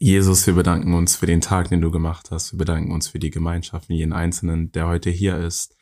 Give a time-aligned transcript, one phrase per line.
[0.00, 2.52] Jesus, wir bedanken uns für den Tag, den du gemacht hast.
[2.52, 5.76] Wir bedanken uns für die Gemeinschaft, jeden Einzelnen, der heute hier ist.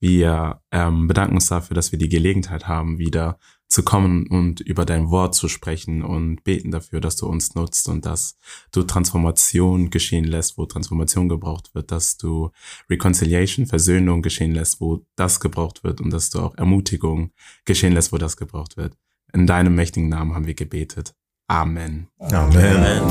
[0.00, 3.38] Wir ähm, bedanken uns dafür, dass wir die Gelegenheit haben, wieder
[3.68, 7.88] zu kommen und über dein Wort zu sprechen und beten dafür, dass du uns nutzt
[7.88, 8.36] und dass
[8.72, 12.50] du Transformation geschehen lässt, wo Transformation gebraucht wird, dass du
[12.88, 17.30] Reconciliation, Versöhnung geschehen lässt, wo das gebraucht wird und dass du auch Ermutigung
[17.66, 18.96] geschehen lässt, wo das gebraucht wird.
[19.32, 21.14] In deinem mächtigen Namen haben wir gebetet.
[21.50, 22.06] Amen.
[22.20, 22.76] Amen.
[22.76, 23.02] Amen.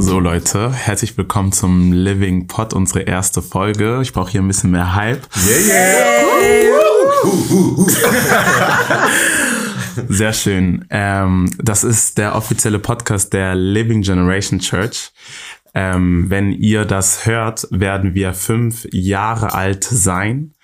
[0.00, 3.98] So Leute, herzlich willkommen zum Living Pod, unsere erste Folge.
[4.02, 5.26] Ich brauche hier ein bisschen mehr Hype.
[5.44, 6.24] Yeah, yeah.
[10.08, 10.84] Sehr schön.
[10.90, 15.10] Ähm, das ist der offizielle Podcast der Living Generation Church.
[15.74, 20.54] Ähm, wenn ihr das hört, werden wir fünf Jahre alt sein.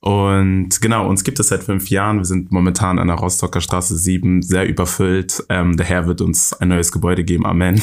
[0.00, 2.18] Und genau, uns gibt es seit fünf Jahren.
[2.18, 5.42] Wir sind momentan an der Rostocker Straße 7 sehr überfüllt.
[5.48, 7.44] Ähm, der Herr wird uns ein neues Gebäude geben.
[7.44, 7.82] Amen.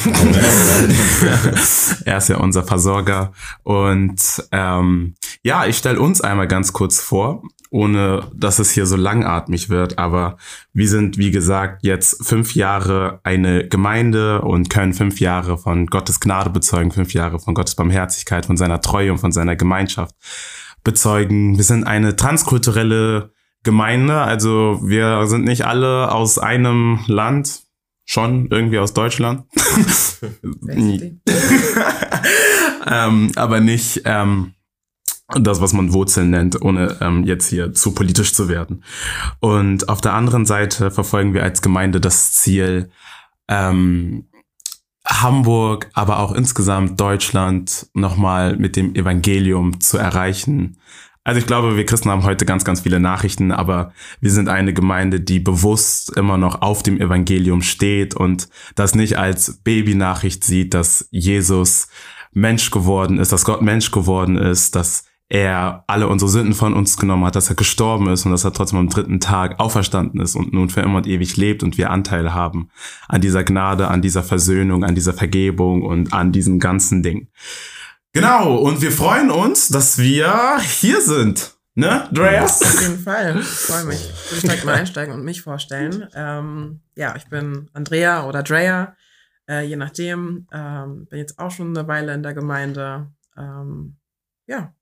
[2.04, 3.32] er ist ja unser Versorger.
[3.64, 8.96] Und ähm, ja, ich stelle uns einmal ganz kurz vor, ohne dass es hier so
[8.96, 9.98] langatmig wird.
[9.98, 10.36] Aber
[10.72, 16.20] wir sind, wie gesagt, jetzt fünf Jahre eine Gemeinde und können fünf Jahre von Gottes
[16.20, 20.14] Gnade bezeugen, fünf Jahre von Gottes Barmherzigkeit, von seiner Treue und von seiner Gemeinschaft
[20.84, 21.56] bezeugen.
[21.56, 27.66] Wir sind eine transkulturelle Gemeinde, also wir sind nicht alle aus einem Land,
[28.04, 29.42] schon irgendwie aus Deutschland.
[32.86, 34.54] ähm, aber nicht ähm,
[35.34, 38.84] das, was man Wurzeln nennt, ohne ähm, jetzt hier zu politisch zu werden.
[39.40, 42.90] Und auf der anderen Seite verfolgen wir als Gemeinde das Ziel,
[43.48, 44.28] ähm,
[45.04, 50.78] Hamburg, aber auch insgesamt Deutschland nochmal mit dem Evangelium zu erreichen.
[51.22, 54.72] Also ich glaube, wir Christen haben heute ganz, ganz viele Nachrichten, aber wir sind eine
[54.72, 60.72] Gemeinde, die bewusst immer noch auf dem Evangelium steht und das nicht als Babynachricht sieht,
[60.72, 61.88] dass Jesus
[62.32, 66.96] Mensch geworden ist, dass Gott Mensch geworden ist, dass er alle unsere Sünden von uns
[66.96, 70.36] genommen hat, dass er gestorben ist und dass er trotzdem am dritten Tag auferstanden ist
[70.36, 72.70] und nun für immer und ewig lebt und wir Anteil haben
[73.08, 77.28] an dieser Gnade, an dieser Versöhnung, an dieser Vergebung und an diesem ganzen Ding.
[78.12, 81.56] Genau, und wir freuen uns, dass wir hier sind.
[81.74, 82.62] Ne, Dreas?
[82.62, 83.38] Auf jeden Fall.
[83.38, 84.10] Ich freue mich.
[84.26, 86.08] Ich will direkt mal einsteigen und mich vorstellen.
[86.14, 88.96] Ähm, ja, ich bin Andrea oder Drea,
[89.48, 90.46] äh, je nachdem.
[90.52, 93.12] Ähm, bin jetzt auch schon eine Weile in der Gemeinde.
[93.36, 93.96] Ähm,
[94.46, 94.72] ja,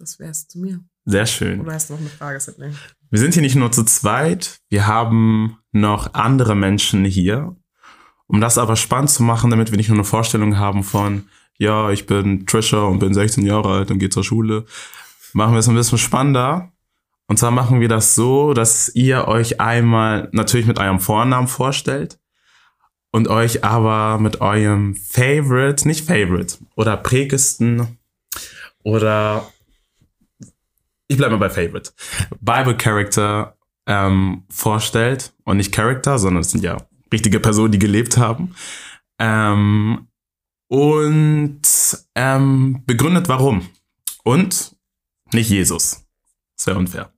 [0.00, 0.80] das wäre es zu mir.
[1.04, 1.60] Sehr schön.
[1.60, 2.72] Oder hast du noch eine Frage, Sidney?
[3.10, 7.54] Wir sind hier nicht nur zu zweit, wir haben noch andere Menschen hier.
[8.26, 11.24] Um das aber spannend zu machen, damit wir nicht nur eine Vorstellung haben von,
[11.58, 14.64] ja, ich bin Trisha und bin 16 Jahre alt und gehe zur Schule,
[15.32, 16.72] machen wir es ein bisschen spannender.
[17.26, 22.18] Und zwar machen wir das so, dass ihr euch einmal natürlich mit eurem Vornamen vorstellt
[23.10, 27.98] und euch aber mit eurem Favorite, nicht Favorite, oder prägesten
[28.82, 29.50] oder
[31.10, 31.90] ich bleibe mal bei Favorite,
[32.40, 35.32] Bible Character ähm, vorstellt.
[35.42, 36.76] Und nicht Character, sondern es sind ja
[37.12, 38.54] richtige Personen, die gelebt haben.
[39.18, 40.06] Ähm,
[40.68, 41.62] und
[42.14, 43.68] ähm, begründet warum.
[44.22, 44.76] Und
[45.32, 46.06] nicht Jesus.
[46.56, 47.12] Das wäre unfair.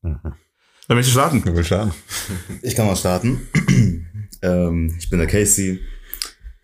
[0.00, 0.20] Mhm.
[0.22, 1.42] Dann möchte ich starten.
[1.54, 1.92] Ich, starten.
[2.62, 3.46] ich kann mal starten.
[4.42, 5.80] ähm, ich bin der Casey.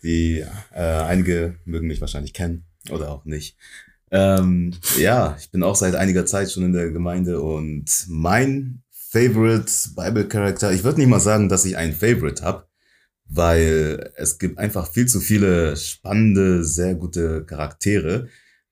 [0.01, 3.55] Die äh, einige mögen mich wahrscheinlich kennen oder auch nicht.
[4.11, 9.71] Ähm, ja, ich bin auch seit einiger Zeit schon in der Gemeinde und mein Favorite
[9.95, 12.67] Bible Character, ich würde nicht mal sagen, dass ich einen Favorite habe,
[13.25, 18.27] weil es gibt einfach viel zu viele spannende, sehr gute Charaktere.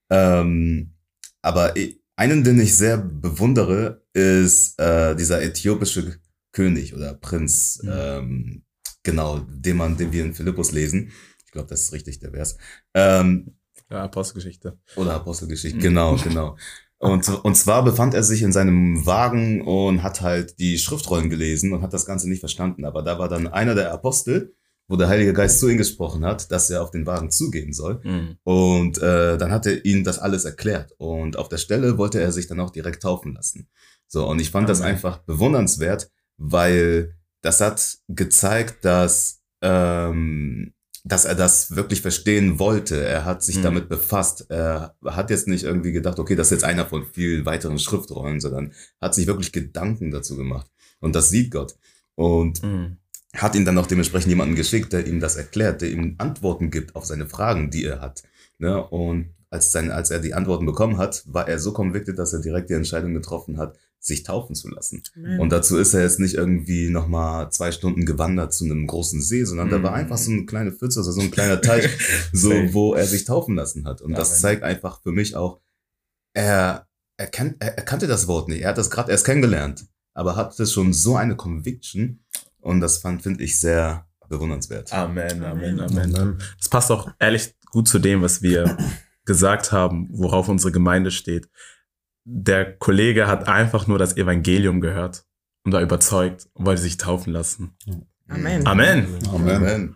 [0.10, 0.94] Ähm,
[1.42, 1.74] aber
[2.16, 6.20] einen, den ich sehr bewundere, ist äh, dieser äthiopische
[6.52, 7.92] König oder Prinz, mhm.
[7.92, 8.64] ähm,
[9.02, 11.12] genau, den man, den wir in Philippus lesen.
[11.46, 12.58] Ich glaube, das ist richtig der Vers.
[12.94, 13.56] Ähm,
[13.94, 14.78] ja, Apostelgeschichte.
[14.96, 15.82] Oder Apostelgeschichte, mhm.
[15.82, 16.58] genau, genau.
[16.98, 21.74] Und, und zwar befand er sich in seinem Wagen und hat halt die Schriftrollen gelesen
[21.74, 22.86] und hat das Ganze nicht verstanden.
[22.86, 24.56] Aber da war dann einer der Apostel,
[24.88, 28.00] wo der Heilige Geist zu ihm gesprochen hat, dass er auf den Wagen zugehen soll.
[28.04, 28.38] Mhm.
[28.44, 30.94] Und äh, dann hat er ihm das alles erklärt.
[30.98, 33.68] Und auf der Stelle wollte er sich dann auch direkt taufen lassen.
[34.08, 34.72] So, und ich fand okay.
[34.72, 43.04] das einfach bewundernswert, weil das hat gezeigt, dass ähm, dass er das wirklich verstehen wollte.
[43.04, 43.64] Er hat sich mhm.
[43.64, 44.46] damit befasst.
[44.50, 48.40] Er hat jetzt nicht irgendwie gedacht, okay, das ist jetzt einer von vielen weiteren Schriftrollen,
[48.40, 50.68] sondern hat sich wirklich Gedanken dazu gemacht.
[51.00, 51.76] Und das sieht Gott.
[52.16, 52.98] Und mhm.
[53.36, 56.96] hat ihn dann auch dementsprechend jemanden geschickt, der ihm das erklärt, der ihm Antworten gibt
[56.96, 58.24] auf seine Fragen, die er hat.
[58.58, 58.82] Ne?
[58.82, 62.40] Und als, sein, als er die Antworten bekommen hat, war er so convicted, dass er
[62.40, 65.02] direkt die Entscheidung getroffen hat, sich taufen zu lassen.
[65.16, 65.40] Amen.
[65.40, 69.46] Und dazu ist er jetzt nicht irgendwie nochmal zwei Stunden gewandert zu einem großen See,
[69.46, 69.98] sondern da war Mhm.
[69.98, 71.88] einfach so eine kleine Pfütze, also so ein kleiner Teich,
[72.34, 74.02] so, wo er sich taufen lassen hat.
[74.02, 74.40] Und das Amen.
[74.42, 75.62] zeigt einfach für mich auch,
[76.34, 76.86] er,
[77.18, 78.62] er, kan er, er kannte das Wort nicht.
[78.62, 82.20] Er hat das gerade erst kennengelernt, aber hatte schon so eine Conviction.
[82.60, 84.92] Und das fand, finde ich, sehr bewundernswert.
[84.92, 86.16] Amen, Amen, Amen.
[86.16, 86.38] Amen.
[86.58, 88.78] Das passt auch ehrlich gut zu dem, was wir
[89.26, 91.48] gesagt haben, worauf unsere Gemeinde steht.
[92.26, 95.26] Der Kollege hat einfach nur das Evangelium gehört
[95.64, 97.76] und war überzeugt und wollte sich taufen lassen.
[98.28, 98.66] Amen.
[98.66, 99.20] Amen.
[99.30, 99.96] Amen.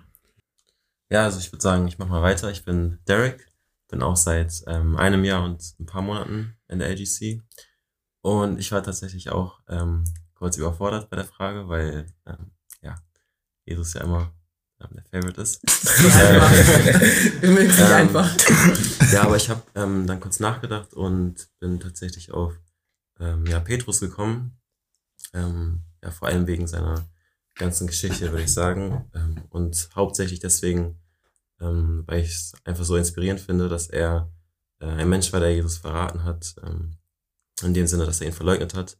[1.10, 2.52] Ja, also ich würde sagen, ich mache mal weiter.
[2.52, 3.50] Ich bin Derek,
[3.88, 7.42] bin auch seit ähm, einem Jahr und ein paar Monaten in der LGC.
[8.22, 10.04] Und ich war tatsächlich auch ähm,
[10.34, 12.52] kurz überfordert bei der Frage, weil ähm,
[12.82, 12.96] ja,
[13.66, 14.34] Jesus ja immer
[14.80, 15.62] der Favorite ist.
[17.42, 18.36] Wir mögen es nicht Ähm, einfach.
[19.12, 22.54] ja, aber ich habe ähm, dann kurz nachgedacht und bin tatsächlich auf
[23.20, 24.58] ähm, ja, Petrus gekommen.
[25.34, 27.08] Ähm, ja, vor allem wegen seiner
[27.56, 29.10] ganzen Geschichte, würde ich sagen.
[29.16, 31.00] Ähm, und hauptsächlich deswegen,
[31.60, 34.32] ähm, weil ich es einfach so inspirierend finde, dass er
[34.80, 36.56] äh, ein Mensch war, der Jesus verraten hat.
[36.64, 36.98] Ähm,
[37.64, 38.98] in dem Sinne, dass er ihn verleugnet hat.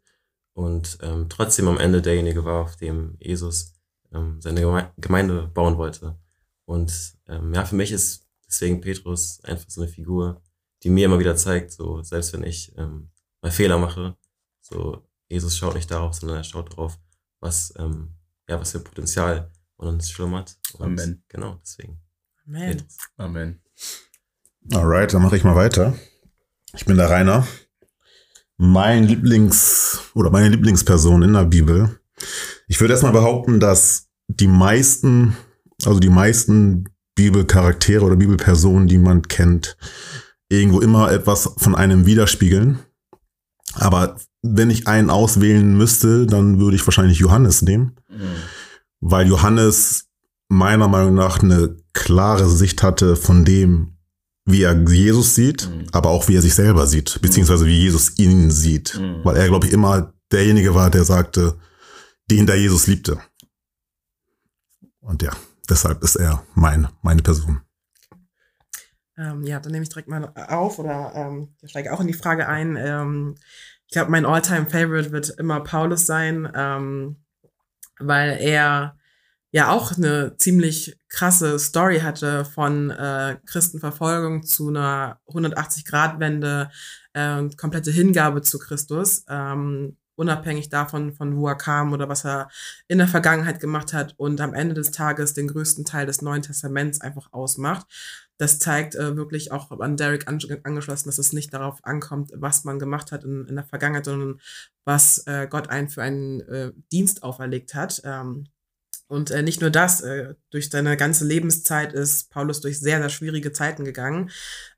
[0.54, 3.74] Und ähm, trotzdem am Ende derjenige war, auf dem Jesus
[4.14, 6.18] ähm, seine Geme Gemeinde bauen wollte.
[6.66, 10.42] Und ähm, ja, für mich ist deswegen Petrus einfach so eine Figur,
[10.84, 13.10] die mir immer wieder zeigt, so selbst wenn ich ähm,
[13.42, 14.16] mal Fehler mache,
[14.62, 16.98] so Jesus schaut nicht darauf, sondern er schaut darauf,
[17.40, 18.14] was ähm,
[18.48, 20.58] ja was für Potenzial in uns schlummert.
[20.74, 21.24] Und Amen.
[21.28, 22.00] Genau, deswegen.
[22.46, 22.78] Amen.
[22.78, 22.98] Petrus.
[23.18, 23.62] Amen.
[24.74, 25.98] Alright, dann mache ich mal weiter.
[26.74, 27.48] Ich bin der Rainer.
[28.58, 32.00] Mein Lieblings- oder meine Lieblingsperson in der Bibel.
[32.68, 35.36] Ich würde erstmal behaupten, dass die meisten,
[35.86, 36.86] also die meisten
[37.16, 39.78] Bibelcharaktere oder Bibelpersonen, die man kennt,
[40.50, 42.80] irgendwo immer etwas von einem widerspiegeln.
[43.74, 47.96] Aber wenn ich einen auswählen müsste, dann würde ich wahrscheinlich Johannes nehmen
[49.00, 50.06] weil Johannes
[50.50, 53.98] meiner Meinung nach eine klare Sicht hatte von dem,
[54.46, 55.86] wie er Jesus sieht, Mhm.
[55.92, 59.00] aber auch wie er sich selber sieht, beziehungsweise wie Jesus ihn sieht.
[59.00, 59.24] Mhm.
[59.24, 61.58] Weil er, glaube ich, immer derjenige war, der sagte,
[62.30, 63.20] den der Jesus liebte.
[65.00, 65.32] Und ja,
[65.70, 67.62] deshalb ist er mein, meine Person.
[69.18, 72.14] Ähm, ja, dann nehme ich direkt mal auf oder ähm, ich steige auch in die
[72.14, 72.76] Frage ein.
[72.76, 73.36] Ähm,
[73.88, 77.16] ich glaube, mein All-Time-Favorite wird immer Paulus sein, ähm,
[78.00, 78.98] weil er
[79.52, 86.70] ja auch eine ziemlich krasse Story hatte von äh, Christenverfolgung zu einer 180-Grad-Wende,
[87.14, 92.50] äh, komplette Hingabe zu Christus, ähm, unabhängig davon, von wo er kam oder was er
[92.88, 96.42] in der Vergangenheit gemacht hat und am Ende des Tages den größten Teil des Neuen
[96.42, 97.86] Testaments einfach ausmacht
[98.38, 102.64] das zeigt äh, wirklich auch an Derek an, angeschlossen, dass es nicht darauf ankommt, was
[102.64, 104.40] man gemacht hat in, in der Vergangenheit, sondern
[104.86, 108.02] was äh, Gott einen für einen äh, Dienst auferlegt hat.
[108.06, 108.48] Ähm,
[109.08, 113.10] und äh, nicht nur das, äh, durch seine ganze Lebenszeit ist Paulus durch sehr, sehr
[113.10, 114.30] schwierige Zeiten gegangen,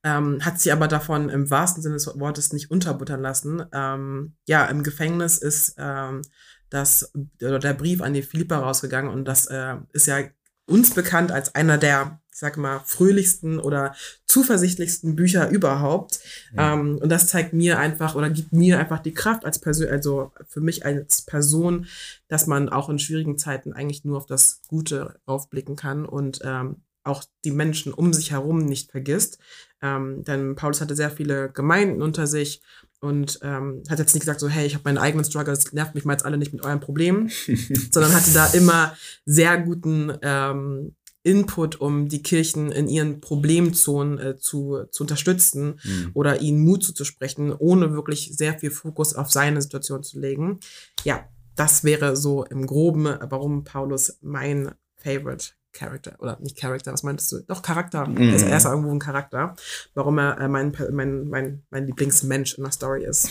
[0.04, 3.66] ähm, hat sie aber davon im wahrsten Sinne des Wortes nicht unterbuttern lassen.
[3.74, 6.22] Ähm, ja, im Gefängnis ist ähm,
[6.70, 7.12] das,
[7.42, 10.20] oder der Brief an die Philippa rausgegangen und das äh, ist ja
[10.68, 13.94] uns bekannt als einer der, ich sag mal, fröhlichsten oder
[14.26, 16.22] zuversichtlichsten Bücher überhaupt.
[16.58, 20.32] Ähm, und das zeigt mir einfach oder gibt mir einfach die Kraft als Person, also
[20.48, 21.88] für mich als Person,
[22.30, 26.78] dass man auch in schwierigen Zeiten eigentlich nur auf das Gute aufblicken kann und ähm,
[27.04, 29.40] auch die Menschen um sich herum nicht vergisst.
[29.82, 32.62] Ähm, denn Paulus hatte sehr viele Gemeinden unter sich
[33.02, 35.96] und ähm, hat jetzt nicht gesagt, so, hey, ich habe meinen eigenen Struggle, das nervt
[35.96, 37.30] mich mal jetzt alle nicht mit euren Problemen,
[37.92, 44.38] sondern hatte da immer sehr guten ähm, Input, um die Kirchen in ihren Problemzonen äh,
[44.38, 46.12] zu, zu unterstützen Mhm.
[46.14, 50.60] oder ihnen Mut zuzusprechen, ohne wirklich sehr viel Fokus auf seine Situation zu legen.
[51.04, 57.04] Ja, das wäre so im Groben, warum Paulus mein Favorite Character, oder nicht Character, was
[57.04, 57.40] meintest du?
[57.48, 58.08] Doch, Charakter.
[58.08, 58.18] Mhm.
[58.18, 59.56] Er, ist, er ist irgendwo ein Charakter.
[59.94, 63.30] Warum er äh, mein, mein, mein, mein Lieblingsmensch in der Story ist.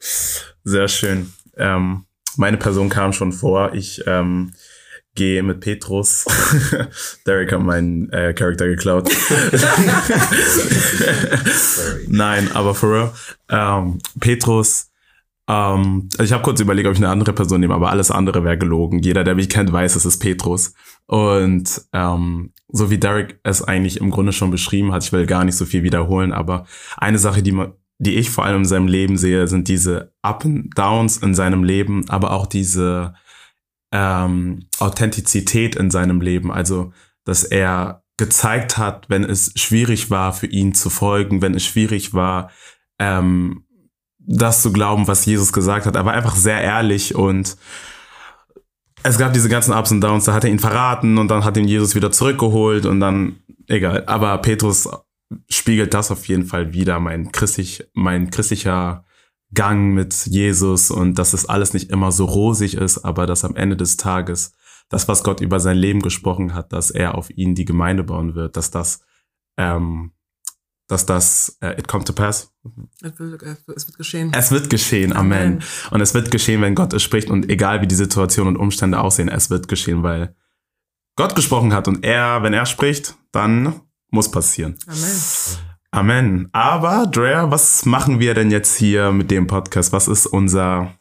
[0.64, 1.32] Sehr schön.
[1.56, 2.06] Ähm,
[2.36, 3.74] meine Person kam schon vor.
[3.74, 4.52] Ich ähm,
[5.16, 6.24] gehe mit Petrus.
[7.26, 9.10] Derek hat meinen äh, Charakter geklaut.
[12.08, 13.12] Nein, aber for real.
[13.48, 14.90] Ähm, Petrus.
[15.48, 18.58] Ähm, ich habe kurz überlegt, ob ich eine andere Person nehme, aber alles andere wäre
[18.58, 19.00] gelogen.
[19.00, 20.74] Jeder, der mich kennt, weiß, es ist Petrus.
[21.06, 25.44] Und ähm, so wie Derek es eigentlich im Grunde schon beschrieben hat, ich will gar
[25.44, 28.88] nicht so viel wiederholen, aber eine Sache, die man die ich vor allem in seinem
[28.88, 33.14] Leben sehe, sind diese Up and Downs in seinem Leben, aber auch diese
[33.96, 36.52] ähm, Authentizität in seinem Leben.
[36.52, 36.92] Also,
[37.24, 42.12] dass er gezeigt hat, wenn es schwierig war, für ihn zu folgen, wenn es schwierig
[42.12, 42.50] war,
[42.98, 43.64] ähm,
[44.18, 45.96] das zu glauben, was Jesus gesagt hat.
[45.96, 47.56] Er war einfach sehr ehrlich und
[49.02, 51.56] es gab diese ganzen Ups und Downs, da hat er ihn verraten und dann hat
[51.56, 53.36] ihn Jesus wieder zurückgeholt und dann,
[53.66, 54.04] egal.
[54.06, 54.88] Aber Petrus
[55.48, 59.05] spiegelt das auf jeden Fall wieder, mein christlich, mein christlicher
[59.54, 63.54] Gang mit Jesus und dass es alles nicht immer so rosig ist, aber dass am
[63.54, 64.52] Ende des Tages
[64.88, 68.34] das, was Gott über sein Leben gesprochen hat, dass er auf ihn die Gemeinde bauen
[68.34, 69.00] wird, dass das,
[69.56, 70.12] ähm,
[70.88, 72.52] dass das, äh, it come to pass.
[73.02, 74.32] Es wird, es wird geschehen.
[74.32, 75.54] Es wird geschehen, Amen.
[75.54, 75.62] Amen.
[75.90, 79.00] Und es wird geschehen, wenn Gott es spricht und egal wie die Situation und Umstände
[79.00, 80.34] aussehen, es wird geschehen, weil
[81.16, 84.76] Gott gesprochen hat und er, wenn er spricht, dann muss passieren.
[84.86, 85.75] Amen.
[85.96, 86.50] Amen.
[86.52, 89.94] Aber, Drea, was machen wir denn jetzt hier mit dem Podcast?
[89.94, 90.92] Was ist unser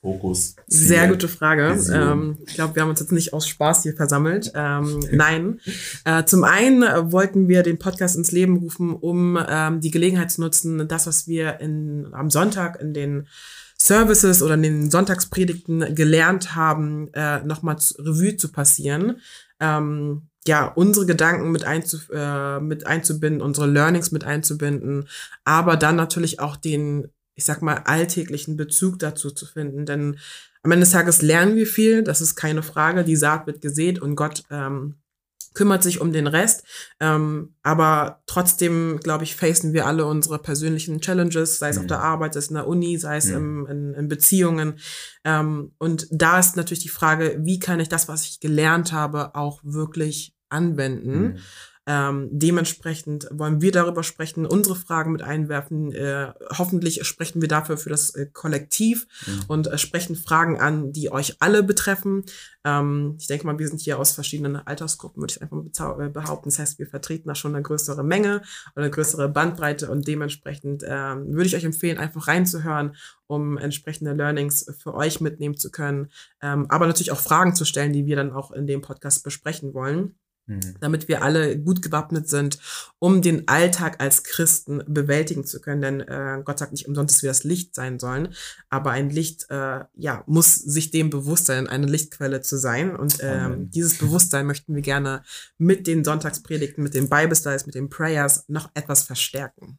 [0.00, 0.56] Fokus?
[0.66, 1.78] Sehr gute Frage.
[1.92, 4.50] Ähm, ich glaube, wir haben uns jetzt nicht aus Spaß hier versammelt.
[4.54, 5.60] Ähm, nein.
[6.06, 6.80] Äh, zum einen
[7.12, 11.28] wollten wir den Podcast ins Leben rufen, um ähm, die Gelegenheit zu nutzen, das, was
[11.28, 13.28] wir in, am Sonntag in den
[13.76, 19.20] Services oder in den Sonntagspredigten gelernt haben, äh, nochmal Revue zu passieren.
[19.60, 25.06] Ähm, ja, unsere Gedanken mit, einzu, äh, mit einzubinden, unsere Learnings mit einzubinden,
[25.44, 29.84] aber dann natürlich auch den, ich sag mal, alltäglichen Bezug dazu zu finden.
[29.84, 30.18] Denn
[30.62, 33.04] am Ende des Tages lernen wir viel, das ist keine Frage.
[33.04, 34.94] Die Saat wird gesät und Gott ähm,
[35.54, 36.64] kümmert sich um den Rest.
[36.98, 41.88] Ähm, aber trotzdem, glaube ich, facen wir alle unsere persönlichen Challenges, sei es auf Mhm.
[41.88, 43.34] der Arbeit, sei es in der Uni, sei es Mhm.
[43.36, 44.78] im, in, in Beziehungen.
[45.24, 49.34] Ähm, und da ist natürlich die Frage, wie kann ich das, was ich gelernt habe,
[49.34, 51.20] auch wirklich anwenden?
[51.20, 51.38] Mhm.
[51.90, 55.90] Ähm, dementsprechend wollen wir darüber sprechen, unsere Fragen mit einwerfen.
[55.90, 59.44] Äh, hoffentlich sprechen wir dafür für das äh, Kollektiv Mhm.
[59.48, 62.24] und äh, sprechen Fragen an, die euch alle betreffen.
[62.62, 66.10] Ähm, ich denke mal, wir sind hier aus verschiedenen Altersgruppen, würde ich einfach mal äh,
[66.10, 66.50] behaupten.
[66.50, 68.42] Das heißt, wir vertreten da schon eine größere Menge
[68.76, 72.96] oder eine größere Bandbreite und dementsprechend ähm, würde ich euch empfehlen, einfach reinzuhören,
[73.28, 76.10] um entsprechende Learnings für euch mitnehmen zu können.
[76.42, 79.72] Ähm, aber natürlich auch Fragen zu stellen, die wir dann auch in dem Podcast besprechen
[79.72, 80.16] wollen
[80.48, 80.76] Mhm.
[80.80, 82.58] damit wir alle gut gewappnet sind,
[82.98, 85.82] um den Alltag als Christen bewältigen zu können.
[85.82, 88.34] Denn äh, Gott sagt nicht umsonst, dass wir das Licht sein sollen,
[88.70, 92.96] aber ein Licht äh, ja muss sich dem bewusst sein, eine Lichtquelle zu sein.
[92.96, 95.22] Und ähm, dieses Bewusstsein möchten wir gerne
[95.58, 99.78] mit den Sonntagspredigten, mit den Bible Studies, mit den Prayers noch etwas verstärken.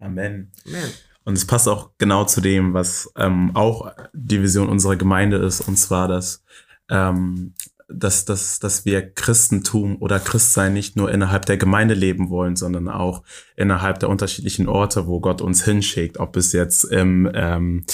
[0.00, 0.50] Amen.
[0.66, 0.90] Amen.
[1.22, 5.60] Und es passt auch genau zu dem, was ähm, auch die Vision unserer Gemeinde ist,
[5.60, 6.42] und zwar, dass,
[6.88, 7.54] ähm,
[7.92, 12.88] dass, dass, dass wir Christentum oder Christsein nicht nur innerhalb der Gemeinde leben wollen, sondern
[12.88, 13.22] auch
[13.56, 17.84] innerhalb der unterschiedlichen Orte, wo Gott uns hinschickt, ob es jetzt im ähm,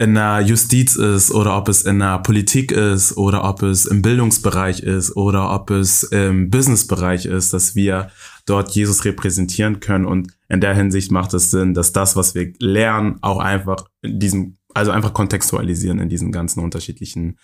[0.00, 4.00] in der Justiz ist oder ob es in der Politik ist oder ob es im
[4.00, 8.10] Bildungsbereich ist oder ob es im Businessbereich ist, dass wir
[8.46, 12.52] dort Jesus repräsentieren können und in der Hinsicht macht es Sinn, dass das, was wir
[12.60, 17.36] lernen, auch einfach in diesem, also einfach kontextualisieren in diesen ganzen unterschiedlichen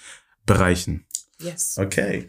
[0.46, 1.06] Bereichen.
[1.41, 1.76] Yes.
[1.79, 2.29] Okay.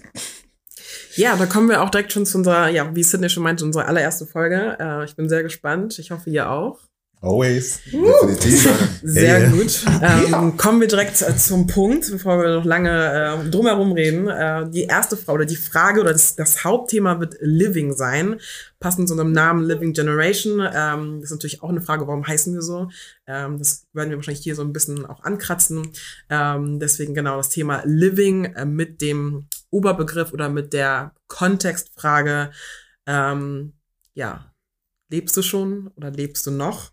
[1.16, 3.86] Ja, da kommen wir auch direkt schon zu unserer, ja, wie Sidney schon meinte, unsere
[3.86, 4.78] allererste Folge.
[4.80, 5.98] Äh, ich bin sehr gespannt.
[6.00, 6.80] Ich hoffe, ihr auch.
[7.22, 7.80] Always.
[7.86, 9.00] Definitiv.
[9.02, 9.50] Sehr Hey.
[9.50, 9.84] gut.
[10.02, 12.92] Ähm, kommen wir direkt äh, zum Punkt, bevor wir noch lange
[13.46, 14.28] äh, drumherum reden.
[14.28, 18.40] Äh, die erste Frage oder die Frage oder das, das Hauptthema wird Living sein.
[18.80, 20.60] Passend zu unserem Namen Living Generation.
[20.72, 22.90] Ähm, das ist natürlich auch eine Frage, warum heißen wir so?
[23.26, 25.90] Ähm, das werden wir wahrscheinlich hier so ein bisschen auch ankratzen.
[26.30, 32.52] Ähm, deswegen genau das Thema Living äh, mit dem Oberbegriff oder mit der Kontextfrage.
[33.08, 33.74] Ähm,
[34.14, 34.52] ja,
[35.10, 36.92] lebst du schon oder lebst du noch?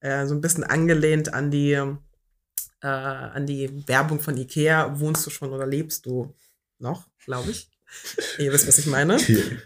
[0.00, 4.98] Äh, so ein bisschen angelehnt an die, äh, an die Werbung von Ikea.
[5.00, 6.34] Wohnst du schon oder lebst du
[6.78, 7.70] noch, glaube ich.
[8.38, 9.18] Ihr wisst, was ich meine.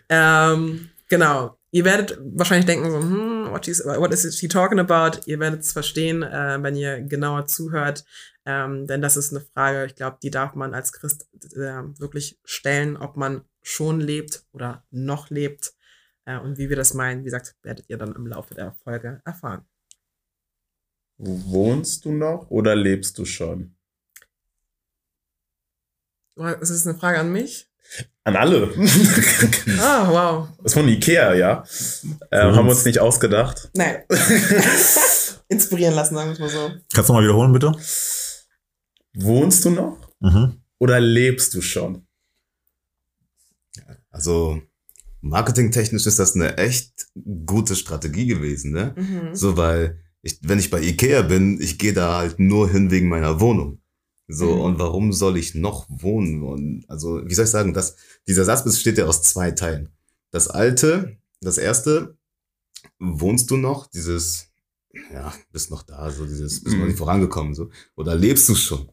[0.09, 1.59] Ähm, genau.
[1.73, 5.21] Ihr werdet wahrscheinlich denken, so, hm, what, is, what is she talking about?
[5.27, 8.05] Ihr werdet es verstehen, äh, wenn ihr genauer zuhört.
[8.45, 12.41] Ähm, denn das ist eine Frage, ich glaube, die darf man als Christ äh, wirklich
[12.45, 15.75] stellen, ob man schon lebt oder noch lebt.
[16.25, 19.21] Äh, und wie wir das meinen, wie gesagt, werdet ihr dann im Laufe der Folge
[19.25, 19.65] erfahren.
[21.23, 23.75] Wohnst du noch oder lebst du schon?
[26.61, 27.69] Ist das eine Frage an mich?
[28.25, 28.73] An alle.
[29.79, 30.49] Ah, wow.
[30.59, 31.65] Das ist von Ikea, ja.
[32.31, 33.71] Ähm, haben wir uns nicht ausgedacht.
[33.75, 34.03] Nein.
[35.49, 36.71] Inspirieren lassen, sagen wir es mal so.
[36.95, 37.73] Kannst du mal wiederholen, bitte?
[39.15, 40.63] Wohnst du noch Mhm.
[40.79, 42.07] oder lebst du schon?
[44.11, 44.61] Also,
[45.21, 46.93] marketingtechnisch ist das eine echt
[47.47, 48.95] gute Strategie gewesen, ne?
[48.97, 49.35] Mhm.
[49.35, 53.09] So, weil ich, wenn ich bei Ikea bin, ich gehe da halt nur hin wegen
[53.09, 53.79] meiner Wohnung.
[54.29, 54.61] So, Mhm.
[54.61, 56.43] und warum soll ich noch wohnen?
[56.43, 57.97] Und also, wie soll ich sagen, das,
[58.29, 59.89] dieser Satz besteht ja aus zwei Teilen.
[60.31, 62.17] Das alte, das erste,
[62.99, 63.89] wohnst du noch?
[63.89, 64.49] Dieses,
[65.13, 66.89] ja, bist noch da, so dieses, bist noch Mhm.
[66.91, 67.71] nicht vorangekommen, so.
[67.97, 68.89] Oder lebst du schon?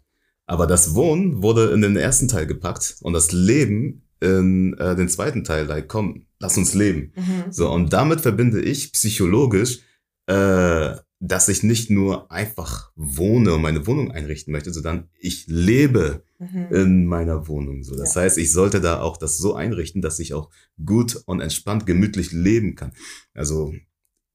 [0.47, 5.09] Aber das Wohnen wurde in den ersten Teil gepackt und das Leben in äh, den
[5.09, 7.11] zweiten Teil, like, komm, lass uns leben.
[7.15, 7.51] Mhm.
[7.51, 9.81] So, und damit verbinde ich psychologisch,
[10.27, 16.23] äh, dass ich nicht nur einfach wohne und meine Wohnung einrichten möchte, sondern ich lebe
[16.39, 16.67] Mhm.
[16.71, 17.83] in meiner Wohnung.
[17.83, 18.21] So, das Ja.
[18.21, 20.51] heißt, ich sollte da auch das so einrichten, dass ich auch
[20.85, 22.93] gut und entspannt, gemütlich leben kann.
[23.33, 23.73] Also,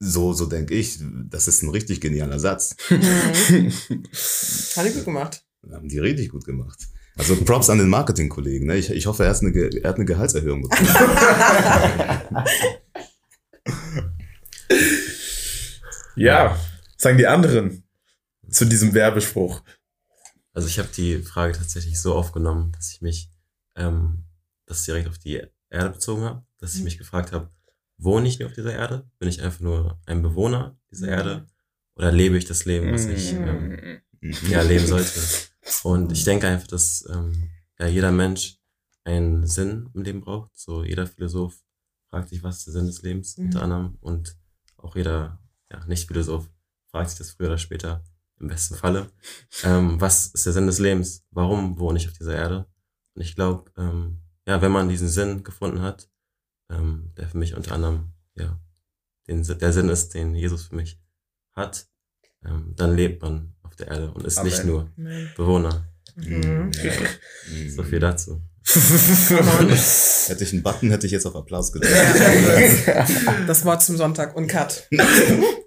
[0.00, 0.98] so, so denke ich,
[1.30, 2.74] das ist ein richtig genialer Satz.
[2.90, 3.70] Mhm.
[4.76, 5.44] Hat er gut gemacht.
[5.70, 6.80] Haben die richtig gut gemacht.
[7.16, 8.66] Also Props an den Marketingkollegen.
[8.66, 8.76] Ne?
[8.78, 10.88] Ich, ich hoffe, er, hat eine, Ge- er hat eine Gehaltserhöhung bekommen.
[16.16, 16.56] ja,
[17.02, 17.82] sagen die anderen
[18.48, 19.62] zu diesem Werbespruch.
[20.52, 23.30] Also ich habe die Frage tatsächlich so aufgenommen, dass ich mich
[23.74, 24.24] ähm,
[24.66, 26.84] das direkt auf die Erde bezogen habe, dass ich Mhm.
[26.84, 27.50] mich gefragt habe,
[27.96, 29.10] wohne ich nur auf dieser Erde?
[29.18, 31.12] Bin ich einfach nur ein Bewohner dieser Mhm.
[31.12, 31.46] Erde?
[31.96, 33.48] Oder lebe ich das Leben, was ich Mhm.
[34.20, 35.20] ähm, ja, leben sollte?
[35.82, 38.58] Und ich denke einfach, dass ähm, ja, jeder Mensch
[39.04, 40.50] einen Sinn im Leben braucht.
[40.56, 41.60] So jeder Philosoph
[42.10, 43.44] fragt sich, was ist der Sinn des Lebens Mhm.
[43.46, 43.98] unter anderem.
[44.00, 44.36] Und
[44.76, 45.40] auch jeder
[45.70, 46.48] ja, Nicht-Philosoph
[46.92, 48.04] fragt sich das früher oder später,
[48.38, 49.10] im besten Falle.
[49.64, 51.24] Ähm, was ist der Sinn des Lebens?
[51.30, 52.66] Warum wohne ich auf dieser Erde?
[53.14, 56.08] Und ich glaube, ähm, ja, wenn man diesen Sinn gefunden hat,
[56.70, 58.58] ähm, der für mich unter anderem, ja,
[59.26, 61.00] den, der Sinn ist, den Jesus für mich
[61.52, 61.86] hat,
[62.44, 64.50] ähm, dann lebt man auf der Erde und ist Amen.
[64.50, 65.28] nicht nur Mhm.
[65.36, 65.86] Bewohner.
[66.16, 66.70] Mhm.
[67.74, 68.42] So viel dazu.
[68.66, 71.92] Hätte ich einen Button, hätte ich jetzt auf Applaus gedrückt.
[73.46, 74.88] Das Wort zum Sonntag und Cut.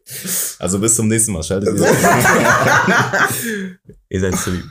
[0.59, 1.43] Also bis zum nächsten Mal.
[1.43, 1.87] Schaltet wieder.
[4.09, 4.65] Ihr seid zu lieb.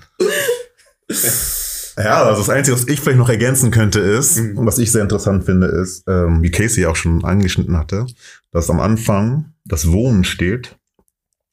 [1.96, 4.58] Ja, also das Einzige, was ich vielleicht noch ergänzen könnte, ist, Mhm.
[4.58, 8.06] und was ich sehr interessant finde, ist, ähm, wie Casey auch schon angeschnitten hatte,
[8.50, 10.76] dass am Anfang das Wohnen steht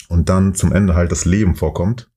[0.10, 2.10] und dann zum Ende halt das Leben vorkommt.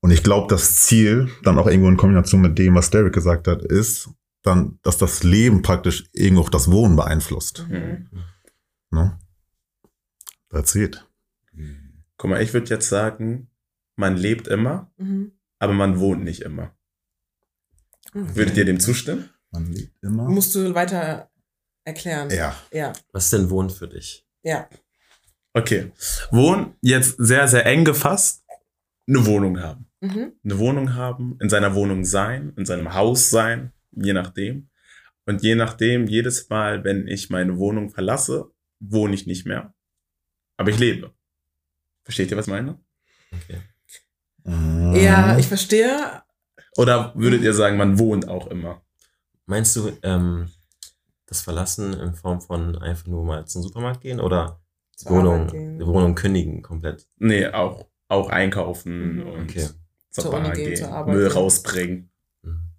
[0.00, 3.46] Und ich glaube, das Ziel, dann auch irgendwo in Kombination mit dem, was Derek gesagt
[3.46, 4.08] hat, ist
[4.42, 7.66] dann, dass das Leben praktisch irgendwo auch das Wohnen beeinflusst.
[7.68, 8.08] Mhm.
[8.90, 9.18] Ne?
[10.50, 11.04] That's it.
[12.22, 13.50] Guck mal, ich würde jetzt sagen,
[13.96, 15.32] man lebt immer, Mhm.
[15.58, 16.72] aber man wohnt nicht immer.
[18.14, 18.36] Mhm.
[18.36, 19.28] Würdet ihr dem zustimmen?
[19.50, 20.28] Man lebt immer.
[20.28, 21.32] Musst du weiter
[21.84, 22.30] erklären.
[22.30, 22.54] ja.
[22.70, 22.92] Ja.
[23.12, 24.24] Was ist denn Wohnen für dich?
[24.44, 24.68] Ja.
[25.52, 25.90] Okay.
[26.30, 28.44] Wohnen, jetzt sehr, sehr eng gefasst,
[29.08, 29.90] eine Wohnung haben.
[30.00, 30.32] Mhm.
[30.44, 34.70] Eine Wohnung haben, in seiner Wohnung sein, in seinem Haus sein, je nachdem.
[35.26, 39.74] Und je nachdem, jedes Mal, wenn ich meine Wohnung verlasse, wohne ich nicht mehr.
[40.56, 41.12] Aber ich lebe.
[42.12, 42.78] Versteht ihr, was ich meine?
[43.32, 43.62] Okay.
[44.44, 44.94] Mhm.
[44.96, 46.22] Ja, ich verstehe.
[46.76, 48.82] Oder würdet ihr sagen, man wohnt auch immer?
[49.46, 50.50] Meinst du, ähm,
[51.24, 54.60] das Verlassen in Form von einfach nur mal zum Supermarkt gehen oder
[55.00, 57.08] die Wohnung, die Wohnung kündigen komplett?
[57.16, 59.26] Nee, auch, auch einkaufen Mhm.
[59.26, 59.68] und Okay.
[60.10, 62.10] zur, Zur Uni Bar gehen, gehen, zur Müll rausbringen.
[62.42, 62.72] Mhm.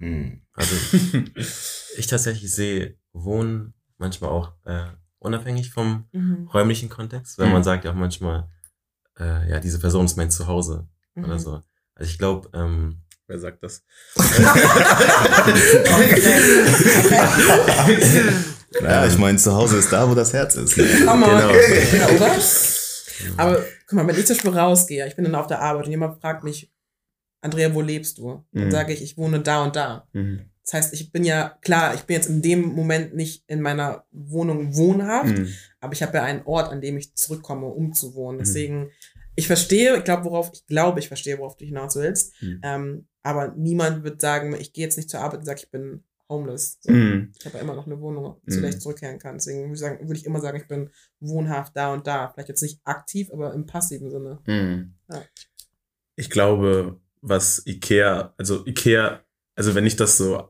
[0.00, 0.42] Hm.
[0.54, 0.74] Also
[1.96, 4.86] ich tatsächlich sehe Wohnen manchmal auch äh,
[5.20, 6.48] unabhängig vom Mhm.
[6.52, 7.52] räumlichen Kontext, weil Mhm.
[7.54, 8.48] man sagt ja auch manchmal,
[9.18, 11.24] äh, ja, diese Person ist mein Zuhause Mhm.
[11.24, 11.62] oder so.
[11.94, 13.84] Also ich glaube, ähm, Wer sagt das?
[18.80, 20.76] Naja, ich meine, zu Hause ist da, wo das Herz ist.
[20.76, 20.84] Ne?
[21.06, 21.30] Come on.
[21.30, 21.50] Genau.
[21.96, 22.36] Ja, oder?
[23.36, 25.90] Aber guck mal, wenn ich zum Beispiel rausgehe, ich bin dann auf der Arbeit und
[25.90, 26.70] jemand fragt mich,
[27.42, 28.44] Andrea, wo lebst du?
[28.52, 28.70] Dann Mhm.
[28.70, 30.06] sage ich, ich wohne da und da.
[30.72, 30.76] Mhm.
[30.76, 34.04] Das heißt, ich bin ja, klar, ich bin jetzt in dem Moment nicht in meiner
[34.12, 35.48] Wohnung wohnhaft, Mhm.
[35.80, 38.38] aber ich habe ja einen Ort, an dem ich zurückkomme, um zu wohnen.
[38.38, 38.42] Mhm.
[38.42, 38.90] Deswegen,
[39.36, 42.40] ich verstehe, ich glaube, worauf, ich glaube, ich verstehe, worauf du hinaus willst.
[42.42, 42.60] Mhm.
[42.62, 46.04] Ähm, aber niemand wird sagen, ich gehe jetzt nicht zur Arbeit und sage, ich bin
[46.28, 46.78] homeless.
[46.80, 46.92] So.
[46.92, 47.32] Mhm.
[47.38, 48.80] Ich habe ja immer noch eine Wohnung, zu der ich Mhm.
[48.80, 49.34] zurückkehren kann.
[49.36, 52.28] Deswegen würde ich, sagen, würde ich immer sagen, ich bin wohnhaft da und da.
[52.28, 54.38] Vielleicht jetzt nicht aktiv, aber im passiven Sinne.
[54.46, 54.94] Mhm.
[55.10, 55.22] Ja.
[56.16, 59.20] Ich glaube, was Ikea, also Ikea,
[59.56, 60.48] also wenn ich das so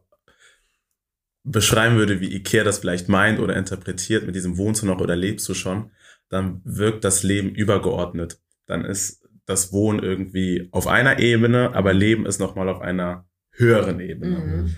[1.43, 5.17] beschreiben würde, wie Ikea das vielleicht meint oder interpretiert mit diesem Wohnst du noch oder
[5.17, 5.91] lebst du schon,
[6.29, 8.41] dann wirkt das Leben übergeordnet.
[8.67, 14.01] Dann ist das Wohnen irgendwie auf einer Ebene, aber Leben ist nochmal auf einer höheren
[14.01, 14.39] Ebene.
[14.39, 14.77] Mhm.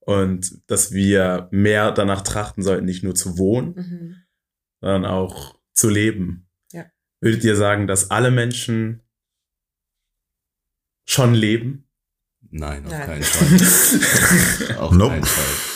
[0.00, 4.16] Und dass wir mehr danach trachten sollten, nicht nur zu wohnen, Mhm.
[4.80, 6.48] sondern auch zu leben.
[6.72, 6.86] Ja.
[7.20, 9.02] Würdet ihr sagen, dass alle Menschen
[11.04, 11.86] schon leben?
[12.50, 13.06] Nein, auf Nein.
[13.06, 14.76] keinen Fall.
[14.78, 15.10] Auf Nope.
[15.12, 15.69] keinen Fall.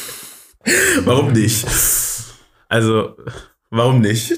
[1.05, 1.66] Warum nicht?
[2.68, 3.16] Also,
[3.70, 4.33] warum nicht?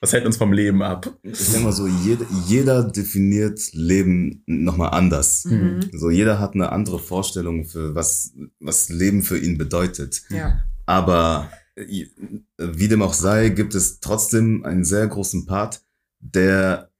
[0.00, 1.08] Was hält uns vom Leben ab?
[1.22, 5.44] Ich denke mal so, jeder, jeder definiert Leben nochmal anders.
[5.44, 5.80] Mhm.
[5.92, 10.22] So, jeder hat eine andere Vorstellung für was, was Leben für ihn bedeutet.
[10.30, 10.64] Ja.
[10.84, 15.82] Aber wie dem auch sei, gibt es trotzdem einen sehr großen Part
[16.20, 16.90] der,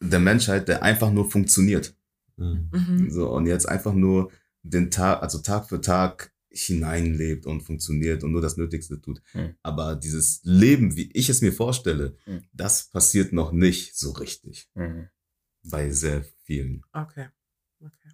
[0.00, 1.94] der Menschheit, der einfach nur funktioniert.
[2.36, 3.08] Mhm.
[3.10, 4.30] So, und jetzt einfach nur
[4.62, 9.20] den Tag, also Tag für Tag hineinlebt und funktioniert und nur das Nötigste tut.
[9.32, 9.54] Hm.
[9.62, 12.42] Aber dieses Leben, wie ich es mir vorstelle, Hm.
[12.52, 15.08] das passiert noch nicht so richtig Mhm.
[15.64, 16.82] bei sehr vielen.
[16.92, 17.26] Okay.
[17.80, 18.10] okay.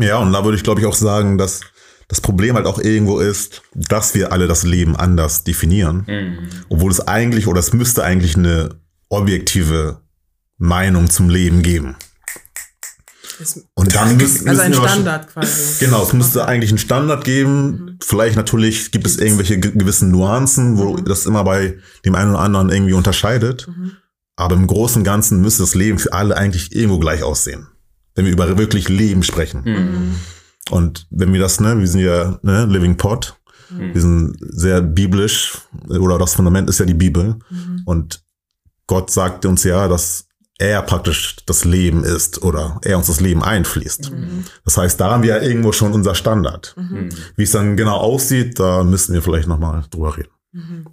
[0.00, 1.60] Ja, und da würde ich, glaube ich, auch sagen, dass
[2.06, 6.04] das Problem halt auch irgendwo ist, dass wir alle das Leben anders definieren.
[6.06, 6.48] Mhm.
[6.70, 10.00] Obwohl es eigentlich oder es müsste eigentlich eine objektive
[10.56, 11.96] Meinung zum Leben geben.
[13.74, 15.84] Und dann müssen, also ein Standard quasi.
[15.84, 16.50] Genau, es müsste Okay.
[16.50, 17.70] eigentlich einen Standard geben.
[17.70, 17.98] Mhm.
[18.02, 21.04] Vielleicht natürlich gibt es irgendwelche ge- gewissen Nuancen, wo Mhm.
[21.04, 23.68] das immer bei dem einen oder anderen irgendwie unterscheidet.
[23.68, 23.92] Mhm.
[24.36, 27.66] Aber im Großen und Ganzen müsste das Leben für alle eigentlich irgendwo gleich aussehen.
[28.14, 29.62] Wenn wir über wirklich Leben sprechen.
[29.64, 30.14] Mhm.
[30.70, 33.36] Und wenn wir das, ne, wir sind ja ne, Living Pot,
[33.70, 33.94] Mhm.
[33.94, 37.36] wir sind sehr biblisch, oder das Fundament ist ja die Bibel.
[37.50, 37.82] Mhm.
[37.84, 38.22] Und
[38.86, 40.24] Gott sagt uns ja, dass
[40.58, 44.10] er praktisch das Leben ist oder er uns das Leben einfließt.
[44.10, 44.44] Mhm.
[44.64, 46.74] Das heißt, da haben wir ja irgendwo schon unser Standard.
[46.76, 47.10] Mhm.
[47.36, 50.32] Wie es dann genau aussieht, da müssten wir vielleicht nochmal drüber reden.
[50.52, 50.86] Mhm.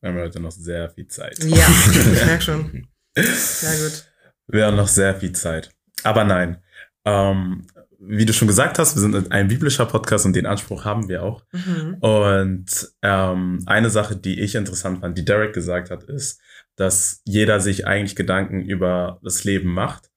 [0.00, 1.44] Wir haben heute noch sehr viel Zeit.
[1.44, 2.88] Ja, ich merke schon.
[3.14, 4.04] Sehr gut.
[4.48, 5.70] Wir haben noch sehr viel Zeit.
[6.02, 6.62] Aber nein.
[7.04, 7.66] Ähm,
[7.98, 11.22] wie du schon gesagt hast, wir sind ein biblischer Podcast und den Anspruch haben wir
[11.22, 11.44] auch.
[11.52, 11.96] Mhm.
[12.00, 16.40] Und ähm, eine Sache, die ich interessant fand, die Derek gesagt hat, ist,
[16.76, 20.10] dass jeder sich eigentlich Gedanken über das Leben macht.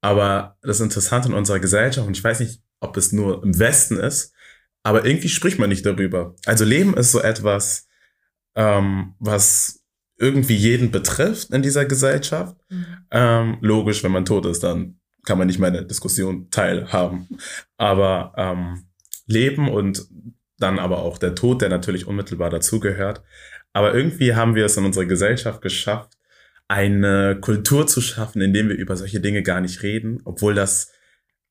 [0.00, 3.96] Aber das Interessante in unserer Gesellschaft, und ich weiß nicht, ob es nur im Westen
[3.96, 4.32] ist,
[4.82, 6.36] aber irgendwie spricht man nicht darüber.
[6.44, 7.88] Also Leben ist so etwas,
[8.54, 9.82] ähm, was
[10.18, 12.56] irgendwie jeden betrifft in dieser Gesellschaft.
[12.68, 12.86] Mhm.
[13.10, 17.28] Ähm, logisch, wenn man tot ist, dann kann man nicht mehr an der Diskussion teilhaben.
[17.76, 18.86] Aber ähm,
[19.26, 20.06] Leben und
[20.58, 23.22] dann aber auch der Tod, der natürlich unmittelbar dazugehört.
[23.76, 26.14] Aber irgendwie haben wir es in unserer Gesellschaft geschafft,
[26.66, 30.92] eine Kultur zu schaffen, in dem wir über solche Dinge gar nicht reden, obwohl das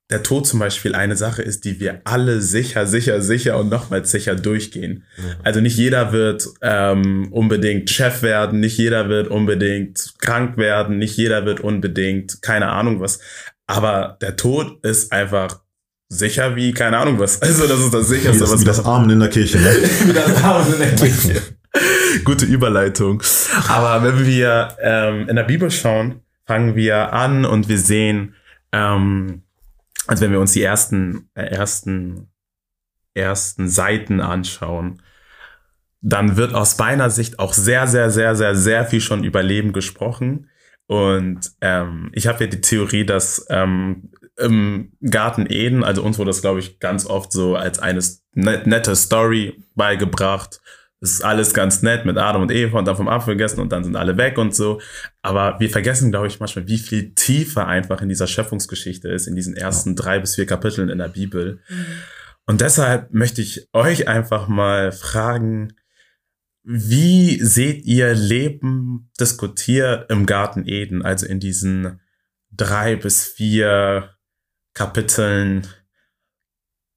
[0.10, 4.10] der Tod zum Beispiel eine Sache ist, die wir alle sicher, sicher, sicher und nochmals
[4.10, 5.04] sicher durchgehen.
[5.44, 11.18] Also nicht jeder wird ähm, unbedingt Chef werden, nicht jeder wird unbedingt krank werden, nicht
[11.18, 13.20] jeder wird unbedingt keine Ahnung was.
[13.68, 15.60] Aber der Tod ist einfach
[16.10, 17.40] sicher wie keine Ahnung was.
[17.44, 19.60] Also das ist das Wie sicherste, das, was wie das Amen in der Kirche.
[19.60, 19.76] Ne?
[20.06, 21.42] wie das Haus in der Kirche.
[22.24, 23.22] Gute Überleitung.
[23.68, 28.36] Aber wenn wir ähm, in der Bibel schauen, fangen wir an und wir sehen,
[28.72, 29.44] ähm,
[30.08, 32.28] also wenn wir uns die ersten, äh, ersten,
[33.14, 35.02] ersten Seiten anschauen,
[36.02, 39.74] dann wird aus meiner Sicht auch sehr, sehr, sehr, sehr, sehr viel schon über Leben
[39.74, 40.50] gesprochen.
[40.88, 46.30] Und ähm, ich habe ja die Theorie, dass ähm, im Garten Eden, also uns wurde
[46.30, 48.02] das, glaube ich, ganz oft so als eine
[48.34, 50.62] net- nette Story beigebracht.
[51.02, 53.72] Es ist alles ganz nett mit Adam und Eva und dann vom Apfel gegessen und
[53.72, 54.80] dann sind alle weg und so.
[55.22, 59.36] Aber wir vergessen, glaube ich, manchmal, wie viel tiefer einfach in dieser Schöpfungsgeschichte ist, in
[59.36, 61.62] diesen ersten drei bis vier Kapiteln in der Bibel.
[61.68, 61.86] Mhm.
[62.48, 65.74] Und deshalb möchte ich euch einfach mal fragen,
[66.64, 72.00] wie seht ihr Leben diskutiert im Garten Eden, also in diesen
[72.52, 74.16] drei bis vier
[74.74, 75.68] Kapiteln?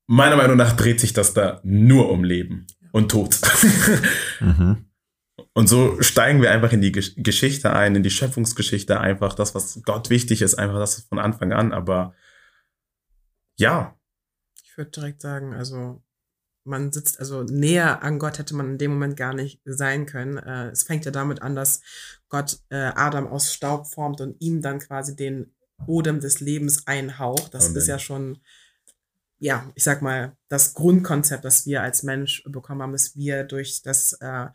[0.07, 3.39] Meiner Meinung nach dreht sich das da nur um Leben und Tod.
[4.41, 4.85] Mhm.
[5.55, 9.55] Und so steigen wir einfach in die Gesch- Geschichte ein, in die Schöpfungsgeschichte, einfach das,
[9.57, 11.73] was Gott wichtig ist, einfach das von Anfang an.
[11.73, 12.15] Aber
[13.57, 13.97] ja,
[14.63, 16.01] Ich würde direkt sagen, also
[16.65, 20.37] man sitzt, also näher an Gott hätte man in dem Moment gar nicht sein können.
[20.39, 21.81] Äh, es fängt ja damit an, dass
[22.29, 25.53] Gott äh, Adam aus Staub formt und ihm dann quasi den
[25.87, 27.55] Odem des Lebens einhaucht.
[27.55, 27.77] Das Amen.
[27.79, 28.39] ist ja schon,
[29.41, 33.83] ja, ich sag mal, das Grundkonzept, das wir als Mensch bekommen haben, dass wir durch
[33.83, 34.47] das, äh,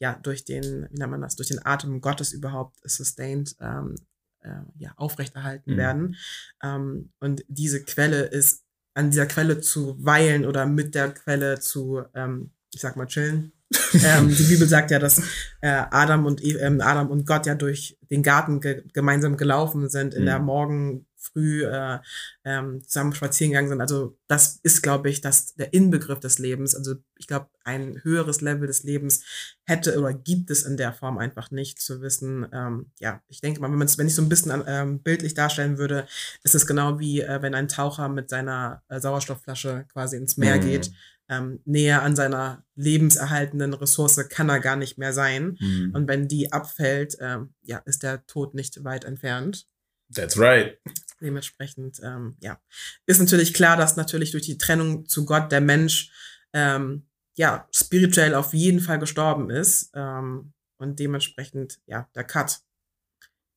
[0.00, 3.94] ja, durch den, wie nennt man das, durch den Atem Gottes überhaupt sustained, ähm,
[4.40, 5.76] äh, ja, aufrechterhalten Mhm.
[5.76, 6.16] werden.
[6.62, 8.62] Ähm, und diese Quelle ist
[8.94, 13.52] an dieser Quelle zu weilen oder mit der Quelle zu, ähm, ich sag mal, chillen.
[14.04, 15.18] ähm, die Bibel sagt ja, dass
[15.62, 20.12] äh, Adam und ähm, Adam und Gott ja durch den Garten ge gemeinsam gelaufen sind,
[20.14, 20.26] in Mhm.
[20.26, 21.98] der Morgen früh äh,
[22.44, 23.80] ähm, zusammen spazieren gegangen sind.
[23.80, 26.74] Also das ist, glaube ich, das, der Inbegriff des Lebens.
[26.74, 29.22] Also ich glaube, ein höheres Level des Lebens
[29.64, 32.46] hätte oder gibt es in der Form einfach nicht zu wissen.
[32.52, 36.06] Ähm, ja, ich denke mal, wenn wenn ich so ein bisschen ähm, bildlich darstellen würde,
[36.42, 40.56] ist es genau wie äh, wenn ein Taucher mit seiner äh, Sauerstoffflasche quasi ins Meer
[40.56, 40.60] Mhm.
[40.62, 40.90] geht.
[41.28, 45.56] ähm, näher an seiner lebenserhaltenden Ressource kann er gar nicht mehr sein.
[45.60, 45.92] Mhm.
[45.94, 49.66] Und wenn die abfällt, ähm, ja, ist der Tod nicht weit entfernt.
[50.14, 50.78] That's right.
[51.20, 52.60] Dementsprechend, ähm, ja,
[53.06, 56.10] ist natürlich klar, dass natürlich durch die Trennung zu Gott der Mensch
[56.52, 62.60] ähm, ja spirituell auf jeden Fall gestorben ist ähm, und dementsprechend ja der Cut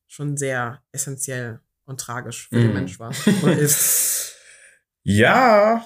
[0.06, 2.72] schon sehr essentiell und tragisch für den Mhm.
[2.74, 4.14] Mensch war oder ist.
[5.08, 5.84] Ja,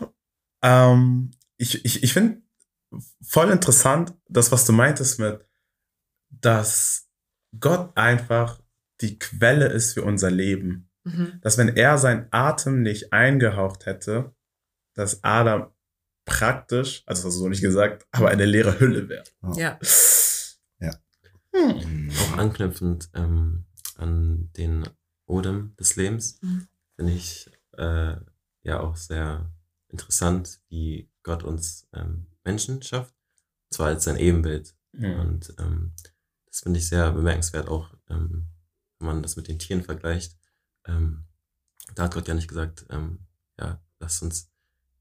[0.63, 2.41] ähm, ich, ich, ich finde
[3.21, 5.47] voll interessant, das, was du meintest mit,
[6.31, 7.07] dass
[7.59, 8.60] Gott einfach
[9.01, 10.91] die Quelle ist für unser Leben.
[11.05, 11.39] Mhm.
[11.41, 14.35] Dass wenn er seinen Atem nicht eingehaucht hätte,
[14.95, 15.73] dass Adam
[16.27, 19.25] praktisch, also das hast du so nicht gesagt, aber eine leere Hülle wäre.
[19.57, 19.79] Ja,
[21.53, 22.11] Mhm.
[22.13, 23.65] Auch anknüpfend ähm,
[23.97, 24.89] an den
[25.27, 26.69] Odem des Lebens Mhm.
[26.97, 28.15] finde ich äh,
[28.63, 29.51] ja auch sehr
[29.89, 33.13] interessant, wie Gott uns ähm, Menschen schafft.
[33.69, 34.77] Und zwar als sein Ebenbild.
[35.21, 35.93] Und ähm,
[36.47, 38.47] das finde ich sehr bemerkenswert, auch ähm,
[39.01, 40.37] wenn man das mit den Tieren vergleicht.
[40.87, 41.25] Ähm,
[41.95, 43.27] da hat Gott ja nicht gesagt, ähm,
[43.59, 44.51] ja, lasst uns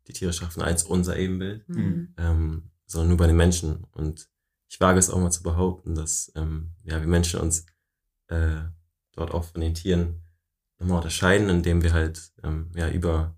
[0.08, 2.16] die Tiere schaffen als unser Ebenbild, Mhm.
[2.18, 3.84] ähm, sondern nur bei den Menschen.
[3.92, 4.28] Und
[4.68, 7.66] ich wage es auch mal zu behaupten, dass ähm, ja, wir Menschen uns
[8.28, 8.62] äh,
[9.12, 10.24] dort auch von den Tieren
[10.80, 13.38] nochmal unterscheiden, indem wir halt ähm, ja, über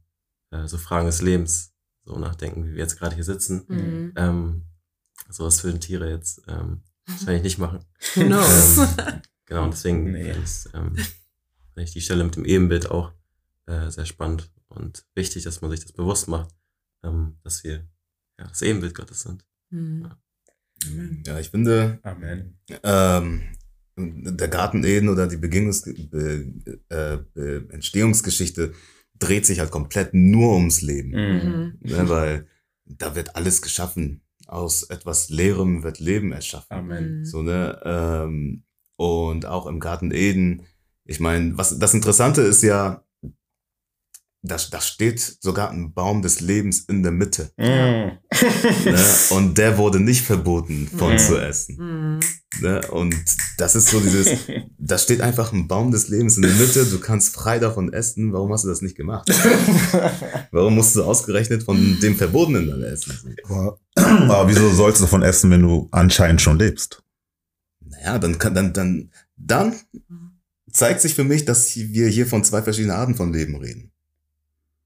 [0.51, 1.73] äh, so Fragen des Lebens
[2.05, 3.65] so nachdenken, wie wir jetzt gerade hier sitzen.
[3.67, 4.13] Mhm.
[4.15, 4.65] Ähm,
[5.29, 7.79] sowas würden Tiere jetzt ähm, wahrscheinlich nicht machen.
[8.15, 8.77] Who knows?
[8.77, 10.33] Ähm, genau, und deswegen Nee.
[10.33, 10.95] finde ich, ähm,
[11.75, 13.13] ich die Stelle mit dem Ebenbild auch
[13.67, 16.53] äh, sehr spannend und wichtig, dass man sich das bewusst macht,
[17.03, 17.87] ähm, dass wir
[18.39, 19.45] ja, das Ebenbild Gottes sind.
[19.69, 20.11] Mhm.
[21.25, 22.57] Ja, ich finde, Amen.
[22.83, 23.41] ähm,
[23.97, 28.73] der Garten Eden oder die Begingungs Be äh, Be Entstehungsgeschichte
[29.19, 31.09] dreht sich halt komplett nur ums Leben.
[31.11, 31.77] Mhm.
[31.81, 32.47] Ne, weil
[32.85, 34.21] da wird alles geschaffen.
[34.47, 36.73] Aus etwas Leerem wird Leben erschaffen.
[36.75, 37.19] Amen.
[37.19, 37.25] Mhm.
[37.25, 37.79] So, ne?
[37.85, 38.63] Ähm,
[39.01, 40.63] und auch im Garten Eden.
[41.05, 43.03] Ich meine, was das Interessante ist ja,
[44.43, 47.51] da, da steht sogar ein Baum des Lebens in der Mitte.
[47.57, 47.65] Mhm.
[47.65, 48.17] Ne?
[49.31, 51.17] Und der wurde nicht verboten von Mhm.
[51.19, 51.77] zu essen.
[51.77, 52.19] Mhm.
[52.61, 52.81] Ne?
[52.89, 53.15] Und
[53.59, 54.29] das ist so dieses,
[54.79, 58.33] da steht einfach ein Baum des Lebens in der Mitte, du kannst frei davon essen,
[58.33, 59.29] warum hast du das nicht gemacht?
[60.51, 63.35] Warum musst du ausgerechnet von dem Verbotenen dann essen?
[63.47, 67.00] Aber, aber wieso sollst du davon essen, wenn du anscheinend schon lebst?
[67.91, 69.75] Naja, dann kann, dann, dann, dann
[70.71, 73.91] zeigt sich für mich, dass wir hier von zwei verschiedenen Arten von Leben reden.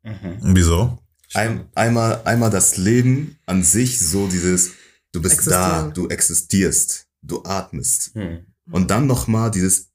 [0.03, 0.39] Mhm.
[0.55, 0.99] Wieso?
[1.33, 4.71] Ein, einmal, einmal das Leben an sich, so dieses,
[5.11, 5.87] du bist Existieren.
[5.87, 8.15] da, du existierst, du atmest.
[8.15, 8.45] Mhm.
[8.71, 9.89] Und dann nochmal dieses,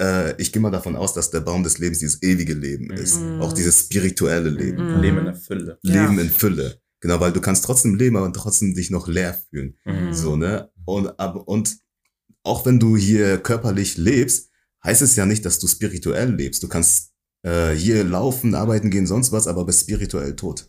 [0.00, 3.20] äh, ich gehe mal davon aus, dass der Baum des Lebens dieses ewige Leben ist.
[3.20, 3.40] Mhm.
[3.40, 4.94] Auch dieses spirituelle Leben.
[4.94, 5.00] Mhm.
[5.00, 5.78] Leben in der Fülle.
[5.82, 6.02] Ja.
[6.02, 6.80] Leben in Fülle.
[7.00, 9.76] Genau, weil du kannst trotzdem leben, aber trotzdem dich noch leer fühlen.
[9.84, 10.12] Mhm.
[10.12, 10.70] So, ne?
[10.84, 11.78] Und, aber, und
[12.48, 14.50] auch wenn du hier körperlich lebst,
[14.84, 16.62] heißt es ja nicht, dass du spirituell lebst.
[16.62, 20.68] Du kannst äh, hier laufen, arbeiten gehen, sonst was, aber bist spirituell tot.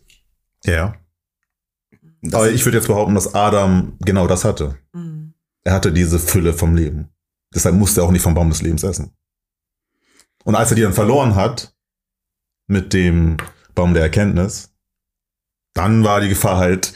[0.64, 0.96] Ja.
[2.22, 4.76] Das Aber ich würde jetzt behaupten, dass Adam genau das hatte.
[4.92, 5.32] Mhm.
[5.62, 7.08] Er hatte diese Fülle vom Leben.
[7.54, 9.12] Deshalb musste er auch nicht vom Baum des Lebens essen.
[10.44, 11.74] Und als er die dann verloren hat,
[12.66, 13.36] mit dem
[13.74, 14.72] Baum der Erkenntnis,
[15.74, 16.92] dann war die Gefahr halt,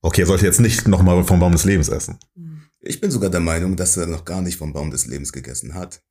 [0.00, 2.18] okay, er sollte jetzt nicht nochmal vom Baum des Lebens essen.
[2.34, 2.49] Mhm.
[2.80, 5.74] Ich bin sogar der Meinung, dass er noch gar nicht vom Baum des Lebens gegessen
[5.74, 6.02] hat.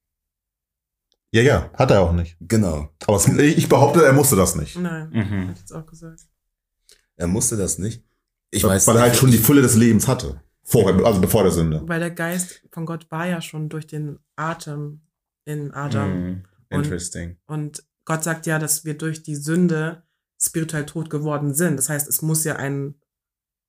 [1.31, 2.37] Ja, ja, hat er auch nicht.
[2.39, 2.89] Genau.
[3.05, 4.77] Aber es, ich behaupte, er musste das nicht.
[4.77, 5.49] Nein, Mhm.
[5.53, 6.21] ich jetzt auch gesagt.
[7.17, 8.03] Er musste das nicht.
[8.51, 10.41] Ich weil weiß weil er halt schon die Fülle des Lebens hatte.
[10.63, 11.81] Vorher, also bevor der Sünde.
[11.85, 15.01] Weil der Geist von Gott war ja schon durch den Atem
[15.45, 16.23] in Adam.
[16.29, 16.43] Mhm.
[16.69, 17.37] Interesting.
[17.45, 20.03] Und Gott sagt ja, dass wir durch die Sünde
[20.41, 21.77] spirituell tot geworden sind.
[21.77, 22.95] Das heißt, es muss ja ein,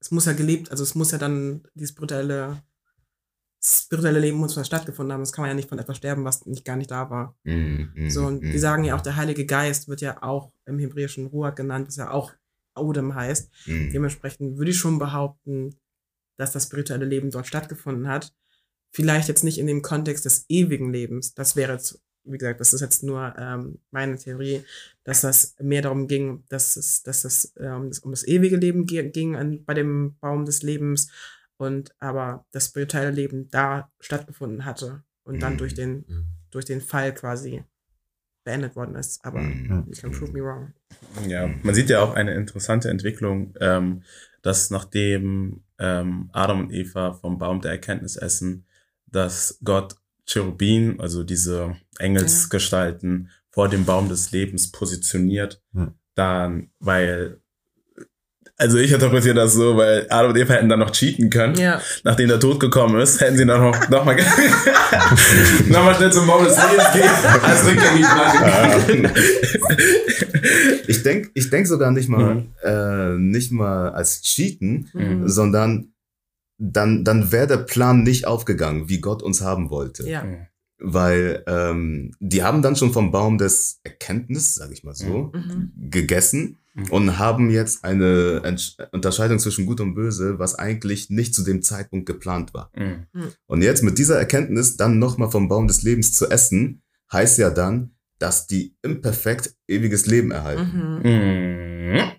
[0.00, 2.62] es muss ja gelebt, also es muss ja dann die spirituelle,
[3.62, 5.22] spirituelle Leben muss stattgefunden haben.
[5.22, 7.36] Das kann man ja nicht von etwas sterben, was nicht gar nicht da war.
[7.44, 8.52] Mhm, mhm, So, und mhm.
[8.52, 11.96] die sagen ja auch, der Heilige Geist wird ja auch im hebräischen Ruach genannt, was
[11.96, 12.32] ja auch
[12.74, 13.50] Odem heißt.
[13.66, 13.90] Mhm.
[13.92, 15.76] Dementsprechend würde ich schon behaupten,
[16.38, 18.34] dass das spirituelle Leben dort stattgefunden hat.
[18.92, 21.34] Vielleicht jetzt nicht in dem Kontext des ewigen Lebens.
[21.34, 24.64] Das wäre jetzt, wie gesagt, das ist jetzt nur ähm, meine Theorie,
[25.04, 29.36] dass das mehr darum ging, dass es, dass es ähm, um das ewige Leben ging
[29.36, 31.10] an, bei dem Baum des Lebens
[31.60, 35.58] und aber das spirituelle Leben da stattgefunden hatte und dann Mhm.
[35.58, 36.26] durch den Mhm.
[36.50, 37.62] durch den Fall quasi
[38.44, 39.24] beendet worden ist.
[39.24, 39.84] Aber Mhm.
[39.86, 40.72] you can prove me wrong.
[41.28, 44.02] Ja, man sieht ja auch eine interessante Entwicklung, ähm,
[44.42, 48.66] dass nachdem ähm, Adam und Eva vom Baum der Erkenntnis essen,
[49.06, 49.96] dass Gott
[50.26, 55.92] Cherubin, also diese Engelsgestalten, vor dem Baum des Lebens positioniert, Ja.
[56.14, 57.40] dann, weil
[58.60, 61.54] Also ich interpretiere das so, weil Adam und Eva hätten dann noch cheaten können.
[61.56, 61.80] Ja.
[62.04, 64.14] Nachdem der Tod gekommen ist, hätten sie dann noch, noch mal,
[65.68, 67.42] noch mal schnell zum Baum des Lebens gehen.
[67.42, 69.10] Als rückgängig machen.
[70.86, 72.52] Ich denke ich denk sogar nicht mal, Mhm.
[72.62, 75.28] äh, nicht mal als Cheaten, Mhm.
[75.28, 75.92] sondern
[76.58, 80.06] dann, dann wäre der Plan nicht aufgegangen, wie Gott uns haben wollte.
[80.08, 80.24] Ja.
[80.82, 85.72] Weil ähm, die haben dann schon vom Baum des Erkenntnis, sage ich mal so, Mhm.
[85.90, 86.56] gegessen Mhm.
[86.90, 91.62] Und haben jetzt eine Entsch Unterscheidung zwischen Gut und Böse, was eigentlich nicht zu dem
[91.62, 92.70] Zeitpunkt geplant war.
[92.76, 93.06] Mhm.
[93.46, 97.50] Und jetzt mit dieser Erkenntnis dann nochmal vom Baum des Lebens zu essen, heißt ja
[97.50, 101.00] dann, dass die imperfekt ewiges Leben erhalten.
[101.02, 101.10] Mhm.
[101.10, 102.10] Mhm.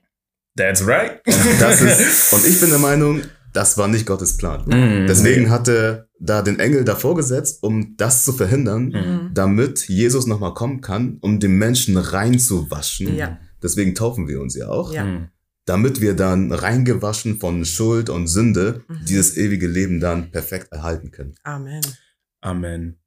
[0.58, 1.22] That's right.
[1.26, 3.22] Ist, und ich bin der Meinung,
[3.54, 4.64] das war nicht Gottes Plan.
[4.66, 5.08] Mhm.
[5.08, 9.32] Deswegen hat er da den Engel davor gesetzt, um das zu verhindern, Mhm.
[9.34, 13.16] damit Jesus nochmal kommen kann, um den Menschen reinzuwaschen.
[13.16, 13.40] Ja.
[13.62, 14.94] Deswegen taufen wir uns ja auch.
[14.94, 15.04] Ja.
[15.06, 15.30] Mhm.
[15.66, 19.06] Damit wir dann reingewaschen von Schuld und Sünde Mhm.
[19.06, 21.36] dieses ewige Leben dann perfekt erhalten können.
[21.44, 21.82] Amen.
[22.42, 22.98] Amen.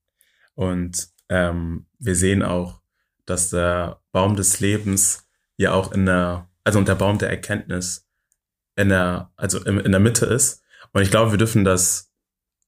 [0.55, 2.81] Und ähm, wir sehen auch,
[3.27, 8.07] dass der Baum des Lebens ja auch in der, also und der Baum der Erkenntnis
[8.77, 10.63] in der, also in, in der Mitte ist.
[10.93, 12.11] Und ich glaube, wir dürfen das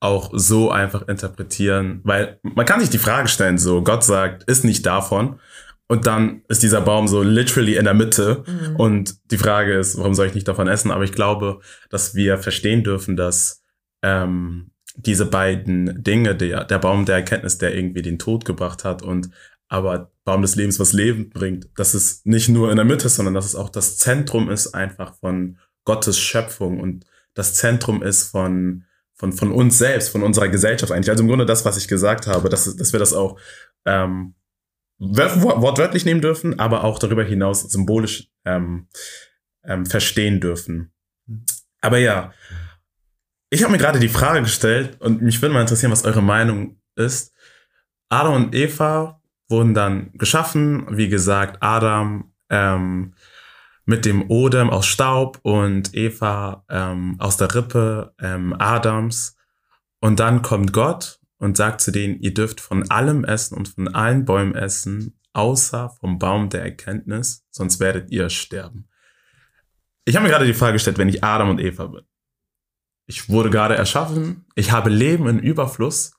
[0.01, 4.65] auch so einfach interpretieren, weil man kann sich die Frage stellen, so Gott sagt, ist
[4.65, 5.41] nicht davon.
[5.89, 8.45] Und dann ist dieser Baum so literally in der Mitte.
[8.47, 8.77] Mhm.
[8.77, 10.91] Und die Frage ist, warum soll ich nicht davon essen?
[10.91, 13.63] Aber ich glaube, dass wir verstehen dürfen, dass
[14.03, 19.03] ähm, diese beiden Dinge, der, der Baum der Erkenntnis, der irgendwie den Tod gebracht hat
[19.03, 19.31] und
[19.69, 23.17] aber Baum des Lebens, was Leben bringt, dass es nicht nur in der Mitte ist,
[23.17, 28.25] sondern dass es auch das Zentrum ist einfach von Gottes Schöpfung und das Zentrum ist
[28.25, 31.11] von, von, von uns selbst, von unserer Gesellschaft eigentlich.
[31.11, 33.39] Also im Grunde das, was ich gesagt habe, dass, dass wir das auch
[33.85, 34.35] ähm,
[34.99, 38.89] wortwörtlich nehmen dürfen, aber auch darüber hinaus symbolisch ähm,
[39.65, 40.93] ähm, verstehen dürfen.
[41.81, 42.33] Aber ja,
[43.51, 46.81] ich habe mir gerade die Frage gestellt und mich würde mal interessieren, was eure Meinung
[46.97, 47.33] ist.
[48.09, 53.15] Adam und Eva wurden dann geschaffen, wie gesagt, Adam ähm,
[53.85, 59.37] mit dem Odem aus Staub und Eva ähm, aus der Rippe ähm, Adams.
[60.01, 63.89] Und dann kommt Gott und sagt zu denen, ihr dürft von allem essen und von
[63.89, 68.89] allen Bäumen essen, außer vom Baum der Erkenntnis, sonst werdet ihr sterben.
[70.05, 72.05] Ich habe mir gerade die Frage gestellt, wenn ich Adam und Eva bin.
[73.07, 76.13] Ich wurde gerade erschaffen, ich habe Leben in Überfluss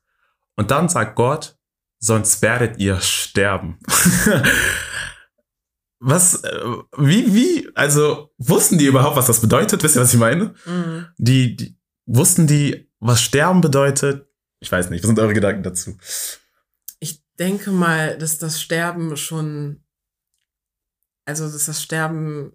[0.56, 1.58] und dann sagt Gott,
[2.00, 3.80] sonst werdet ihr sterben.
[6.00, 6.60] was, äh,
[6.98, 9.84] wie, wie, also wussten die überhaupt, was das bedeutet?
[9.84, 10.54] Wisst ihr, was ich meine?
[10.66, 11.08] Mhm.
[11.18, 14.27] Die, die wussten die, was sterben bedeutet?
[14.60, 15.98] Ich weiß nicht, was sind eure Gedanken dazu?
[17.00, 19.84] Ich denke mal, dass das Sterben schon,
[21.26, 22.54] also dass das Sterben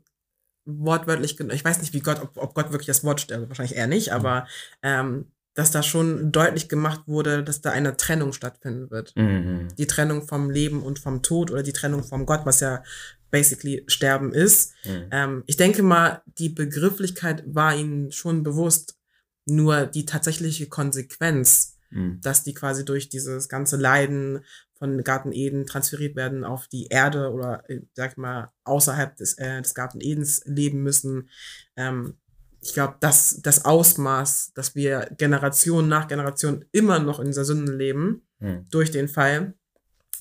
[0.64, 3.86] wortwörtlich, ich weiß nicht, wie Gott, ob, ob Gott wirklich das Wort sterbe, wahrscheinlich eher
[3.86, 4.46] nicht, aber
[4.82, 9.14] ähm, dass da schon deutlich gemacht wurde, dass da eine Trennung stattfinden wird.
[9.16, 9.68] Mhm.
[9.76, 12.82] Die Trennung vom Leben und vom Tod oder die Trennung vom Gott, was ja
[13.30, 14.72] basically Sterben ist.
[14.84, 15.08] Mhm.
[15.10, 18.96] Ähm, ich denke mal, die Begrifflichkeit war ihnen schon bewusst,
[19.44, 22.20] nur die tatsächliche Konsequenz Mhm.
[22.22, 24.40] dass die quasi durch dieses ganze Leiden
[24.78, 29.34] von Garten Eden transferiert werden auf die Erde oder, äh, sag ich mal, außerhalb des,
[29.38, 31.28] äh, des Garten Edens leben müssen.
[31.76, 32.14] Ähm,
[32.60, 37.72] ich glaube, dass das Ausmaß, dass wir Generation nach Generation immer noch in dieser Sünde
[37.74, 38.66] leben, Mhm.
[38.70, 39.54] durch den Fall,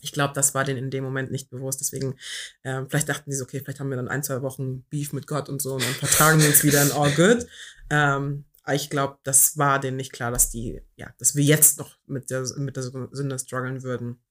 [0.02, 1.80] ich glaube, das war denen in dem Moment nicht bewusst.
[1.80, 2.16] Deswegen,
[2.64, 5.28] ähm, vielleicht dachten sie so, okay, vielleicht haben wir dann ein, zwei Wochen Beef mit
[5.28, 7.48] Gott und so und dann vertragen wir uns wieder in all good.
[7.90, 11.97] Ähm, ich glaube, das war denen nicht klar, dass die, ja, dass wir jetzt noch
[12.06, 14.21] mit der, mit der Sünde strugglen würden.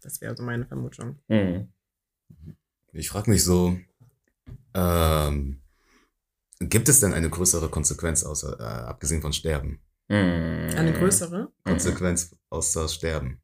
[0.00, 1.18] Das wäre so meine Vermutung.
[1.28, 1.72] Mhm.
[2.92, 3.76] Ich frage mich so,
[4.74, 5.62] ähm,
[6.60, 9.80] gibt es denn eine größere Konsequenz außer, äh, abgesehen von Sterben?
[10.08, 10.70] Mhm.
[10.76, 11.52] Eine größere?
[11.64, 13.40] Konsequenz außer Sterben?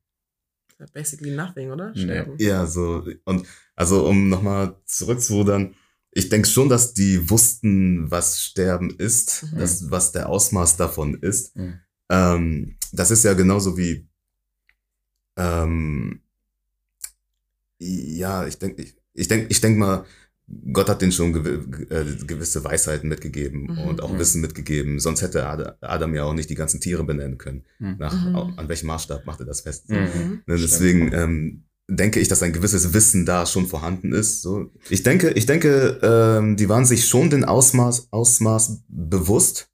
[0.92, 1.94] Basically nothing, oder?
[1.96, 2.37] Sterben.
[2.38, 5.74] Ja, so, und also um nochmal zurückzurudern,
[6.19, 9.59] ich denke schon, dass die wussten, was Sterben ist, Mhm.
[9.59, 11.57] das, was der Ausmaß davon ist.
[11.57, 11.75] Mhm.
[12.11, 14.09] Ähm, das ist ja genauso wie,
[15.37, 16.21] ähm,
[17.79, 20.05] ja, ich denke, ich, ich denke, ich denk mal,
[20.73, 23.79] Gott hat denen schon äh, gewisse Weisheiten mitgegeben Mhm.
[23.87, 24.19] und auch Mhm.
[24.19, 24.99] Wissen mitgegeben.
[24.99, 27.64] Sonst hätte Ad- Adam ja auch nicht die ganzen Tiere benennen können.
[27.79, 27.97] Mhm.
[27.99, 28.55] Nach, Mhm.
[28.59, 29.89] An welchem Maßstab macht er das fest?
[29.91, 29.97] Mhm.
[29.99, 30.43] Mhm.
[30.47, 34.43] Ne, deswegen ähm, denke ich, dass ein gewisses Wissen da schon vorhanden ist.
[34.43, 34.70] So.
[34.91, 39.70] Ich denke, ich denke, ähm, die waren sich schon den Ausmaß, Ausmaß bewusst,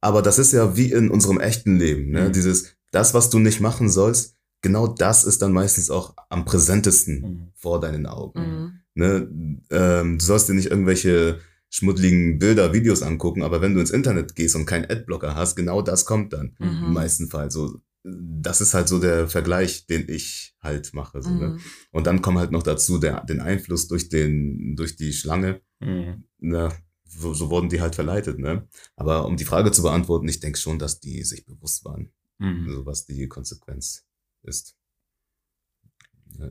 [0.00, 2.10] aber das ist ja wie in unserem echten Leben.
[2.10, 2.28] Ne?
[2.28, 2.32] Mhm.
[2.32, 7.20] Dieses, das, was du nicht machen sollst, genau das ist dann meistens auch am präsentesten
[7.20, 7.48] Mhm.
[7.54, 8.40] vor deinen Augen.
[8.40, 8.72] Mhm.
[8.94, 9.28] Ne?
[9.70, 11.40] Ähm, du sollst dir nicht irgendwelche
[11.70, 15.82] schmuddeligen Bilder, Videos angucken, aber wenn du ins Internet gehst und keinen Adblocker hast, genau
[15.82, 16.84] das kommt dann Mhm.
[16.86, 17.50] im meisten Fall.
[17.50, 21.22] So, das ist halt so der Vergleich, den ich halt mache.
[21.22, 21.48] So, ne?
[21.48, 21.60] Mhm.
[21.90, 25.62] Und dann kommt halt noch dazu der, den Einfluss durch den, durch die Schlange.
[25.80, 26.24] Mhm.
[26.38, 26.70] Ne?
[27.06, 28.68] So, so wurden die halt verleitet, ne?
[28.96, 32.68] Aber um die Frage zu beantworten, ich denke schon, dass die sich bewusst waren, Mhm.
[32.70, 34.04] so was die Konsequenz
[34.42, 34.76] ist.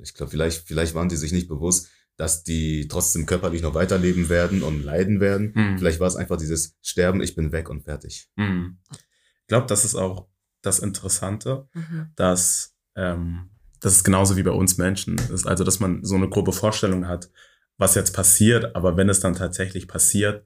[0.01, 4.30] Ich glaube, vielleicht, vielleicht waren die sich nicht bewusst, dass die trotzdem körperlich noch weiterleben
[4.30, 5.51] werden und leiden werden.
[5.54, 5.78] Mhm.
[5.78, 8.30] Vielleicht war es einfach dieses Sterben, ich bin weg und fertig.
[8.38, 8.78] Mhm.
[8.91, 10.30] Ich glaube, das ist auch
[10.64, 12.09] das Interessante, Mhm.
[12.16, 13.49] dass ähm,
[13.80, 15.45] das ist genauso wie bei uns Menschen ist.
[15.45, 17.30] Also, dass man so eine grobe Vorstellung hat,
[17.78, 20.45] was jetzt passiert, aber wenn es dann tatsächlich passiert,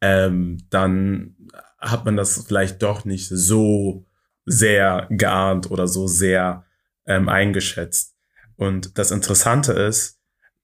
[0.00, 1.36] ähm, dann
[1.78, 4.04] hat man das vielleicht doch nicht so
[4.44, 6.64] sehr geahnt oder so sehr
[7.06, 8.16] ähm, eingeschätzt.
[8.56, 10.18] Und das Interessante ist,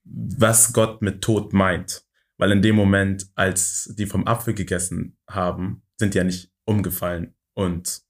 [0.05, 2.05] was Gott mit Tod meint.
[2.37, 7.35] Weil in dem Moment, als die vom Apfel gegessen haben, sind die ja nicht umgefallen
[7.55, 8.03] und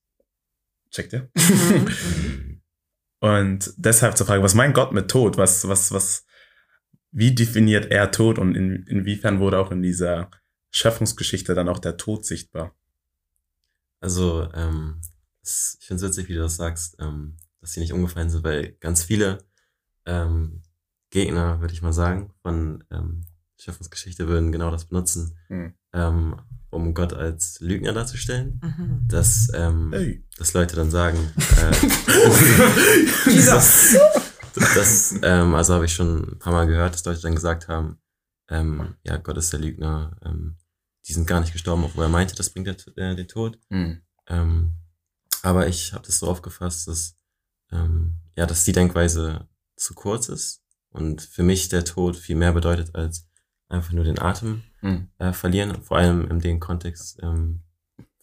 [0.93, 1.28] checkt ihr?
[1.36, 2.61] Mhm.
[3.20, 5.36] Und deshalb zur Frage, was meint Gott mit Tod?
[5.36, 6.26] Was, was, was,
[7.12, 10.28] wie definiert er Tod und in, inwiefern wurde auch in dieser
[10.72, 12.74] Schöpfungsgeschichte dann auch der Tod sichtbar?
[14.01, 15.01] Also, ähm,
[15.45, 18.72] ich finde es witzig, wie du das sagst, ähm, dass sie nicht umgefallen sind, weil
[18.80, 19.38] ganz viele
[20.05, 20.62] ähm,
[21.11, 23.24] Gegner, würde ich mal sagen, von ähm,
[23.57, 25.74] Schöpfungsgeschichte würden genau das benutzen, Hm.
[25.93, 26.40] ähm,
[26.72, 28.60] um Gott als Lügner darzustellen.
[28.62, 29.08] Mhm.
[29.08, 30.24] Dass, ähm, Hey.
[30.38, 31.18] dass Leute dann sagen,
[31.58, 33.96] äh, Jesus.
[34.54, 37.98] das, ähm, also habe ich schon ein paar Mal gehört, dass Leute dann gesagt haben,
[38.48, 40.56] ähm, ja, Gott ist der Lügner, ähm,
[41.06, 43.58] die sind gar nicht gestorben, obwohl er meinte, das bringt der, äh, den Tod.
[43.70, 44.00] Hm.
[44.28, 44.72] Ähm,
[45.42, 47.16] aber ich habe das so aufgefasst, dass,
[47.70, 52.52] ähm, ja, dass die Denkweise zu kurz ist und für mich der Tod viel mehr
[52.52, 53.28] bedeutet als
[53.68, 55.08] einfach nur den Atem Hm.
[55.18, 57.60] äh, verlieren, vor allem in dem Kontext, ähm,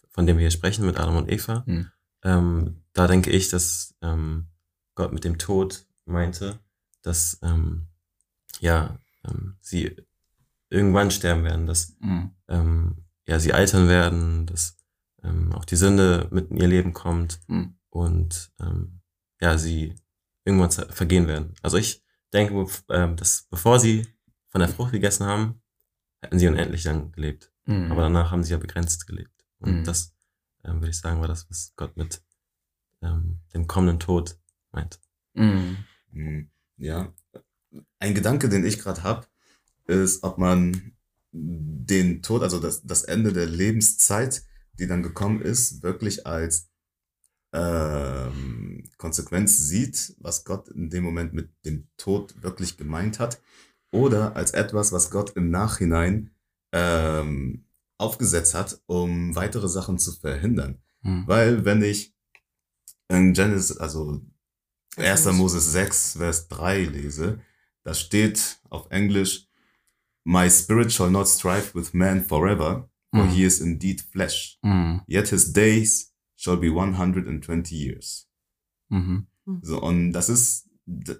[0.09, 1.63] von dem wir hier sprechen, mit Adam und Eva.
[1.65, 1.87] Hm.
[2.23, 4.47] Ähm, da denke ich, dass ähm,
[4.95, 6.59] Gott mit dem Tod meinte,
[7.01, 7.87] dass ähm,
[8.59, 8.97] ja,
[9.27, 9.95] ähm, sie
[10.69, 12.31] irgendwann sterben werden, dass Hm.
[12.47, 14.75] ähm, ja, sie altern werden, dass
[15.51, 17.75] auch die Sünde mit in ihr Leben kommt Mhm.
[17.89, 18.53] und
[19.41, 19.93] ja, sie
[20.45, 21.55] irgendwann vergehen werden.
[21.61, 24.07] Also ich denke, dass bevor sie
[24.47, 25.61] von der Frucht gegessen haben,
[26.21, 27.51] hätten sie unendlich lang gelebt.
[27.65, 27.91] Hm.
[27.91, 29.45] Aber danach haben sie ja begrenzt gelebt.
[29.59, 29.83] Und Mhm.
[29.83, 30.13] das,
[30.63, 32.21] ähm, würde ich sagen, war das, was Gott mit
[33.01, 34.37] ähm, dem kommenden Tod
[34.71, 34.99] meint.
[35.35, 35.77] Hm.
[36.11, 37.13] Hm, Ja.
[37.99, 39.27] Ein Gedanke, den ich gerade habe,
[39.85, 40.93] ist, ob man
[41.31, 44.43] den Tod, also das, das Ende der Lebenszeit,
[44.73, 46.69] die dann gekommen ist, wirklich als
[47.53, 53.41] ähm, Konsequenz sieht, was Gott in dem Moment mit dem Tod wirklich gemeint hat,
[53.91, 56.31] oder als etwas, was Gott im Nachhinein
[56.71, 57.65] ähm,
[57.97, 60.77] aufgesetzt hat, um weitere Sachen zu verhindern.
[61.01, 61.23] Hm.
[61.27, 62.13] Weil wenn ich
[63.07, 64.21] in Genesis, also
[64.97, 65.25] 1.
[65.25, 65.33] Mose.
[65.37, 67.39] Moses 6, Vers 3 lese,
[67.83, 69.47] da steht auf Englisch,
[70.25, 73.29] My spirit shall not strive with man forever, for Mhm.
[73.31, 74.59] he is indeed flesh.
[74.61, 75.01] Hm.
[75.07, 78.27] Yet his days shall be 120 years.
[78.89, 79.25] Mhm.
[79.63, 80.69] So, und das ist,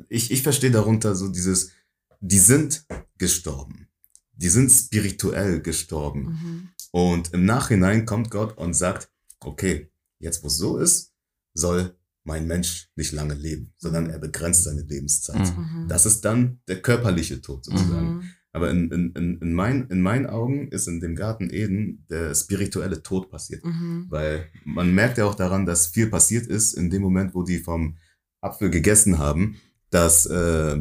[0.10, 1.72] ich, ich verstehe darunter so dieses,
[2.20, 2.86] die sind
[3.18, 3.88] gestorben.
[4.34, 6.22] Die sind spirituell gestorben.
[6.24, 6.70] Mhm.
[6.92, 11.14] Und im Nachhinein kommt Gott und sagt, okay, jetzt wo es so ist,
[11.54, 15.56] soll mein Mensch nicht lange leben, sondern er begrenzt seine Lebenszeit.
[15.58, 15.84] Mhm.
[15.84, 15.88] Mhm.
[15.88, 18.16] Das ist dann der körperliche Tod sozusagen.
[18.16, 18.24] Mhm.
[18.52, 22.34] Aber in, in, in, in, mein, in meinen Augen ist in dem Garten Eden der
[22.34, 23.64] spirituelle Tod passiert.
[23.64, 24.08] Mhm.
[24.10, 27.60] Weil man merkt ja auch daran, dass viel passiert ist in dem Moment, wo die
[27.60, 27.98] vom
[28.42, 29.58] Apfel gegessen haben,
[29.92, 30.80] dass, äh,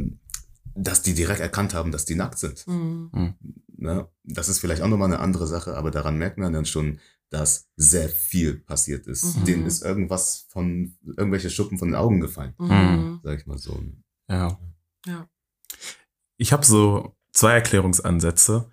[0.80, 2.66] dass die direkt erkannt haben, dass die nackt sind.
[2.66, 3.34] Mhm.
[3.76, 4.08] Ne?
[4.24, 7.00] Das ist vielleicht auch nochmal eine andere Sache, aber daran merkt man dann schon,
[7.30, 9.36] dass sehr viel passiert ist.
[9.36, 9.44] Mhm.
[9.44, 13.20] Denen ist irgendwas von, irgendwelche Schuppen von den Augen gefallen, Mhm.
[13.22, 13.82] sag ich mal so.
[14.30, 14.58] Ja.
[15.06, 15.28] Ja.
[16.38, 18.70] Ich habe so zwei Erklärungsansätze.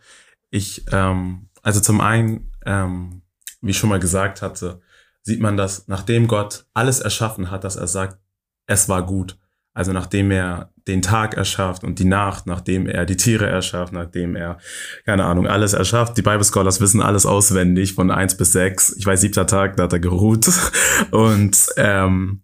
[0.52, 3.24] Ich, ähm, also zum einen, ähm,
[3.62, 4.82] wie ich schon mal gesagt hatte,
[5.24, 8.20] sieht man das, nachdem Gott alles erschaffen hat, dass er sagt,
[8.68, 9.38] es war gut.
[9.76, 14.36] Also nachdem er den Tag erschafft und die Nacht, nachdem er die Tiere erschafft, nachdem
[14.38, 14.58] er,
[15.06, 16.18] keine Ahnung, alles erschafft.
[16.18, 18.96] Die Bible Scholars wissen alles auswendig von eins bis sechs.
[18.98, 20.48] Ich weiß, siebter Tag, da hat er geruht.
[21.12, 22.42] Und, ähm,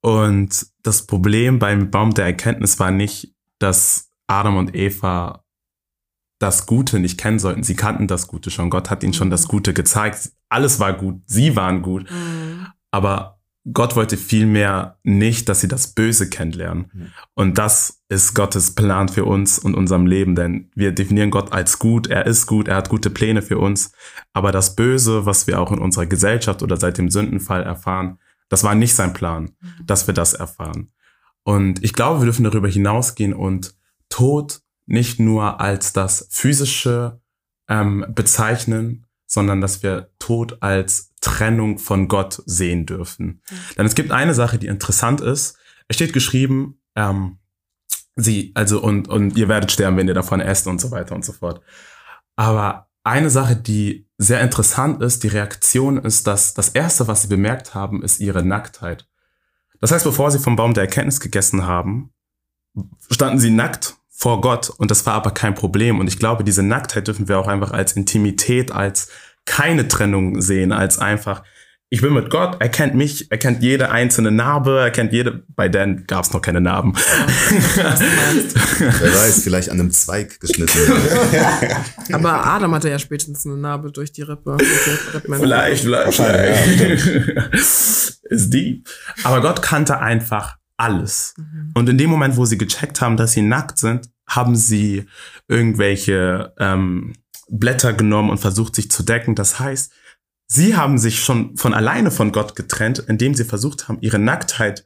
[0.00, 5.44] und das Problem beim Baum der Erkenntnis war nicht, dass Adam und Eva
[6.38, 7.62] das Gute nicht kennen sollten.
[7.62, 8.68] Sie kannten das Gute schon.
[8.68, 10.30] Gott hat ihnen schon das Gute gezeigt.
[10.50, 11.22] Alles war gut.
[11.24, 12.10] Sie waren gut.
[12.10, 12.66] Mhm.
[12.90, 13.33] Aber
[13.72, 16.90] Gott wollte vielmehr nicht, dass sie das Böse kennenlernen.
[16.92, 17.06] Mhm.
[17.32, 21.78] Und das ist Gottes Plan für uns und unserem Leben, denn wir definieren Gott als
[21.78, 23.92] gut, er ist gut, er hat gute Pläne für uns.
[24.34, 28.18] Aber das Böse, was wir auch in unserer Gesellschaft oder seit dem Sündenfall erfahren,
[28.50, 29.52] das war nicht sein Plan,
[29.84, 30.92] dass wir das erfahren.
[31.42, 33.74] Und ich glaube, wir dürfen darüber hinausgehen und
[34.10, 37.20] Tod nicht nur als das physische
[37.68, 43.42] ähm, bezeichnen, sondern dass wir Tod als Trennung von Gott sehen dürfen.
[43.76, 45.56] Denn es gibt eine Sache, die interessant ist.
[45.88, 47.38] Es steht geschrieben, ähm,
[48.16, 51.24] sie, also und, und ihr werdet sterben, wenn ihr davon esst und so weiter und
[51.24, 51.62] so fort.
[52.36, 57.28] Aber eine Sache, die sehr interessant ist, die Reaktion ist, dass das Erste, was sie
[57.28, 59.08] bemerkt haben, ist ihre Nacktheit.
[59.80, 62.12] Das heißt, bevor sie vom Baum der Erkenntnis gegessen haben,
[63.10, 65.98] standen sie nackt vor Gott und das war aber kein Problem.
[65.98, 69.08] Und ich glaube, diese Nacktheit dürfen wir auch einfach als Intimität, als
[69.44, 71.42] keine Trennung sehen, als einfach,
[71.90, 75.42] ich bin mit Gott, er kennt mich, er kennt jede einzelne Narbe, er kennt jede,
[75.48, 76.94] bei Dan gab es noch keine Narben.
[77.74, 80.78] Wer weiß, vielleicht an einem Zweig geschnitten.
[82.12, 84.56] Aber Adam hatte ja spätestens eine Narbe durch die Rippe.
[84.56, 85.42] Durch die Rippmänner.
[85.42, 87.52] Vielleicht, vielleicht.
[87.52, 88.88] ist deep.
[89.24, 91.34] Aber Gott kannte einfach alles.
[91.36, 91.72] Mhm.
[91.74, 95.06] Und in dem Moment, wo sie gecheckt haben, dass sie nackt sind, haben sie
[95.48, 97.14] irgendwelche ähm,
[97.48, 99.34] Blätter genommen und versucht, sich zu decken.
[99.34, 99.92] Das heißt,
[100.46, 104.84] sie haben sich schon von alleine von Gott getrennt, indem sie versucht haben, ihre Nacktheit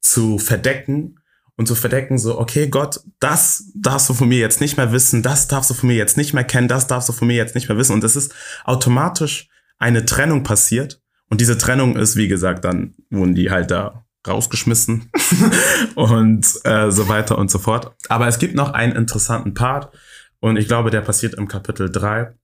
[0.00, 1.18] zu verdecken
[1.56, 5.22] und zu verdecken, so, okay, Gott, das darfst du von mir jetzt nicht mehr wissen,
[5.22, 7.54] das darfst du von mir jetzt nicht mehr kennen, das darfst du von mir jetzt
[7.54, 7.92] nicht mehr wissen.
[7.92, 9.48] Und es ist automatisch
[9.78, 11.00] eine Trennung passiert.
[11.28, 15.10] Und diese Trennung ist, wie gesagt, dann wurden die halt da rausgeschmissen
[15.94, 17.94] und äh, so weiter und so fort.
[18.08, 19.92] Aber es gibt noch einen interessanten Part
[20.40, 22.34] und ich glaube, der passiert im Kapitel 3,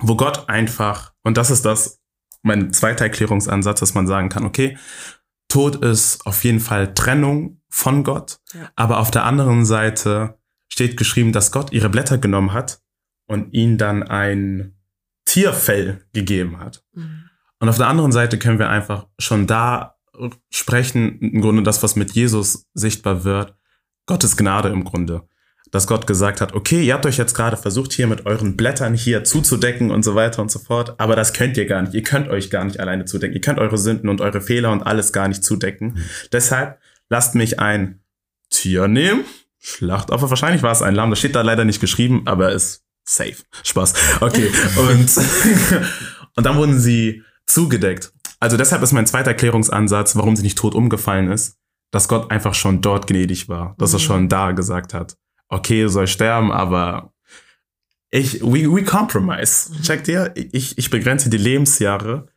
[0.00, 2.00] wo Gott einfach, und das ist das,
[2.42, 4.78] mein zweiter Erklärungsansatz, dass man sagen kann, okay,
[5.48, 8.70] Tod ist auf jeden Fall Trennung von Gott, Ja.
[8.76, 10.38] aber auf der anderen Seite
[10.72, 12.80] steht geschrieben, dass Gott ihre Blätter genommen hat
[13.26, 14.74] und ihnen dann ein
[15.24, 16.84] Tierfell gegeben hat.
[16.92, 17.24] Mhm.
[17.60, 19.97] Und auf der anderen Seite können wir einfach schon da
[20.50, 23.54] sprechen, im Grunde das, was mit Jesus sichtbar wird,
[24.06, 25.22] Gottes Gnade im Grunde.
[25.70, 28.94] Dass Gott gesagt hat, okay, ihr habt euch jetzt gerade versucht, hier mit euren Blättern
[28.94, 31.92] hier zuzudecken und so weiter und so fort, aber das könnt ihr gar nicht.
[31.92, 33.34] Ihr könnt euch gar nicht alleine zudecken.
[33.34, 36.02] Ihr könnt eure Sünden und eure Fehler und alles gar nicht zudecken.
[36.32, 36.78] Deshalb
[37.10, 38.00] lasst mich ein
[38.50, 39.24] Tier nehmen,
[39.60, 43.36] Schlachtopfer, wahrscheinlich war es ein Lamm, das steht da leider nicht geschrieben, aber ist safe.
[43.64, 43.94] Spaß.
[44.20, 44.50] Okay.
[44.76, 45.10] Und,
[46.36, 48.12] und dann wurden sie zugedeckt.
[48.40, 51.56] Also deshalb ist mein zweiter Erklärungsansatz, warum sie nicht tot umgefallen ist,
[51.90, 54.02] dass Gott einfach schon dort gnädig war, dass er Mhm.
[54.04, 55.16] schon da gesagt hat,
[55.48, 57.12] okay, du sollst sterben, aber
[58.10, 59.72] ich, we, we compromise.
[59.72, 59.82] Mhm.
[59.82, 60.32] Checkt ihr?
[60.34, 62.28] Ich, ich begrenze die Lebensjahre,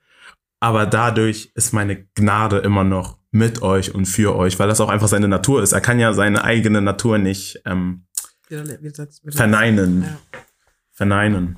[0.59, 4.89] aber dadurch ist meine Gnade immer noch mit euch und für euch, weil das auch
[4.89, 5.71] einfach seine Natur ist.
[5.71, 8.05] Er kann ja seine eigene Natur nicht ähm,
[9.29, 10.03] verneinen.
[10.03, 10.17] Ja.
[10.91, 11.57] Verneinen.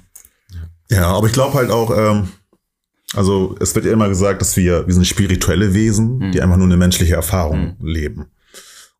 [0.90, 2.30] Ja, aber ich glaube halt auch, ähm,
[3.16, 6.32] also es wird ja immer gesagt, dass wir, wir sind spirituelle Wesen, Mhm.
[6.32, 8.28] die einfach nur eine menschliche Erfahrung leben.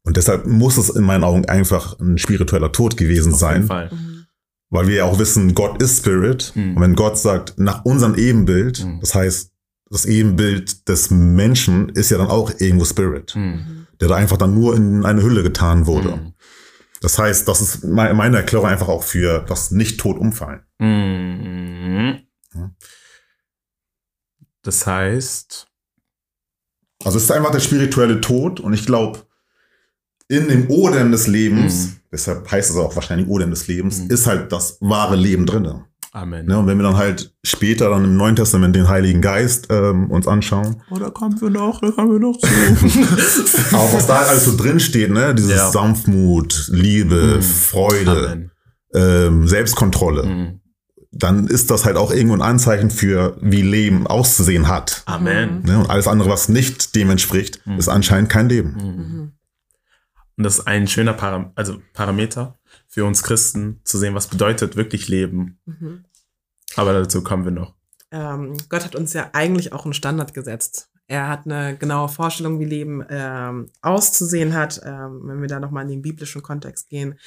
[0.04, 3.68] Und deshalb muss es in meinen Augen einfach ein spiritueller Tod gewesen Auf sein, jeden
[3.68, 3.90] Fall.
[3.92, 4.26] Mhm.
[4.70, 6.52] weil wir ja auch wissen, Gott ist Spirit.
[6.56, 6.76] Mhm.
[6.76, 9.00] Und wenn Gott sagt, nach unserem Ebenbild, Mhm.
[9.00, 9.52] das heißt,
[9.90, 13.86] das Ebenbild des Menschen ist ja dann auch irgendwo Spirit, Mhm.
[14.02, 16.10] der da einfach dann nur in eine Hülle getan wurde.
[16.18, 16.34] Mhm.
[17.02, 20.62] Das heißt, das ist me- meine Erklärung einfach auch für das Nicht-Tot umfallen.
[20.80, 22.18] Mhm.
[22.56, 22.72] Ja.
[24.64, 25.68] Das heißt,
[27.06, 29.20] Also es ist einfach der spirituelle Tod und ich glaube,
[30.30, 31.96] in dem Odem des Lebens, Mhm.
[32.14, 34.10] deshalb heißt es auch wahrscheinlich Odem des Lebens, Mhm.
[34.10, 35.86] ist halt das wahre Leben drinne.
[36.14, 36.46] Amen.
[36.46, 36.58] Ne?
[36.60, 40.28] Und wenn wir dann halt später dann im Neuen Testament den Heiligen Geist ähm, uns
[40.28, 42.48] anschauen, Oh, da kommen wir noch, da kommen wir noch zu.
[43.76, 45.34] auch was da alles so drin steht, ne?
[45.36, 45.72] dieses Ja.
[45.72, 47.42] Sanftmut, Liebe, Mhm.
[47.42, 48.50] Freude,
[48.94, 50.60] ähm, Selbstkontrolle, Mhm.
[51.16, 55.04] Dann ist das halt auch irgendwo ein Anzeichen für, wie Leben auszusehen hat.
[55.06, 55.62] Amen.
[55.64, 55.78] Ne?
[55.80, 57.78] Und alles andere, was nicht dem entspricht, Mhm.
[57.78, 58.74] ist anscheinend kein Leben.
[58.74, 58.84] Mhm.
[59.18, 59.32] Mhm.
[60.38, 62.58] Und das ist ein schöner Param also Parameter
[62.88, 65.60] für uns Christen, zu sehen, was bedeutet wirklich Leben.
[65.66, 66.06] Mhm.
[66.76, 67.76] Aber dazu kommen wir noch.
[68.12, 70.90] ähm, Gott hat uns ja eigentlich auch einen Standard gesetzt.
[71.14, 74.82] Er hat eine genaue Vorstellung, wie Leben ähm, auszusehen hat.
[74.84, 77.20] Ähm, wenn wir da nochmal in den biblischen Kontext gehen,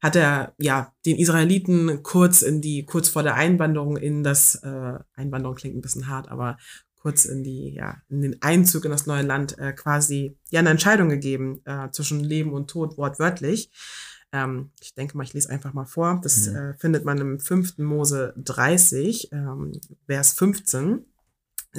[0.00, 4.98] hat er ja den Israeliten kurz in die, kurz vor der Einwanderung in das, äh,
[5.12, 6.56] Einwanderung klingt ein bisschen hart, aber
[6.94, 10.70] kurz in die, ja, in den Einzug in das neue Land äh, quasi ja eine
[10.70, 13.70] Entscheidung gegeben äh, zwischen Leben und Tod, wortwörtlich.
[14.32, 16.20] Ähm, ich denke mal, ich lese einfach mal vor.
[16.22, 16.56] Das Mhm.
[16.56, 17.76] äh, findet man im 5.
[17.76, 19.72] Mose 30, ähm,
[20.06, 21.04] Vers 15.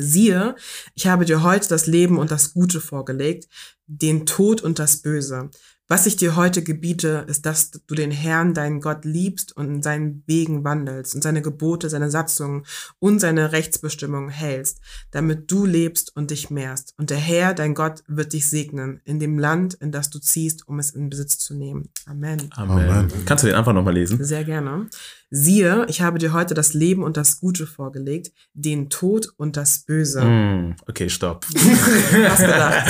[0.01, 0.55] Siehe,
[0.95, 3.47] ich habe dir heute das Leben und das Gute vorgelegt,
[3.85, 5.49] den Tod und das Böse.
[5.89, 9.81] Was ich dir heute gebiete, ist, dass du den Herrn, deinen Gott, liebst und in
[9.81, 12.65] seinen Wegen wandelst und seine Gebote, seine Satzungen
[12.99, 14.81] und seine Rechtsbestimmungen hältst,
[15.11, 16.93] damit du lebst und dich mehrst.
[16.97, 20.67] Und der Herr, dein Gott, wird dich segnen in dem Land, in das du ziehst,
[20.67, 21.87] um es in Besitz zu nehmen.
[22.05, 22.49] Amen.
[22.55, 22.89] Amen.
[22.89, 23.25] Amen.
[23.25, 24.21] Kannst du den einfach nochmal lesen?
[24.21, 24.89] Sehr gerne.
[25.29, 29.79] Siehe, ich habe dir heute das Leben und das Gute vorgelegt, den Tod und das
[29.79, 30.21] Böse.
[30.21, 31.45] Mm, okay, stopp.
[31.55, 32.87] Hast gedacht.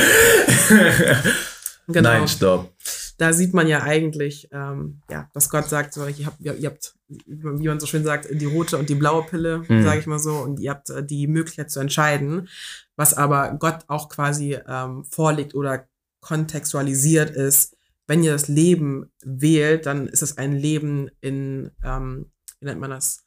[1.88, 2.10] Genau.
[2.10, 2.74] Nein, stopp.
[3.18, 6.70] da sieht man ja eigentlich, ähm, ja, dass Gott sagt, so, ihr habt, ihr, ihr
[6.70, 9.84] habt, wie man so schön sagt, die rote und die blaue Pille, Mhm.
[9.84, 12.50] sage ich mal so, und ihr habt äh, die Möglichkeit zu entscheiden,
[12.98, 15.88] was aber Gott auch quasi ähm, vorlegt oder
[16.20, 17.76] kontextualisiert ist.
[18.06, 22.90] Wenn ihr das Leben wählt, dann ist es ein Leben in, ähm, wie nennt man
[22.92, 23.24] das?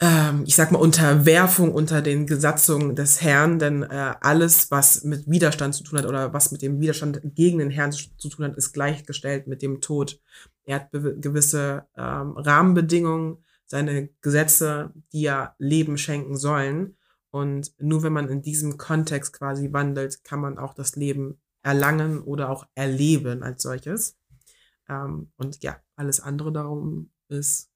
[0.00, 5.28] Ähm, ich sag mal, Unterwerfung unter den Gesatzungen des Herrn, denn äh, alles, was mit
[5.28, 8.56] Widerstand zu tun hat oder was mit dem Widerstand gegen den Herrn zu, tun hat,
[8.56, 10.20] ist gleichgestellt mit dem Tod.
[10.64, 16.96] Er hat gewisse ähm, Rahmenbedingungen, seine Gesetze, die ja Leben schenken sollen.
[17.30, 22.20] Und nur wenn man in diesem Kontext quasi wandelt, kann man auch das Leben erlangen
[22.22, 24.16] oder auch erleben als solches.
[24.88, 27.68] Ähm, und ja, alles andere darum ist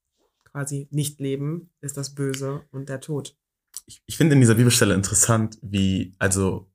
[0.53, 3.37] quasi nicht leben, ist das Böse und der Tod.
[3.87, 6.71] Ich, ich finde in dieser Bibelstelle interessant, wie, also,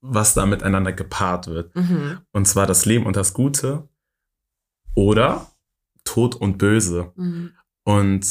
[0.00, 1.74] was da miteinander gepaart wird.
[1.74, 2.18] Mhm.
[2.32, 3.88] Und zwar das Leben und das Gute
[4.94, 5.52] oder
[6.04, 7.12] Tod und Böse.
[7.14, 7.52] Mhm.
[7.84, 8.26] Und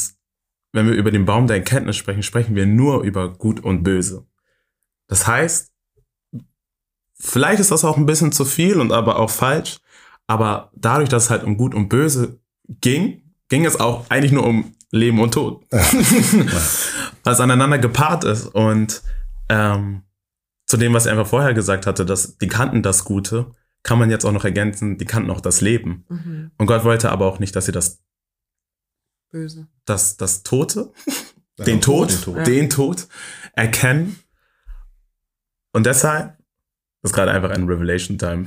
[0.72, 4.26] wenn wir über den Baum der Erkenntnis sprechen, sprechen wir nur über Gut und Böse.
[5.08, 5.72] Das heißt,
[7.14, 9.80] vielleicht ist das auch ein bisschen zu viel und aber auch falsch,
[10.26, 14.46] aber dadurch, dass es halt um Gut und Böse ging, ging es auch eigentlich nur
[14.46, 15.64] um Leben und Tod.
[17.24, 18.46] was aneinander gepaart ist.
[18.46, 19.02] Und
[19.48, 20.02] ähm,
[20.66, 23.50] zu dem, was er einfach vorher gesagt hatte, dass die kannten das Gute,
[23.82, 26.04] kann man jetzt auch noch ergänzen, die kannten auch das Leben.
[26.08, 26.50] Mhm.
[26.56, 28.02] Und Gott wollte aber auch nicht, dass sie das
[29.30, 29.66] Böse.
[29.86, 30.92] das, das Tote,
[31.58, 32.46] den Tod, Den Tod.
[32.46, 33.08] den Tod
[33.54, 34.18] erkennen.
[35.72, 36.36] Und deshalb,
[37.00, 38.46] das ist gerade einfach ein Revelation Time.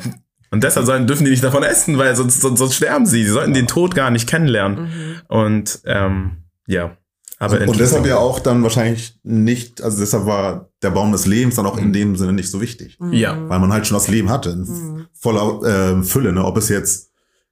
[0.51, 3.23] Und deshalb sollen, dürfen die nicht davon essen, weil sonst, sonst, sonst sterben sie.
[3.23, 4.83] Sie sollten den Tod gar nicht kennenlernen.
[4.85, 5.15] Mhm.
[5.27, 6.31] Und ähm,
[6.67, 6.97] ja.
[7.37, 11.55] Aber und deshalb ja auch dann wahrscheinlich nicht, also deshalb war der Baum des Lebens
[11.55, 11.93] dann auch in Mhm.
[11.93, 12.97] dem Sinne nicht so wichtig.
[12.99, 13.11] Mhm.
[13.13, 13.37] Ja.
[13.49, 15.07] Weil man halt schon das Leben hatte, in Mhm.
[15.13, 15.59] voller
[15.91, 16.45] ähm, Fülle, ne?
[16.45, 17.11] Ob es jetzt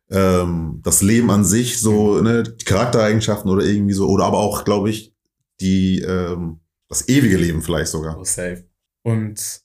[0.09, 4.63] ähm, das Leben an sich, so, ne, die Charaktereigenschaften oder irgendwie so, oder aber auch,
[4.63, 5.13] glaube ich,
[5.59, 8.17] die, ähm, das ewige Leben vielleicht sogar.
[8.19, 8.63] Oh, safe.
[9.01, 9.62] Und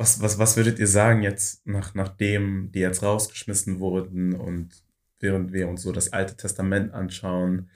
[0.00, 4.70] was, was, was würdet ihr sagen jetzt, nach, nachdem die jetzt rausgeschmissen wurden und
[5.18, 7.68] während wir uns so das Alte Testament anschauen,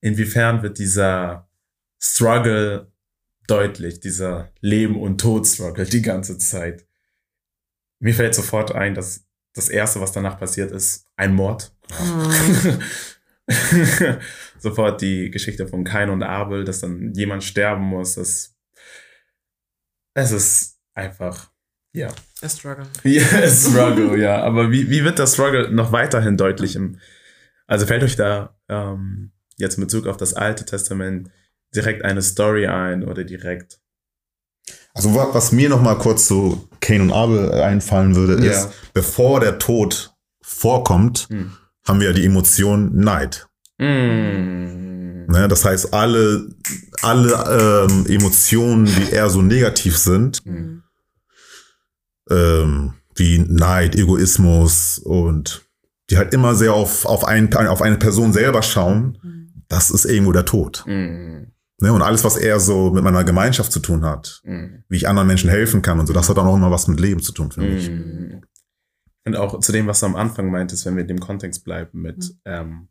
[0.00, 1.48] inwiefern wird dieser
[2.00, 2.92] Struggle
[3.48, 6.86] deutlich, dieser Leben- und Tod-Struggle die ganze Zeit?
[7.98, 11.74] Mir fällt sofort ein, dass das Erste, was danach passiert, ist ein Mord.
[11.90, 12.78] Mhm.
[14.60, 18.14] sofort die Geschichte von Kain und Abel, dass dann jemand sterben muss.
[18.14, 18.54] Das,
[20.14, 21.53] es ist einfach,
[21.94, 22.08] ja.
[22.42, 22.84] A struggle.
[23.04, 24.42] Ja, Struggle, ja.
[24.42, 26.98] Aber wie, wie wird das Struggle noch weiterhin deutlich im,
[27.66, 31.30] also fällt euch da ähm, jetzt mit Bezug auf das Alte Testament
[31.74, 33.80] direkt eine Story ein oder direkt?
[34.92, 38.72] Also wa- was mir noch mal kurz zu Cain und Abel einfallen würde, ist, Ja.
[38.92, 41.52] bevor der Tod vorkommt, Hm.
[41.86, 43.46] haben wir die Emotion Neid.
[43.78, 45.26] Mm.
[45.26, 45.48] Ne?
[45.48, 46.46] Das heißt, alle,
[47.02, 50.82] alle ähm, Emotionen, die eher so negativ sind, Mhm.
[52.30, 55.64] Ähm, wie Neid, Egoismus und
[56.10, 59.64] die halt immer sehr auf, auf, ein, auf eine Person selber schauen, Mhm.
[59.68, 60.84] das ist irgendwo der Tod.
[60.86, 61.46] Mm.
[61.80, 61.92] Ne?
[61.92, 64.82] Und alles, was eher so mit meiner Gemeinschaft zu tun hat, Mm.
[64.88, 67.00] wie ich anderen Menschen helfen kann und so, das hat dann auch immer was mit
[67.00, 67.88] Leben zu tun, finde ich.
[67.90, 68.42] Mm.
[69.26, 72.02] Und auch zu dem, was du am Anfang meintest, wenn wir in dem Kontext bleiben
[72.02, 72.40] mit Mhm.
[72.44, 72.88] ähm,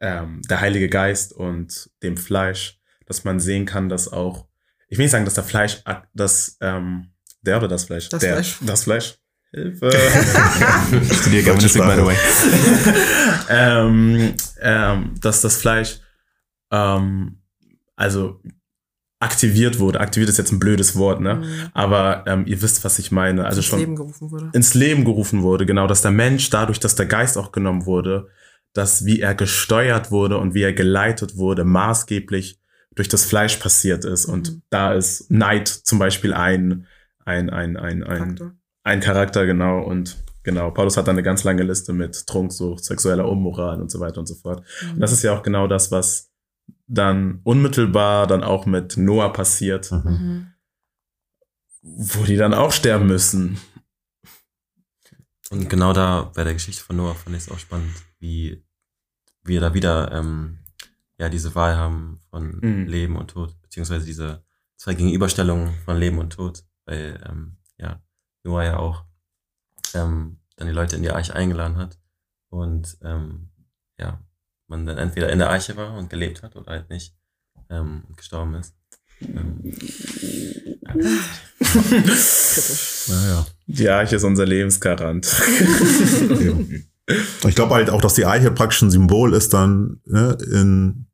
[0.00, 4.48] ähm, der Heilige Geist und dem Fleisch, dass man sehen kann, dass auch,
[4.88, 7.12] ich will nicht sagen, dass der Fleisch, ak- das, ähm,
[7.42, 8.08] der oder das Fleisch?
[8.08, 8.58] Das der, Fleisch.
[8.62, 9.14] Das Fleisch.
[9.54, 9.90] Hilfe.
[11.10, 12.16] Ich studiere Germanistik, by the way.
[13.50, 16.00] ähm, ähm, dass das Fleisch
[16.70, 17.38] ähm,
[17.96, 18.40] also
[19.20, 20.00] aktiviert wurde.
[20.00, 21.36] Aktiviert ist jetzt ein blödes Wort, ne?
[21.36, 21.68] Mhm.
[21.74, 23.44] Aber ähm, ihr wisst, was ich meine.
[23.44, 24.50] Also ins schon Leben gerufen wurde.
[24.52, 28.28] ins Leben gerufen wurde, genau, dass der Mensch dadurch, dass der Geist auch genommen wurde,
[28.72, 32.58] dass wie er gesteuert wurde und wie er geleitet wurde, maßgeblich
[32.94, 34.24] durch das Fleisch passiert ist.
[34.24, 34.62] Und Mhm.
[34.70, 36.86] da ist Neid zum Beispiel ein,
[37.24, 38.52] ein, ein, ein, ein, Faktor.
[38.84, 39.82] ein Charakter, genau.
[39.82, 44.00] Und genau, Paulus hat da eine ganz lange Liste mit Trunksucht, sexueller Unmoral und so
[44.00, 44.64] weiter und so fort.
[44.92, 46.30] Und das ist ja auch genau das, was
[46.86, 49.90] dann unmittelbar dann auch mit Noah passiert.
[49.92, 49.98] Mhm.
[50.10, 50.46] Mhm.
[51.82, 53.58] wo die dann auch sterben müssen.
[55.50, 58.64] Und genau da bei der Geschichte von Noah fand ich es auch spannend, wie
[59.42, 60.58] wir da wieder ähm,
[61.18, 62.86] ja diese Wahl haben von Mhm.
[62.86, 64.44] Leben und Tod, beziehungsweise diese
[64.76, 68.00] zwei Gegenüberstellungen von Leben und Tod, weil ähm, ja
[68.44, 69.04] Noah ja auch
[69.94, 71.98] ähm, dann die Leute in die Arche eingeladen hat
[72.50, 73.50] und ähm,
[73.98, 74.20] ja
[74.68, 77.14] man dann entweder in der Arche war und gelebt hat oder halt nicht
[77.70, 78.74] ähm, und gestorben ist.
[79.20, 79.72] Ähm,
[83.08, 83.46] Naja.
[83.66, 85.28] Die Arche ist unser Lebensgarant.
[86.30, 86.88] Eben.
[87.46, 91.08] Ich glaube halt auch, dass die Eiche praktisch ein Symbol ist, dann ne, in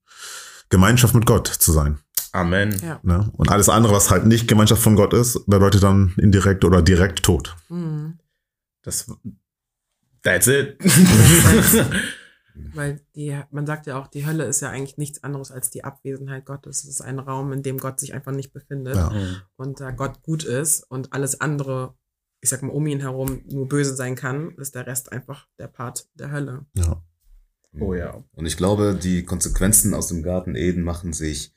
[0.69, 1.99] Gemeinschaft mit Gott zu sein.
[2.41, 2.77] Amen.
[2.83, 3.01] Ja.
[3.03, 3.31] Ne?
[3.37, 7.23] Und alles andere, was halt nicht Gemeinschaft von Gott ist, bedeutet dann indirekt oder direkt
[7.23, 7.57] Tod.
[7.69, 8.19] Mhm.
[8.83, 9.07] Das,
[10.23, 10.79] that's it.
[12.75, 15.85] Weil die, man sagt ja auch, die Hölle ist ja eigentlich nichts anderes als die
[15.85, 16.83] Abwesenheit Gottes.
[16.85, 19.13] Es ist ein Raum, in dem Gott sich einfach nicht befindet Ja.
[19.57, 21.95] und da Gott gut ist und alles andere,
[22.41, 25.69] ich sag mal, um ihn herum nur böse sein kann, ist der Rest einfach der
[25.69, 26.67] Part der Hölle.
[26.75, 27.03] Ja.
[27.79, 28.25] Oh ja.
[28.33, 31.55] Und ich glaube, die Konsequenzen aus dem Garten Eden machen sich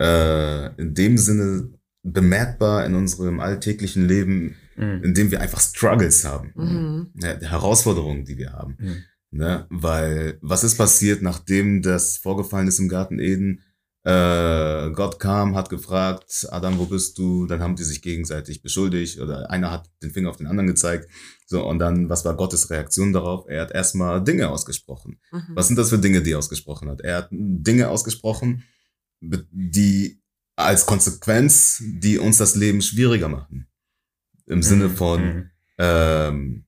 [0.00, 1.70] äh, in dem Sinne
[2.02, 5.02] bemerkbar in unserem alltäglichen Leben, Mhm.
[5.04, 6.52] indem wir einfach Struggles haben.
[6.56, 7.10] Mhm.
[7.22, 8.76] Ja, die Herausforderungen, die wir haben.
[8.80, 8.96] Mhm.
[9.32, 9.66] Ne?
[9.68, 13.60] Weil, was ist passiert, nachdem das vorgefallen ist im Garten Eden?
[14.02, 17.44] Äh, Gott kam, hat gefragt, Adam, wo bist du?
[17.46, 21.10] Dann haben die sich gegenseitig beschuldigt oder einer hat den Finger auf den anderen gezeigt.
[21.46, 23.44] So, und dann, was war Gottes Reaktion darauf?
[23.48, 25.20] Er hat erstmal Dinge ausgesprochen.
[25.30, 25.42] Mhm.
[25.54, 27.02] Was sind das für Dinge, die er ausgesprochen hat?
[27.02, 28.64] Er hat Dinge ausgesprochen,
[29.20, 30.20] die
[30.56, 33.66] als Konsequenz, die uns das Leben schwieriger machen.
[34.46, 34.96] Im Sinne Mhm.
[34.96, 35.50] von, Mhm.
[35.78, 36.64] ähm,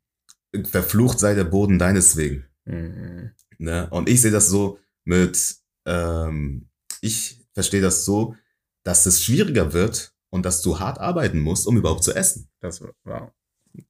[0.65, 2.45] verflucht sei der Boden deineswegen.
[2.65, 3.31] Mhm.
[3.59, 3.89] Ne?
[3.91, 6.69] Und ich sehe das so mit, ähm,
[7.01, 8.37] ich verstehe das so,
[8.85, 12.49] dass es schwieriger wird und dass du hart arbeiten musst, um überhaupt zu essen.
[12.61, 13.31] Das war, wow.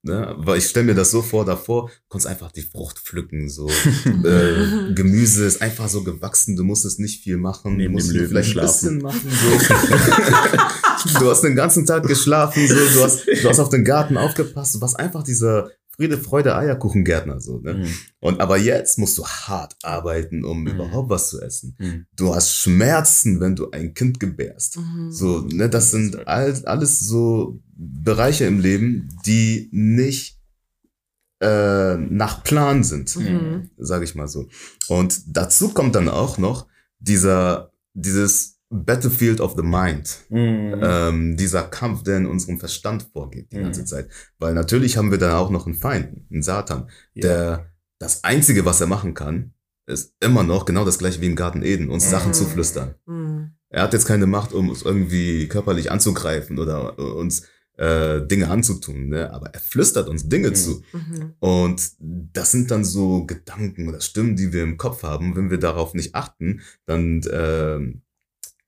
[0.02, 0.34] Ne?
[0.38, 3.68] Weil ich stelle mir das so vor, davor konntest einfach die Frucht pflücken, so
[4.24, 8.28] äh, Gemüse ist einfach so gewachsen, du musstest nicht viel machen, Neben du musst Löwen
[8.28, 8.88] vielleicht schlafen.
[8.88, 9.30] ein bisschen machen.
[11.04, 11.18] So.
[11.20, 14.74] du hast den ganzen Tag geschlafen, so, du hast, du hast auf den Garten aufgepasst,
[14.76, 17.74] du warst einfach dieser Friede, Freude, Eierkuchengärtner, so, ne?
[17.74, 17.88] Mhm.
[18.20, 20.68] Und aber jetzt musst du hart arbeiten, um Mhm.
[20.68, 21.76] überhaupt was zu essen.
[21.78, 22.06] Mhm.
[22.16, 24.78] Du hast Schmerzen, wenn du ein Kind gebärst.
[24.78, 25.12] Mhm.
[25.12, 30.38] So, ne, das sind all, alles so Bereiche im Leben, die nicht
[31.40, 33.70] äh, nach Plan sind, Mhm.
[33.76, 34.48] sage ich mal so.
[34.88, 36.68] Und dazu kommt dann auch noch
[37.00, 40.80] dieser, dieses Battlefield of the Mind, Mhm.
[40.82, 43.62] ähm, dieser Kampf, der in unserem Verstand vorgeht die Mhm.
[43.64, 44.08] ganze Zeit.
[44.38, 47.22] Weil natürlich haben wir dann auch noch einen Feind, einen Satan, Ja.
[47.22, 47.66] der
[47.98, 49.52] das Einzige, was er machen kann,
[49.86, 52.10] ist immer noch genau das gleiche wie im Garten Eden, uns Mhm.
[52.10, 52.94] Sachen zu flüstern.
[53.06, 53.50] Mhm.
[53.68, 57.42] Er hat jetzt keine Macht, um uns irgendwie körperlich anzugreifen oder äh, uns
[57.78, 59.32] äh, Dinge anzutun, ne?
[59.32, 60.54] aber er flüstert uns Dinge Mhm.
[60.54, 60.82] zu.
[60.92, 61.32] Mhm.
[61.40, 65.34] Und das sind dann so Gedanken oder Stimmen, die wir im Kopf haben.
[65.36, 68.02] Wenn wir darauf nicht achten, dann ähm,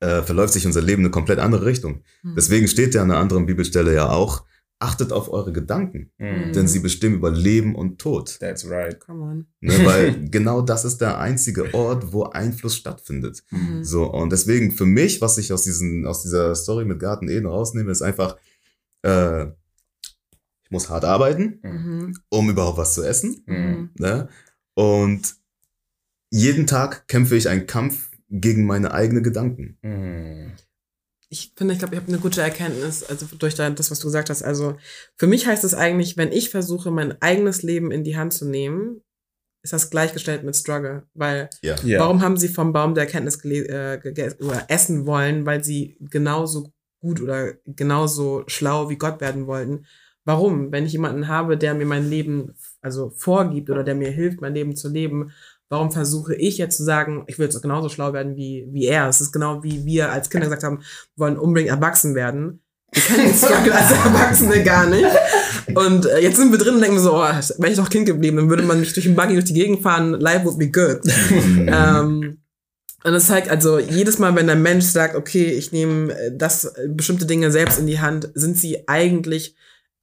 [0.05, 2.03] äh, verläuft sich unser Leben in eine komplett andere Richtung.
[2.23, 2.35] Mhm.
[2.35, 4.45] Deswegen steht ja an einer anderen Bibelstelle ja auch,
[4.77, 6.51] achtet auf eure Gedanken, Mhm.
[6.53, 8.37] denn sie bestimmen über Leben und Tod.
[8.39, 8.99] That's right.
[8.99, 9.45] Come on.
[9.61, 9.73] Ne?
[9.85, 13.43] Weil genau das ist der einzige Ort, wo Einfluss stattfindet.
[13.51, 13.83] Mhm.
[13.83, 17.45] So, und deswegen für mich, was ich aus, diesen, aus dieser Story mit Garten Eden
[17.47, 18.35] rausnehme, ist einfach,
[19.03, 22.17] äh, ich muss hart arbeiten, Mhm.
[22.29, 23.43] um überhaupt was zu essen.
[23.97, 24.27] Ne?
[24.73, 25.35] Und
[26.31, 29.77] jeden Tag kämpfe ich einen Kampf gegen meine eigenen Gedanken.
[29.81, 30.53] Mhm.
[31.29, 34.07] ich finde, ich glaube, ich habe eine gute Erkenntnis, also durch da- das, was du
[34.07, 34.43] gesagt hast.
[34.43, 34.77] Also
[35.17, 38.47] für mich heißt es eigentlich, wenn ich versuche, mein eigenes Leben in die Hand zu
[38.47, 39.01] nehmen,
[39.63, 41.07] ist das gleichgestellt mit Struggle.
[41.13, 41.75] Weil Ja.
[41.83, 41.99] Ja.
[41.99, 46.71] warum haben sie vom Baum der Erkenntnis äh, oder essen wollen, weil sie genauso
[47.01, 49.85] gut oder genauso schlau wie Gott werden wollten?
[50.23, 50.71] Warum?
[50.71, 54.53] Wenn ich jemanden habe, der mir mein Leben also vorgibt oder der mir hilft, mein
[54.53, 55.31] Leben zu leben,
[55.69, 59.07] warum versuche ich jetzt zu sagen, ich will jetzt genauso schlau werden wie, wie er?
[59.07, 62.61] Es ist genau wie wir als Kinder gesagt haben, wir wollen unbedingt erwachsen werden.
[62.91, 65.09] Wir kennen den Struggle als Erwachsene gar nicht.
[65.73, 68.37] Und äh, jetzt sind wir drin und denken so, oh, wäre ich doch Kind geblieben,
[68.37, 71.01] dann würde man mich durch den Buggy durch die Gegend fahren, life would be good.
[71.31, 72.37] ähm,
[73.03, 76.65] und das zeigt also, jedes Mal, wenn ein Mensch sagt, okay, ich nehme äh, das,
[76.65, 79.55] äh, bestimmte Dinge selbst in die Hand, sind sie eigentlich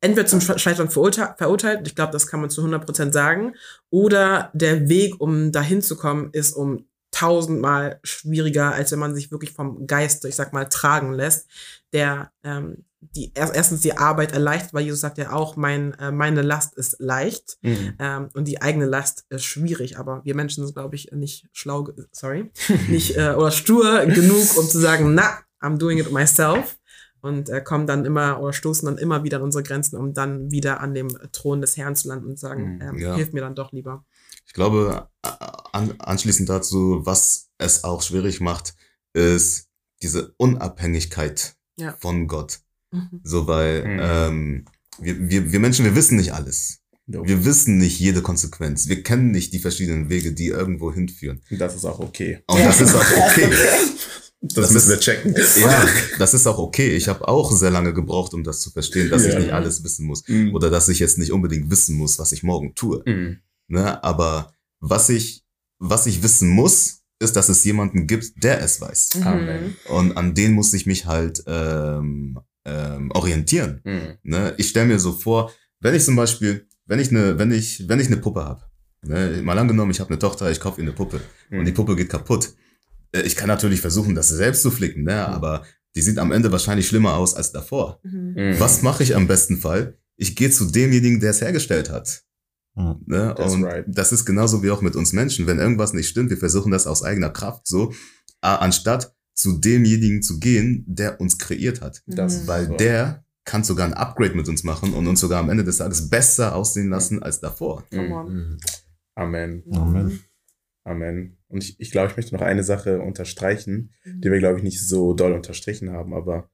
[0.02, 3.54] entweder zum Sch- Scheitern verurte- verurteilt, ich glaube, das kann man zu 100% sagen,
[3.90, 9.30] oder der Weg, um dahin zu kommen, ist um tausendmal schwieriger, als wenn man sich
[9.30, 11.46] wirklich vom Geist, ich sag mal, tragen lässt,
[11.92, 16.12] der ähm, die erst, erstens die Arbeit erleichtert, weil Jesus sagt ja auch, mein, äh,
[16.12, 17.94] meine Last ist leicht Mhm.
[17.98, 19.98] ähm, und die eigene Last ist schwierig.
[19.98, 22.50] Aber wir Menschen sind, glaube ich, nicht schlau, sorry,
[22.88, 26.76] nicht äh, oder stur genug, um zu sagen, na, I'm doing it myself.
[27.22, 30.50] Und äh, kommen dann immer oder stoßen dann immer wieder an unsere Grenzen, um dann
[30.50, 33.14] wieder an dem Thron des Herrn zu landen und sagen, Mhm, ähm, ja.
[33.14, 34.04] hilf mir dann doch lieber.
[34.46, 35.08] Ich glaube,
[35.72, 38.74] an, anschließend dazu, was es auch schwierig macht,
[39.14, 39.68] ist
[40.02, 41.96] diese Unabhängigkeit Ja.
[42.00, 42.60] von Gott.
[42.90, 43.20] Mhm.
[43.22, 44.00] So, weil Mhm.
[44.02, 44.64] ähm,
[44.98, 46.80] wir, wir, wir Menschen, wir wissen nicht alles.
[47.06, 47.24] No.
[47.26, 48.88] Wir wissen nicht jede Konsequenz.
[48.88, 51.40] Wir kennen nicht die verschiedenen Wege, die irgendwo hinführen.
[51.50, 52.42] Das ist auch okay.
[52.46, 53.00] Und das ist auch
[53.30, 53.50] okay.
[54.44, 55.34] Das, Das müssen wir checken.
[55.60, 55.86] Ja,
[56.18, 56.96] das ist auch okay.
[56.96, 59.38] Ich habe auch sehr lange gebraucht, um das zu verstehen, dass ich Ja.
[59.38, 60.26] nicht alles wissen muss.
[60.26, 60.52] Mhm.
[60.54, 63.02] Oder dass ich jetzt nicht unbedingt wissen muss, was ich morgen tue.
[63.06, 63.38] Mhm.
[63.68, 64.02] Ne?
[64.02, 65.44] Aber was ich,
[65.78, 69.10] was ich wissen muss, ist, dass es jemanden gibt, der es weiß.
[69.14, 69.22] Mhm.
[69.26, 69.76] Amen.
[69.88, 73.80] Und an den muss ich mich halt ähm, ähm, orientieren.
[73.84, 74.18] Mhm.
[74.24, 74.54] Ne?
[74.58, 78.00] Ich stelle mir so vor, wenn ich zum Beispiel, wenn ich eine, wenn ich, wenn
[78.00, 78.62] ich eine Puppe habe,
[79.06, 79.40] ne?
[79.44, 81.20] mal angenommen, ich habe eine Tochter, ich kaufe ihr eine Puppe
[81.52, 81.64] und Mhm.
[81.64, 82.54] die Puppe geht kaputt.
[83.12, 85.12] Äh, Ich kann natürlich versuchen, das selbst zu flicken, ne?
[85.28, 85.34] Mhm.
[85.34, 88.00] aber die sieht am Ende wahrscheinlich schlimmer aus als davor.
[88.02, 88.34] Mhm.
[88.36, 88.54] Mhm.
[88.60, 89.98] Was mache ich am besten Fall?
[90.16, 92.22] Ich gehe zu demjenigen, der es hergestellt hat.
[92.74, 93.02] Mhm.
[93.06, 93.34] Ne?
[93.34, 93.84] Und right.
[93.88, 95.46] das ist genauso wie auch mit uns Menschen.
[95.46, 97.92] Wenn irgendwas nicht stimmt, wir versuchen das aus eigener Kraft so,
[98.40, 102.02] anstatt zu demjenigen zu gehen, der uns kreiert hat.
[102.06, 102.46] Das Mhm.
[102.46, 102.76] Weil so.
[102.76, 106.08] der kann sogar ein Upgrade mit uns machen und uns sogar am Ende des Tages
[106.08, 107.84] besser aussehen lassen als davor.
[107.90, 108.32] Come on.
[108.34, 108.58] Mhm.
[109.14, 109.62] Amen.
[109.72, 110.20] Amen.
[110.84, 111.38] Amen.
[111.48, 114.86] Und ich, ich glaube, ich möchte noch eine Sache unterstreichen, die wir, glaube ich, nicht
[114.86, 116.50] so doll unterstrichen haben, aber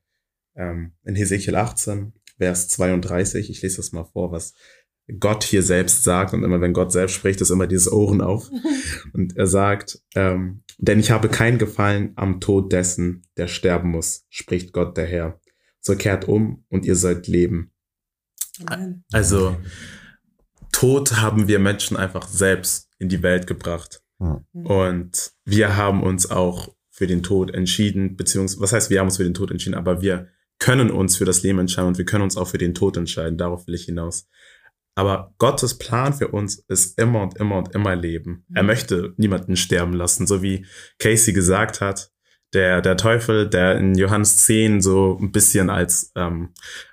[0.54, 4.54] ähm, in Hesekiel 18, Vers 32, ich lese das mal vor, was
[5.18, 6.34] Gott hier selbst sagt.
[6.34, 8.50] Und immer wenn Gott selbst spricht, ist immer dieses Ohren auf.
[9.12, 14.26] Und er sagt, ähm, denn ich habe kein Gefallen am Tod dessen, der sterben muss,
[14.28, 15.40] spricht Gott der Herr.
[15.80, 17.72] So kehrt um und ihr sollt leben.
[18.66, 19.04] Amen.
[19.12, 19.56] Also
[20.72, 24.02] Tod haben wir Menschen einfach selbst in die Welt gebracht.
[24.20, 24.42] Ja.
[24.52, 29.18] Und wir haben uns auch für den Tod entschieden, beziehungsweise, was heißt, wir haben uns
[29.18, 32.24] für den Tod entschieden, aber wir können uns für das Leben entscheiden und wir können
[32.24, 33.38] uns auch für den Tod entscheiden.
[33.38, 34.28] Darauf will ich hinaus.
[34.96, 38.44] Aber Gottes Plan für uns ist immer und immer und immer Leben.
[38.52, 38.66] Er Mhm.
[38.66, 40.66] möchte niemanden sterben lassen, so wie
[40.98, 42.10] Casey gesagt hat.
[42.52, 46.52] Der, der Teufel, der in Johannes 10 so ein bisschen als, ähm,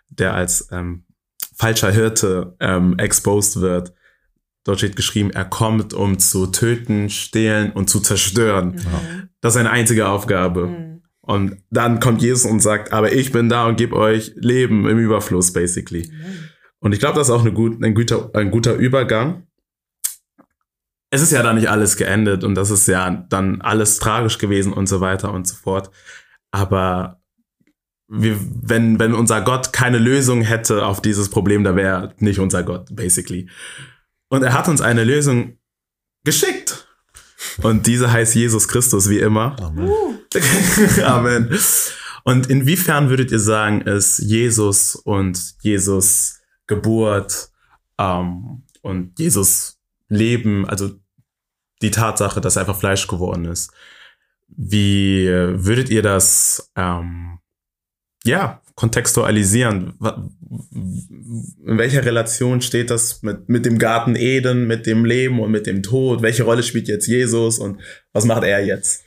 [0.10, 1.06] der als ähm,
[1.58, 3.94] falscher Hirte ähm, exposed wird.
[4.66, 8.72] Dort steht geschrieben, er kommt, um zu töten, stehlen und zu zerstören.
[8.72, 9.30] Mhm.
[9.40, 10.68] Das ist seine einzige Aufgabe.
[10.68, 11.02] Mhm.
[11.22, 14.98] Und dann kommt Jesus und sagt, aber ich bin da und gebe euch Leben im
[14.98, 16.12] Überfluss, basically.
[16.12, 16.50] Amen.
[16.80, 19.48] Und ich glaube, das ist auch eine gut, ein, guter, ein guter Übergang.
[21.12, 24.74] Es ist ja da nicht alles geendet und das ist ja dann alles tragisch gewesen
[24.74, 25.90] und so weiter und so fort.
[26.52, 27.22] Aber
[28.08, 32.40] wir, wenn, wenn unser Gott keine Lösung hätte auf dieses Problem, da wäre er nicht
[32.40, 33.50] unser Gott, basically.
[34.30, 35.58] Und er hat uns eine Lösung
[36.24, 36.88] geschickt.
[37.62, 39.56] Und diese heißt Jesus Christus, wie immer.
[39.62, 39.92] Amen.
[41.04, 41.60] Amen.
[42.24, 47.52] Und inwiefern würdet ihr sagen, ist Jesus und Jesus Geburt
[48.00, 50.92] ähm, und Jesus Leben, also
[51.82, 53.72] die Tatsache, dass er einfach Fleisch geworden ist,
[54.48, 57.40] wie würdet ihr das ähm,
[58.24, 59.94] ja kontextualisieren?
[61.66, 65.66] In welcher Relation steht das mit, mit dem Garten Eden, mit dem Leben und mit
[65.66, 66.22] dem Tod?
[66.22, 67.82] Welche Rolle spielt jetzt Jesus und
[68.14, 69.04] was macht er jetzt?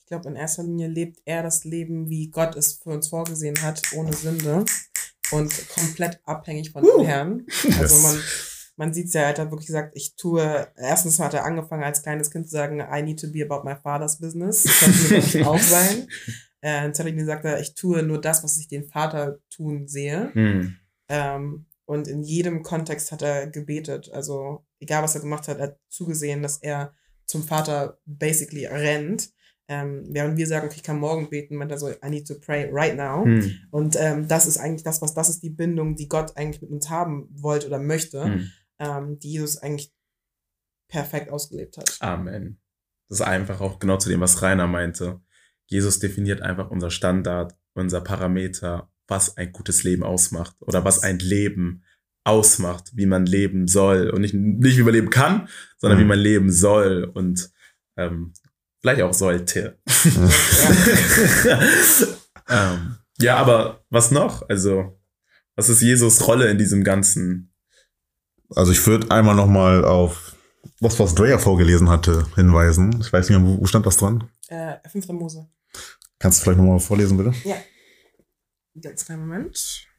[0.00, 3.62] Ich glaube, in erster Linie lebt er das Leben, wie Gott es für uns vorgesehen
[3.62, 4.64] hat, ohne Sünde
[5.30, 7.46] und komplett abhängig von dem Herrn.
[7.78, 8.02] Also Yes.
[8.02, 8.20] man,
[8.76, 12.02] man sieht es ja, er hat wirklich gesagt, ich tue, erstens hat er angefangen als
[12.02, 14.64] kleines Kind zu sagen, I need to be about my father's business.
[14.64, 16.08] Das wirklich auch sein.
[16.62, 20.30] Äh, Linie sagt er, ich tue nur das, was ich den Vater tun sehe.
[20.34, 20.76] Hm.
[21.08, 24.10] Ähm, und in jedem Kontext hat er gebetet.
[24.12, 26.94] Also egal, was er gemacht hat, er hat zugesehen, dass er
[27.26, 29.30] zum Vater basically rennt.
[29.68, 32.34] Ähm, während wir sagen, okay, ich kann morgen beten, meint er so, I need to
[32.34, 33.24] pray right now.
[33.24, 33.52] Hm.
[33.70, 36.70] Und ähm, das ist eigentlich das, was, das ist die Bindung, die Gott eigentlich mit
[36.70, 38.50] uns haben wollte oder möchte, Hm.
[38.78, 39.92] ähm, die Jesus eigentlich
[40.88, 41.96] perfekt ausgelebt hat.
[42.00, 42.60] Amen.
[43.08, 45.20] Das ist einfach auch genau zu dem, was Rainer meinte.
[45.70, 51.18] Jesus definiert einfach unser Standard, unser Parameter, was ein gutes Leben ausmacht oder was ein
[51.20, 51.84] Leben
[52.24, 55.48] ausmacht, wie man leben soll und nicht, nicht wie man leben kann,
[55.78, 56.02] sondern Mhm.
[56.04, 57.50] wie man leben soll und
[57.96, 58.32] ähm,
[58.80, 59.78] vielleicht auch sollte.
[62.48, 64.48] ähm, ja, aber was noch?
[64.48, 64.98] Also,
[65.56, 67.52] was ist Jesus Rolle in diesem ganzen?
[68.54, 70.34] Also ich würde einmal noch mal auf
[70.80, 72.98] das, was Drea vorgelesen hatte, hinweisen.
[73.00, 74.24] Ich weiß nicht mehr, wo, wo stand das dran?
[74.48, 75.08] Äh, 5.
[75.08, 75.48] Mose.
[76.20, 77.32] Kannst du vielleicht noch mal vorlesen, bitte?
[78.80, 79.89] Ganz kleinen Moment.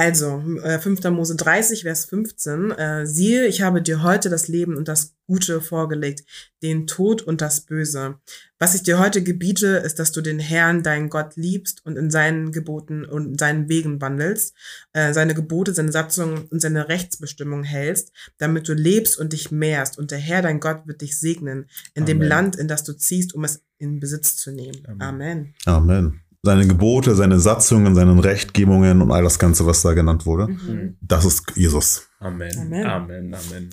[0.00, 1.10] Also, äh, 5.
[1.10, 2.70] Mose 30, Vers 15.
[2.70, 6.24] Äh, siehe, ich habe dir heute das Leben und das Gute vorgelegt,
[6.62, 8.14] den Tod und das Böse.
[8.58, 12.10] Was ich dir heute gebiete, ist, dass du den Herrn, deinen Gott, liebst und in
[12.10, 14.54] seinen Geboten und in seinen Wegen wandelst,
[14.94, 19.98] äh, seine Gebote, seine Satzungen und seine Rechtsbestimmungen hältst, damit du lebst und dich mehrst.
[19.98, 22.28] Und der Herr, dein Gott, wird dich segnen in dem Amen.
[22.28, 24.80] Land, in das du ziehst, um es in Besitz zu nehmen.
[24.86, 25.02] Amen.
[25.02, 25.54] Amen.
[25.66, 26.20] Amen.
[26.42, 30.48] Seine Gebote, seine Satzungen, seine Rechtgebungen und all das Ganze, was da genannt wurde.
[30.48, 30.96] Mhm.
[31.02, 32.08] Das ist Jesus.
[32.18, 32.50] Amen.
[32.58, 32.86] Amen.
[32.86, 33.34] Amen.
[33.34, 33.70] Amen.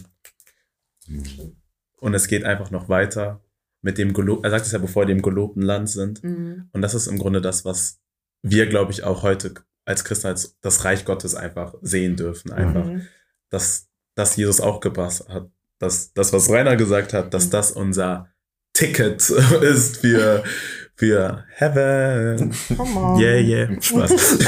[1.99, 3.41] Und es geht einfach noch weiter
[3.81, 6.23] mit dem gelob er sagt es ja, bevor die im gelobten Land sind.
[6.23, 6.67] Mhm.
[6.73, 7.99] Und das ist im Grunde das, was
[8.41, 9.53] wir, glaube ich, auch heute
[9.85, 12.51] als Christen als das Reich Gottes einfach sehen dürfen.
[12.51, 13.03] Einfach, Mhm.
[13.49, 15.49] dass, dass Jesus auch gepasst hat.
[15.79, 17.51] Dass das, was Rainer gesagt hat, dass Mhm.
[17.51, 18.29] das unser
[18.73, 19.29] Ticket
[19.61, 20.43] ist für,
[20.97, 22.53] für Heaven.
[22.75, 23.21] Come on.
[23.21, 23.81] Yeah, yeah.
[23.81, 24.39] Spaß.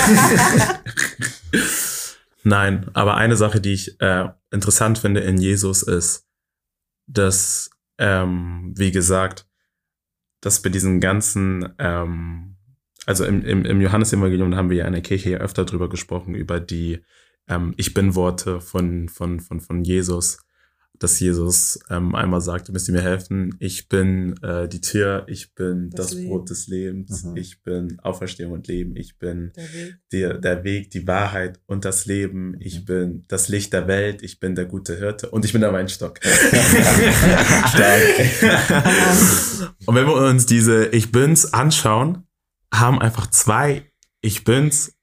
[2.43, 6.27] Nein, aber eine Sache, die ich äh, interessant finde in Jesus ist,
[7.05, 7.69] dass,
[7.99, 9.45] ähm, wie gesagt,
[10.41, 12.55] dass bei diesen ganzen, ähm,
[13.05, 16.33] also im, im, im Johannesevangelium haben wir ja in der Kirche ja öfter drüber gesprochen,
[16.33, 17.03] über die
[17.47, 20.39] ähm, Ich bin-Worte von, von, von, von Jesus,
[20.97, 25.55] dass Jesus ähm, einmal sagte, müsst ihr mir helfen, ich bin äh, die Tür, ich
[25.55, 26.21] bin das, Das.
[26.25, 27.37] Brot des Lebens, Mhm.
[27.37, 29.95] ich bin Auferstehung und Leben, ich bin Der Weg.
[30.11, 32.57] der, der Weg, die Wahrheit und das Leben.
[32.59, 35.71] Ich bin das Licht der Welt, ich bin der gute Hirte und ich bin der
[35.71, 36.19] Weinstock.
[39.85, 42.23] und wenn wir uns diese Ich bin's anschauen,
[42.73, 43.83] haben einfach zwei
[44.21, 44.93] Ich bin's,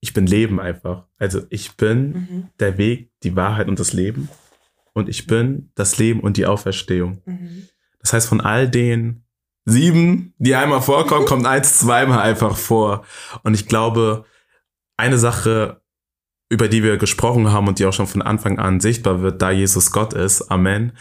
[0.00, 1.06] ich bin Leben einfach.
[1.16, 2.48] Also ich bin Mhm.
[2.60, 4.28] der Weg, die Wahrheit und das Leben
[4.98, 7.22] und ich bin das Leben und die Auferstehung.
[7.24, 7.68] Mhm.
[8.00, 9.24] Das heißt, von all den
[9.64, 13.04] sieben, die einmal vorkommen, kommt eins zweimal einfach vor.
[13.42, 14.24] Und ich glaube,
[14.96, 15.80] eine Sache,
[16.50, 19.50] über die wir gesprochen haben und die auch schon von Anfang an sichtbar wird, da
[19.50, 20.92] Jesus Gott ist, Amen,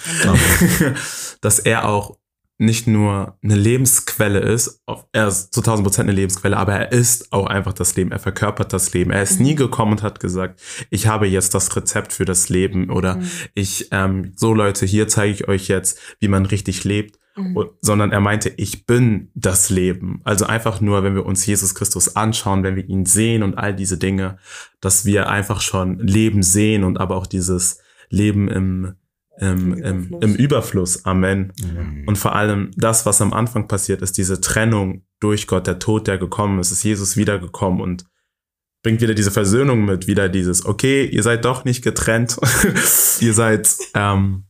[1.42, 2.17] dass er auch
[2.60, 7.32] nicht nur eine Lebensquelle ist, er ist zu 1000 Prozent eine Lebensquelle, aber er ist
[7.32, 9.12] auch einfach das Leben, er verkörpert das Leben.
[9.12, 9.46] Er ist Mhm.
[9.46, 13.30] nie gekommen und hat gesagt, ich habe jetzt das Rezept für das Leben oder Mhm.
[13.54, 17.66] ich, ähm, so Leute, hier zeige ich euch jetzt, wie man richtig lebt, Mhm.
[17.82, 20.22] sondern er meinte, ich bin das Leben.
[20.24, 23.76] Also einfach nur, wenn wir uns Jesus Christus anschauen, wenn wir ihn sehen und all
[23.76, 24.40] diese Dinge,
[24.82, 27.78] dass wir einfach schon Leben sehen und aber auch dieses
[28.10, 28.94] Leben im,
[29.40, 30.24] im, Im im, Überfluss.
[30.24, 31.06] im Überfluss.
[31.06, 31.54] Amen.
[31.62, 32.04] Mhm.
[32.08, 36.08] Und vor allem das, was am Anfang passiert ist, diese Trennung durch Gott, der Tod,
[36.08, 38.06] der gekommen ist, ist Jesus wiedergekommen und
[38.84, 42.38] bringt wieder diese Versöhnung mit, wieder dieses, okay, ihr seid doch nicht getrennt,
[43.20, 44.46] ihr seid ähm,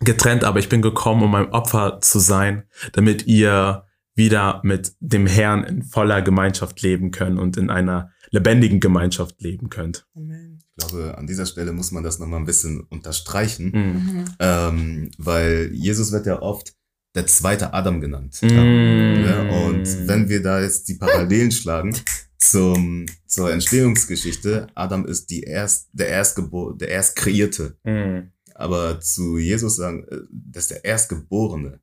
[0.00, 5.26] getrennt, aber ich bin gekommen, um ein Opfer zu sein, damit ihr wieder mit dem
[5.26, 10.06] Herrn in voller Gemeinschaft leben könnt und in einer lebendigen Gemeinschaft leben könnt.
[10.14, 10.55] Amen.
[10.78, 14.24] Ich glaube, an dieser Stelle muss man das nochmal ein bisschen unterstreichen, Mhm.
[14.38, 16.74] Ähm, weil Jesus wird ja oft
[17.14, 18.38] der zweite Adam genannt.
[18.42, 19.24] Mhm.
[19.24, 21.96] Ja, und wenn wir da jetzt die Parallelen schlagen
[22.38, 27.78] zum, zur Entstehungsgeschichte, Adam ist die erst, der, Erstgebo der Erstkreierte.
[27.84, 28.32] Mhm.
[28.54, 31.80] Aber zu Jesus sagen, äh, das ist der Erstgeborene.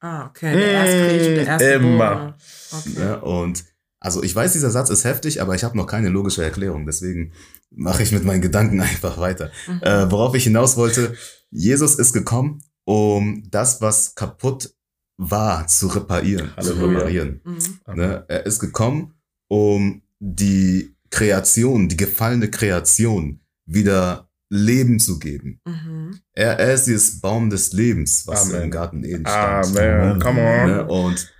[0.00, 0.52] Ah, okay.
[0.52, 2.36] Der Erstkrieg, der erste Immer.
[2.72, 3.00] Okay.
[3.00, 3.64] Ja, und
[4.02, 6.86] also ich weiß, dieser Satz ist heftig, aber ich habe noch keine logische Erklärung.
[6.86, 7.32] Deswegen
[7.70, 9.50] mache ich mit meinen Gedanken einfach weiter.
[9.68, 9.80] Mhm.
[9.82, 11.14] Äh, worauf ich hinaus wollte,
[11.50, 14.74] Jesus ist gekommen, um das, was kaputt
[15.18, 16.50] war, zu reparieren.
[16.60, 16.98] Zu Halleluja.
[16.98, 17.40] reparieren.
[17.44, 17.94] Mhm.
[17.94, 18.24] Ne?
[18.26, 19.14] Er ist gekommen,
[19.48, 25.60] um die Kreation, die gefallene Kreation wieder Leben zu geben.
[25.64, 26.18] Mhm.
[26.34, 28.64] Er, er ist dieses Baum des Lebens, was Amen.
[28.64, 29.78] im Garten Eden stand.
[29.78, 30.20] Amen.
[30.20, 30.66] Come on.
[30.66, 30.86] Ne?
[30.88, 31.32] Und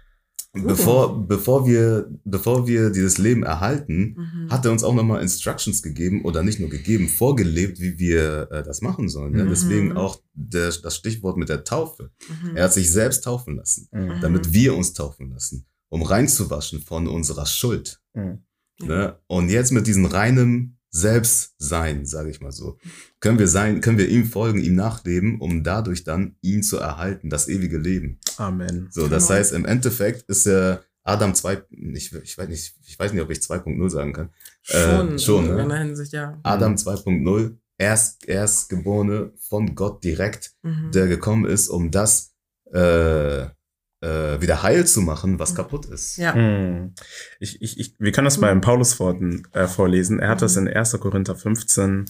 [0.53, 4.50] bevor, bevor, wir, bevor wir dieses Leben erhalten, Mhm.
[4.50, 8.62] hat er uns auch nochmal Instructions gegeben oder nicht nur gegeben, vorgelebt, wie wir äh,
[8.62, 9.32] das machen sollen.
[9.32, 9.44] Ne?
[9.44, 9.48] Mhm.
[9.50, 12.11] Deswegen auch der, das Stichwort mit der Taufe.
[12.28, 12.57] Mhm.
[12.57, 14.20] Er hat sich selbst taufen lassen, Mhm.
[14.20, 18.00] damit wir uns taufen lassen, um reinzuwaschen von unserer Schuld.
[18.14, 18.38] Mhm.
[18.80, 19.16] Ne?
[19.28, 22.76] Und jetzt mit diesem reinen Selbstsein, sage ich mal so,
[23.20, 27.30] können wir sein, können wir ihm folgen, ihm nachleben, um dadurch dann ihn zu erhalten,
[27.30, 28.18] das ewige Leben.
[28.43, 28.88] Amen.
[28.90, 29.38] So, das Genau.
[29.38, 31.62] heißt, im Endeffekt ist er Adam 2,
[31.95, 34.30] ich, ich weiß nicht, ich weiß nicht, ob ich 2.0 sagen kann.
[34.62, 35.62] Schon, Äh, schon, in ne?
[35.62, 36.38] einer Hinsicht, ja.
[36.45, 40.93] Adam 2.0, erst, Erstgeborene von Gott direkt, Mhm.
[40.93, 42.32] der gekommen ist, um das
[42.72, 45.57] äh, äh, wieder heil zu machen, was Mhm.
[45.57, 46.16] kaputt ist.
[46.16, 46.34] Ja.
[46.34, 46.95] Hm.
[47.38, 50.18] Ich, ich, ich, wir können das mal in Paulus Worten äh, vorlesen.
[50.20, 50.93] Er hat das in 1.
[50.99, 52.07] Korinther 15,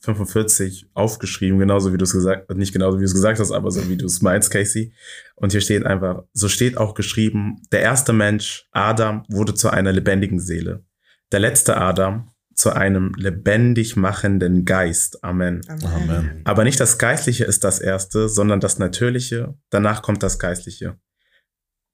[0.00, 3.70] 45 aufgeschrieben, genauso wie du es gesagt, nicht genauso wie du es gesagt hast, aber
[3.70, 4.92] so wie du es meinst, Casey.
[5.34, 9.92] Und hier steht einfach, so steht auch geschrieben, der erste Mensch, Adam, wurde zu einer
[9.92, 10.84] lebendigen Seele.
[11.32, 15.22] der letzte Adam zu einem lebendig machenden Geist.
[15.22, 15.60] Amen.
[15.68, 16.40] Amen.
[16.44, 19.54] Aber nicht das Geistliche ist das Erste, sondern das Natürliche.
[19.70, 20.96] Danach kommt das Geistliche.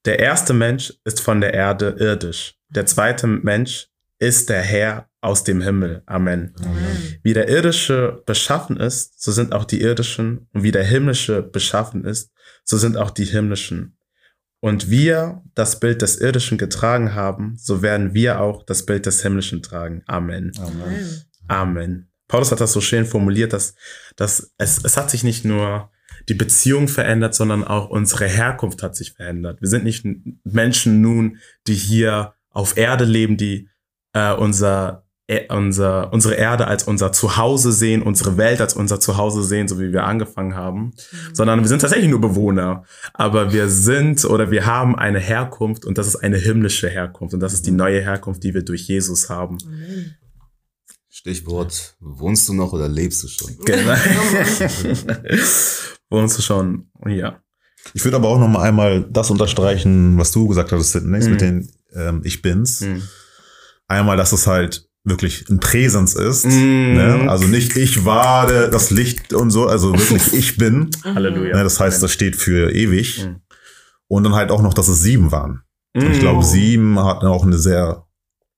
[0.05, 2.55] Der erste Mensch ist von der Erde irdisch.
[2.69, 3.89] Der zweite Mensch
[4.19, 6.03] ist der Herr aus dem Himmel.
[6.05, 6.53] Amen.
[6.59, 7.17] Amen.
[7.23, 10.47] Wie der irdische beschaffen ist, so sind auch die irdischen.
[10.53, 12.31] Und wie der himmlische beschaffen ist,
[12.63, 13.97] so sind auch die himmlischen.
[14.59, 19.21] Und wir das Bild des irdischen getragen haben, so werden wir auch das Bild des
[19.21, 20.03] himmlischen tragen.
[20.07, 20.51] Amen.
[20.57, 21.23] Amen.
[21.47, 22.09] Amen.
[22.27, 23.75] Paulus hat das so schön formuliert, dass,
[24.15, 25.91] dass es, es hat sich nicht nur
[26.29, 29.61] die Beziehung verändert, sondern auch unsere Herkunft hat sich verändert.
[29.61, 30.05] Wir sind nicht
[30.43, 31.37] Menschen nun,
[31.67, 33.69] die hier auf Erde leben, die
[34.13, 39.43] äh, unser, äh, unser, unsere Erde als unser Zuhause sehen, unsere Welt als unser Zuhause
[39.43, 40.93] sehen, so wie wir angefangen haben,
[41.33, 42.83] sondern wir sind tatsächlich nur Bewohner.
[43.13, 47.39] Aber wir sind oder wir haben eine Herkunft und das ist eine himmlische Herkunft und
[47.39, 49.57] das ist die neue Herkunft, die wir durch Jesus haben.
[49.65, 50.15] Amen.
[51.09, 53.55] Stichwort, wohnst du noch oder lebst du schon?
[53.65, 53.93] Genau.
[56.09, 57.39] Wohnst du schon hier?
[57.93, 61.31] Ich würde aber auch noch mal einmal das unterstreichen, was du gesagt hattest, Sidney, Mhm.
[61.31, 62.81] mit den ähm, Ich Bins.
[62.81, 63.03] Mhm.
[63.93, 66.45] Einmal, dass es halt wirklich ein Präsens ist.
[66.45, 66.93] Mhm.
[66.93, 67.25] Ne?
[67.29, 70.89] Also nicht ich war der, das Licht und so, also wirklich ich bin.
[71.03, 71.57] Halleluja.
[71.57, 71.63] Ne?
[71.63, 73.25] Das heißt, das steht für ewig.
[73.25, 73.41] Mhm.
[74.07, 75.61] Und dann halt auch noch, dass es sieben waren.
[75.95, 78.07] Und ich glaube, sieben hat auch eine sehr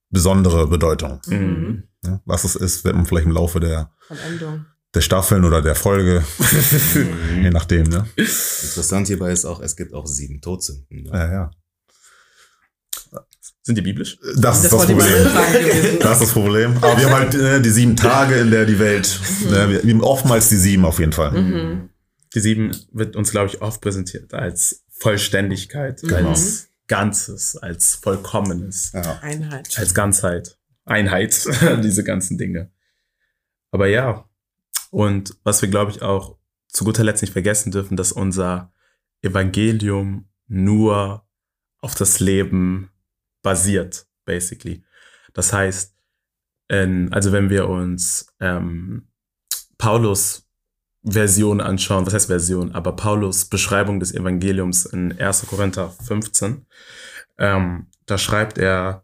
[0.10, 1.20] besondere Bedeutung.
[1.28, 2.22] Ne?
[2.26, 3.92] Was es ist, wird man vielleicht im Laufe der,
[4.94, 6.24] der Staffeln oder der Folge,
[7.42, 7.88] je nachdem.
[7.88, 8.08] Ne?
[8.16, 11.04] Interessant hierbei ist auch, es gibt auch sieben Todsünden.
[11.04, 11.10] Ne?
[11.12, 11.52] Ja, ja.
[13.66, 14.20] Sind die biblisch?
[14.38, 16.00] Das, ist das ich mal Problem.
[16.00, 16.78] Das ist das Problem.
[16.78, 20.04] Aber wir haben halt äh, die sieben Tage, in der die Welt, ne, wir haben
[20.04, 21.32] oftmals die sieben auf jeden Fall.
[21.32, 21.90] Mhm.
[22.36, 26.30] Die sieben wird uns, glaube ich, oft präsentiert als Vollständigkeit, Genau.
[26.30, 29.18] als Ganzes, als Vollkommenes, Ja.
[29.24, 29.76] Einheit.
[29.80, 31.36] als Ganzheit, Einheit,
[31.84, 32.70] diese ganzen Dinge.
[33.72, 34.30] Aber ja,
[34.92, 36.38] und was wir, glaube ich, auch
[36.68, 38.72] zu guter Letzt nicht vergessen dürfen, dass unser
[39.24, 41.26] Evangelium nur
[41.80, 42.92] auf das Leben
[43.46, 44.84] basiert, basically.
[45.34, 45.96] Das heißt,
[46.68, 49.08] in, also wenn wir uns ähm,
[49.78, 50.48] Paulus
[51.04, 55.46] Version anschauen, was heißt Version, aber Paulus Beschreibung des Evangeliums in 1.
[55.46, 56.66] Korinther 15,
[57.38, 59.04] ähm, da schreibt er,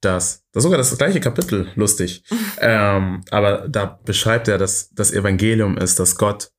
[0.00, 2.24] dass, das ist sogar das gleiche Kapitel, lustig,
[2.60, 6.50] ähm, aber da beschreibt er, dass das Evangelium ist, dass Gott,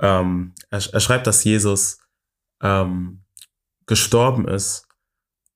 [0.00, 1.98] ähm, er, er schreibt, dass Jesus
[2.62, 3.22] ähm,
[3.84, 4.86] gestorben ist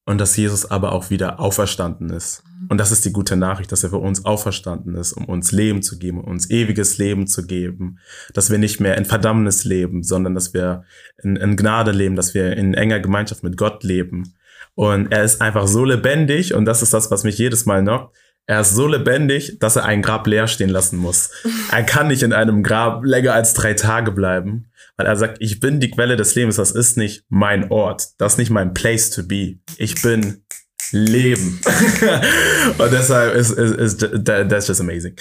[0.06, 2.42] und dass Jesus aber auch wieder auferstanden ist.
[2.68, 5.82] Und das ist die gute Nachricht, dass er für uns auferstanden ist, um uns Leben
[5.82, 7.98] zu geben, um uns ewiges Leben zu geben,
[8.32, 10.84] dass wir nicht mehr in Verdammnis leben, sondern dass wir
[11.22, 14.34] in, in Gnade leben, dass wir in enger Gemeinschaft mit Gott leben.
[14.74, 18.14] Und er ist einfach so lebendig und das ist das, was mich jedes Mal knockt.
[18.46, 21.30] Er ist so lebendig, dass er ein Grab leer stehen lassen muss.
[21.70, 24.66] Er kann nicht in einem Grab länger als drei Tage bleiben,
[24.96, 28.34] weil er sagt, ich bin die Quelle des Lebens, das ist nicht mein Ort, das
[28.34, 29.58] ist nicht mein place to be.
[29.78, 30.44] Ich bin
[30.92, 31.60] Leben.
[32.78, 35.16] und deshalb ist, ist, ist that- that's just amazing.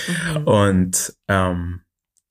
[0.46, 1.82] Und ähm,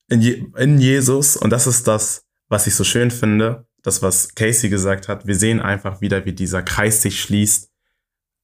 [0.09, 4.35] in, Je in Jesus, und das ist das, was ich so schön finde, das, was
[4.35, 7.71] Casey gesagt hat, wir sehen einfach wieder, wie dieser Kreis sich schließt,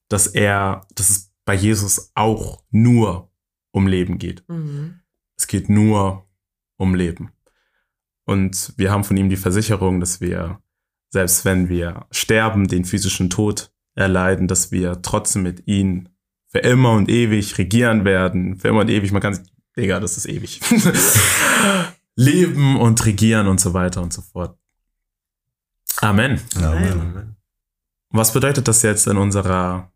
[0.09, 3.31] dass er, dass es bei Jesus auch nur
[3.71, 4.43] um Leben geht.
[4.49, 5.01] Mhm.
[5.37, 6.27] Es geht nur
[6.77, 7.31] um Leben.
[8.29, 10.61] Und wir haben von ihm die Versicherung, dass wir,
[11.09, 16.11] selbst wenn wir sterben, den physischen Tod erleiden, dass wir trotzdem mit ihm
[16.49, 18.59] für immer und ewig regieren werden.
[18.59, 19.47] Für immer und ewig, man kann sich,
[19.79, 20.61] Digga, das ist ewig.
[22.17, 24.59] Leben und regieren und so weiter und so fort.
[26.03, 26.39] Amen.
[26.57, 26.93] Amen.
[27.01, 27.37] Amen.
[28.11, 29.91] Was bedeutet das jetzt in unserer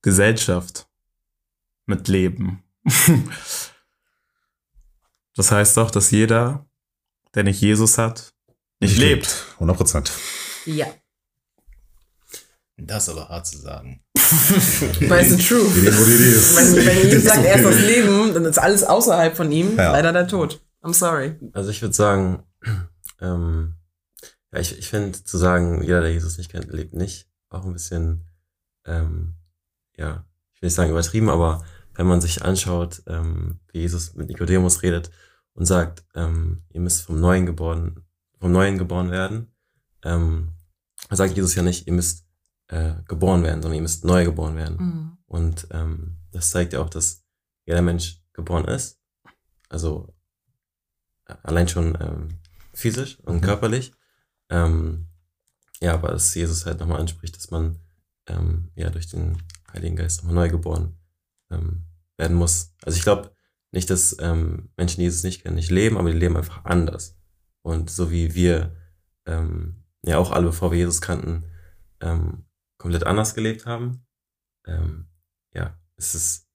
[0.00, 0.88] Gesellschaft
[1.84, 2.62] mit Leben?
[5.36, 6.64] das heißt doch, dass jeder,
[7.34, 8.32] der nicht Jesus hat,
[8.80, 9.46] nicht lebt.
[9.54, 10.12] 100 Prozent.
[10.66, 10.86] Ja.
[12.76, 14.02] Das ist aber hart zu sagen.
[15.08, 15.70] Weil es ist true.
[15.74, 16.56] Die Idee, wo die Idee ist.
[16.56, 17.80] Wenn, wenn Jesus sagt, er ist das.
[17.80, 19.92] Leben, dann ist alles außerhalb von ihm Ja.
[19.92, 20.60] leider der Tod.
[20.82, 21.36] I'm sorry.
[21.52, 22.42] Also ich würde sagen,
[23.20, 23.74] ähm,
[24.52, 27.72] ja, ich, ich finde zu sagen, jeder, der Jesus nicht kennt, lebt nicht, auch ein
[27.72, 28.24] bisschen,
[28.86, 29.34] ähm,
[29.96, 31.64] ja, ich will nicht sagen übertrieben, aber
[31.94, 35.10] wenn man sich anschaut, ähm, wie Jesus mit Nikodemus redet
[35.54, 38.04] und sagt, ähm, ihr müsst vom Neuen geboren,
[38.38, 39.54] vom Neuen geboren werden,
[40.02, 40.52] ähm,
[41.10, 42.26] sagt Jesus ja nicht, ihr müsst
[42.68, 44.76] äh, geboren werden, sondern ihr müsst neu geboren werden.
[44.78, 45.18] Mhm.
[45.26, 47.24] Und ähm, das zeigt ja auch, dass
[47.66, 48.98] jeder Mensch geboren ist.
[49.68, 50.14] Also
[51.26, 52.28] äh, allein schon ähm,
[52.72, 53.40] physisch und Mhm.
[53.42, 53.92] körperlich.
[54.48, 55.08] Ähm,
[55.80, 57.78] ja, aber dass Jesus halt nochmal anspricht, dass man
[58.26, 59.42] ähm, ja durch den
[59.72, 60.96] Heiligen Geist nochmal neu geboren
[61.50, 61.84] ähm,
[62.16, 62.72] werden muss.
[62.82, 63.34] Also ich glaube
[63.72, 67.16] nicht, dass ähm, Menschen, die Jesus nicht kennen, nicht leben, aber die leben einfach anders.
[67.62, 68.76] Und so wie wir
[69.26, 71.44] ähm, ja auch alle, bevor wir Jesus kannten,
[72.00, 72.44] ähm,
[72.78, 74.04] komplett anders gelebt haben,
[74.66, 75.06] ähm,
[75.54, 76.48] ja, es ist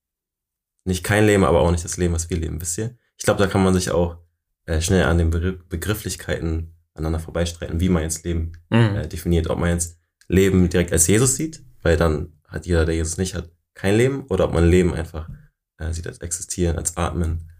[0.86, 2.98] nicht kein Leben, aber auch nicht das Leben, was wir leben, wisst ihr?
[3.18, 4.18] Ich glaube, da kann man sich auch
[4.66, 8.96] äh, schnell an den Begr Begrifflichkeiten aneinander vorbeistreiten, wie man jetzt Leben Mhm.
[8.96, 9.50] äh, definiert.
[9.50, 13.34] Ob man jetzt Leben direkt als Jesus sieht, weil dann hat jeder, der Jesus nicht
[13.36, 15.30] hat, kein Leben, oder ob man Leben einfach
[15.78, 17.30] äh, sieht als existieren, als atmen.
[17.32, 17.58] Ähm,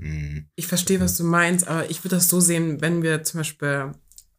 [0.00, 0.48] Mhm.
[0.54, 3.92] Ich verstehe, was du meinst, aber ich würde das so sehen, wenn wir zum Beispiel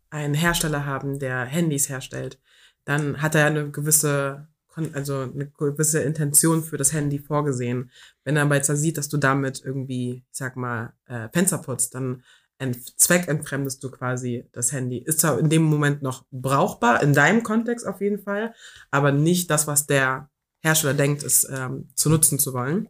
[0.10, 2.40] einen Hersteller haben, der Handys herstellt,
[2.86, 4.48] dann hat er eine gewisse,
[4.94, 7.91] also eine gewisse Intention für das Handy vorgesehen.
[8.24, 11.58] Wenn er aber jetzt da sieht, dass du damit irgendwie, ich sag mal, äh, Fenster
[11.58, 12.24] putzt, dann
[12.60, 14.98] ent zweckentfremdest du quasi das Handy.
[14.98, 18.56] Ist zwar in dem Moment noch brauchbar, in deinem Kontext auf jeden Fall,
[18.90, 20.30] aber nicht das, was der
[20.64, 22.90] Hersteller denkt, es ähm, zu nutzen zu wollen.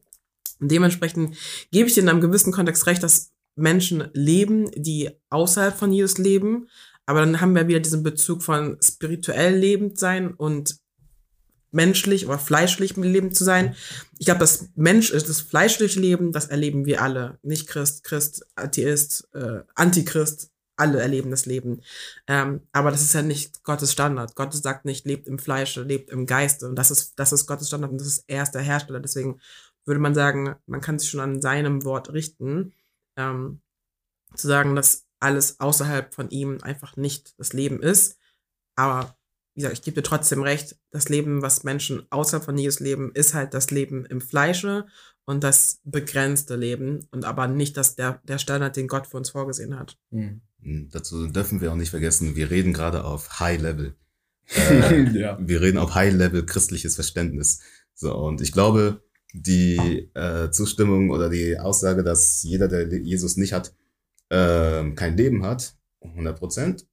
[0.59, 1.35] Und dementsprechend
[1.71, 6.17] gebe ich dir in einem gewissen Kontext recht, dass Menschen leben, die außerhalb von Jesus
[6.17, 6.67] leben.
[7.05, 10.77] Aber dann haben wir wieder diesen Bezug von spirituell lebend sein und
[11.71, 13.75] menschlich oder fleischlich lebend zu sein.
[14.17, 17.39] Ich glaube, das Mensch, das fleischliche Leben, das erleben wir alle.
[17.43, 21.81] Nicht Christ, Christ, Atheist, äh, Antichrist, alle erleben das Leben.
[22.27, 24.35] Ähm, aber das ist ja nicht Gottes Standard.
[24.35, 26.67] Gott sagt nicht, lebt im Fleische, lebt im Geiste.
[26.67, 28.99] Und das ist, das ist Gottes Standard und das ist er ist der Hersteller.
[28.99, 29.41] Deswegen
[29.87, 32.73] würde man sagen, man kann sich schon an seinem Wort richten,
[33.15, 33.61] ähm,
[34.35, 38.19] zu sagen, dass alles außerhalb von ihm einfach nicht das Leben ist.
[38.75, 39.17] Aber
[39.55, 43.11] wie gesagt, ich gebe dir trotzdem recht, das Leben, was Menschen außerhalb von Jesus leben,
[43.13, 44.85] ist halt das Leben im Fleische
[45.25, 49.31] und das begrenzte Leben und aber nicht das der, der Standard, den Gott für uns
[49.31, 49.97] vorgesehen hat.
[50.11, 50.41] Mhm.
[50.91, 53.95] Dazu dürfen wir auch nicht vergessen, wir reden gerade auf High Level.
[54.55, 55.37] Äh, ja.
[55.41, 57.59] wir reden auf High Level christliches Verständnis.
[57.93, 59.03] So, und ich glaube,
[59.41, 63.73] die äh, Zustimmung oder die Aussage, dass jeder, der Jesus nicht hat,
[64.29, 66.87] ähm, kein Leben hat, 100 Prozent,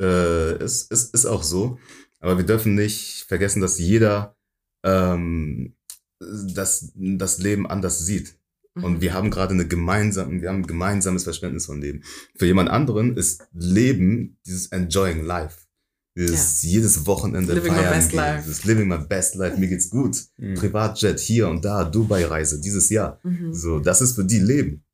[0.00, 1.78] äh, ist, ist, ist auch so.
[2.20, 4.36] Aber wir dürfen nicht vergessen, dass jeder
[4.84, 5.74] ähm,
[6.20, 8.36] das, das Leben anders sieht.
[8.74, 12.02] Und wir haben gerade eine gemeinsame, wir haben ein gemeinsames Verständnis von Leben.
[12.36, 15.66] Für jemand anderen ist Leben dieses Enjoying Life.
[16.14, 18.42] Dieses jedes Wochenende Living my feiern best gehen, life.
[18.42, 20.16] dieses Living my best life, mir geht's gut.
[20.36, 20.54] Mhm.
[20.54, 23.18] Privatjet hier und da, Dubai-Reise dieses Jahr.
[23.22, 23.54] Mhm.
[23.54, 24.84] So, das ist für die Leben.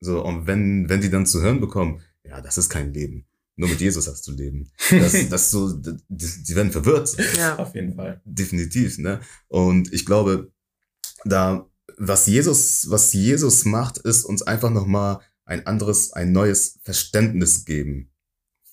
[0.00, 3.26] So, und wenn, wenn die dann zu hören bekommen, ja, das ist kein Leben.
[3.56, 4.70] Nur mit Jesus hast du Leben.
[4.90, 7.16] Das, das so, die, die werden verwirrt.
[7.36, 7.56] Ja.
[7.56, 8.20] Auf jeden Fall.
[8.24, 9.20] Definitiv, ne?
[9.48, 10.52] Und ich glaube,
[11.24, 11.68] da,
[11.98, 18.09] was Jesus, was Jesus macht, ist uns einfach nochmal ein anderes, ein neues Verständnis geben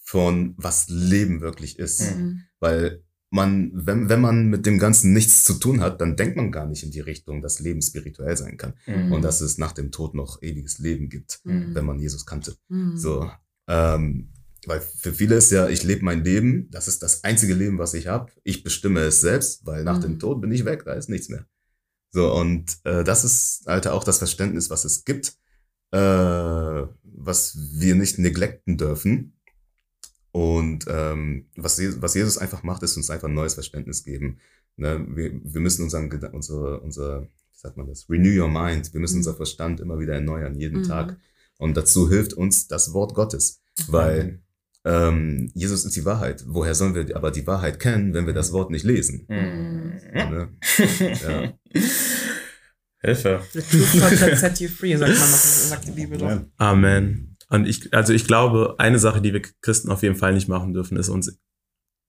[0.08, 2.16] von was Leben wirklich ist.
[2.16, 2.44] Mhm.
[2.62, 6.50] Weil man, wenn, wenn man mit dem Ganzen nichts zu tun hat, dann denkt man
[6.50, 8.74] gar nicht in die Richtung, dass Leben spirituell sein kann.
[8.86, 9.12] Mhm.
[9.12, 11.76] Und dass es nach dem Tod noch ewiges Leben gibt, Mhm.
[11.76, 12.56] wenn man Jesus kannte.
[12.70, 12.98] Mhm.
[12.98, 13.30] So,
[13.68, 14.30] ähm,
[14.66, 17.94] weil für viele ist ja, ich lebe mein Leben, das ist das einzige Leben, was
[17.94, 18.32] ich habe.
[18.46, 20.04] Ich bestimme es selbst, weil nach Mhm.
[20.04, 21.46] dem Tod bin ich weg, da ist nichts mehr.
[22.12, 25.36] So, und äh, das ist, Alter, auch das Verständnis, was es gibt,
[25.92, 29.34] äh, was wir nicht neglecten dürfen.
[30.32, 34.40] Und ähm, was, Je- was Jesus einfach macht, ist uns einfach ein neues Verständnis geben.
[34.76, 35.06] Ne?
[35.10, 37.28] Wir, wir müssen unseren, unsere, unser, wie
[37.60, 38.94] sagt man das, renew your mind.
[38.94, 39.20] Wir müssen Mhm.
[39.22, 40.88] unser Verstand immer wieder erneuern, jeden Mhm.
[40.88, 41.18] Tag.
[41.58, 44.42] Und dazu hilft uns das Wort Gottes, weil
[44.86, 46.44] ähm, Jesus ist die Wahrheit.
[46.48, 49.26] Woher sollen wir aber die Wahrheit kennen, wenn wir das Wort nicht lesen?
[49.28, 49.94] Mhm.
[50.14, 50.50] Ne?
[51.24, 51.54] Ja.
[53.02, 53.42] Hilfe.
[53.54, 56.42] The truth shall set you free, sagt man noch, sagt die Bibel doch.
[56.58, 57.37] Amen.
[57.50, 60.74] Und ich, also ich glaube, eine Sache, die wir Christen auf jeden Fall nicht machen
[60.74, 61.40] dürfen, ist uns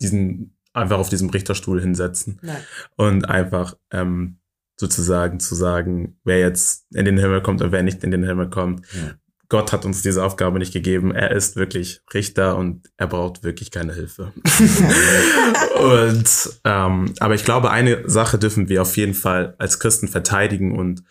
[0.00, 2.62] diesen einfach auf diesem Richterstuhl hinsetzen Nein.
[2.96, 4.38] und einfach ähm,
[4.76, 8.48] sozusagen zu sagen, wer jetzt in den Himmel kommt und wer nicht in den Himmel
[8.48, 8.86] kommt.
[8.94, 9.14] Ja.
[9.48, 11.10] Gott hat uns diese Aufgabe nicht gegeben.
[11.10, 14.32] Er ist wirklich Richter und er braucht wirklich keine Hilfe.
[15.80, 20.78] und ähm, aber ich glaube, eine Sache dürfen wir auf jeden Fall als Christen verteidigen
[20.78, 21.02] und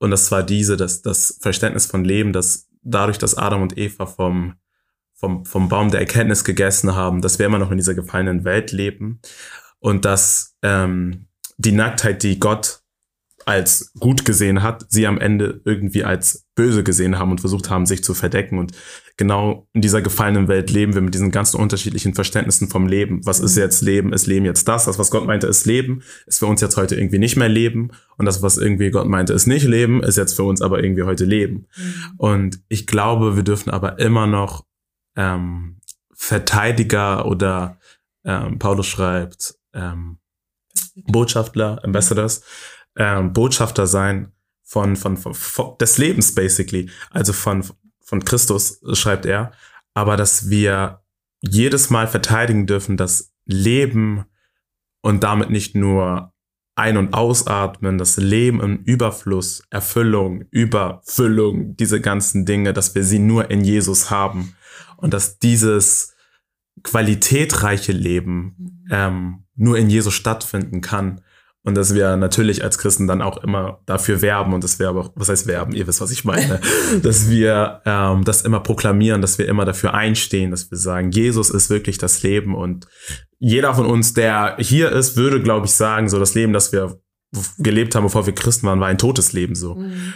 [0.00, 4.06] und das war diese, dass das Verständnis von Leben, dass dadurch, dass Adam und Eva
[4.06, 4.54] vom
[5.14, 8.70] vom vom Baum der Erkenntnis gegessen haben, dass wir immer noch in dieser gefallenen Welt
[8.70, 9.20] leben
[9.80, 11.26] und dass ähm,
[11.56, 12.82] die Nacktheit, die Gott
[13.44, 17.86] als gut gesehen hat, sie am Ende irgendwie als böse gesehen haben und versucht haben,
[17.86, 18.58] sich zu verdecken.
[18.58, 18.72] Und
[19.18, 23.20] genau in dieser gefallenen Welt leben wir mit diesen ganzen unterschiedlichen Verständnissen vom Leben.
[23.26, 24.14] Was ist jetzt Leben?
[24.14, 24.86] Ist Leben jetzt das?
[24.86, 27.90] Das, was Gott meinte, ist Leben, ist für uns jetzt heute irgendwie nicht mehr Leben.
[28.16, 31.02] Und das, was irgendwie Gott meinte, ist nicht Leben, ist jetzt für uns aber irgendwie
[31.02, 31.66] heute Leben.
[32.16, 34.64] Und ich glaube, wir dürfen aber immer noch
[35.16, 35.80] ähm,
[36.14, 37.78] Verteidiger oder
[38.24, 40.18] ähm, Paulus schreibt, ähm,
[41.06, 42.42] Botschafter, Ambassadors
[42.96, 44.32] ähm, Botschafter sein
[44.62, 47.64] von, von, von, von des Lebens basically, also von
[48.08, 49.52] von Christus schreibt er,
[49.92, 51.02] aber dass wir
[51.42, 54.24] jedes Mal verteidigen dürfen, dass Leben
[55.02, 56.32] und damit nicht nur
[56.74, 63.18] ein- und ausatmen, das Leben im Überfluss, Erfüllung, Überfüllung, diese ganzen Dinge, dass wir sie
[63.18, 64.54] nur in Jesus haben
[64.96, 66.14] und dass dieses
[66.82, 68.84] qualitätreiche Leben Mhm.
[68.90, 71.20] ähm, nur in Jesus stattfinden kann.
[71.68, 75.12] Und dass wir natürlich als Christen dann auch immer dafür werben und dass wir aber,
[75.14, 76.62] was heißt werben, ihr wisst, was ich meine,
[77.02, 81.50] dass wir ähm, das immer proklamieren, dass wir immer dafür einstehen, dass wir sagen, Jesus
[81.50, 82.88] ist wirklich das Leben und
[83.38, 87.02] jeder von uns, der hier ist, würde, glaube ich, sagen, so das Leben, das wir
[87.58, 89.74] gelebt haben, bevor wir Christen waren, war ein totes Leben so.
[89.74, 90.14] Mhm.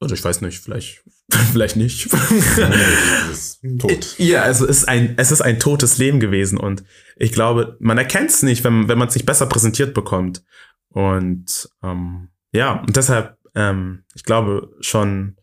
[0.00, 1.04] Oder ich weiß nicht, vielleicht,
[1.52, 2.08] vielleicht nicht.
[3.78, 4.18] Tot.
[4.18, 6.84] Ja, also es ist ein, es ist ein totes Leben gewesen und
[7.16, 10.44] ich glaube, man erkennt es nicht, wenn, wenn man es nicht besser präsentiert bekommt.
[10.88, 15.36] Und ähm, ja, und deshalb, ähm, ich glaube schon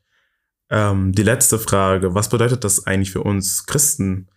[0.69, 4.29] ähm, die letzte Frage, was bedeutet das eigentlich für uns Christen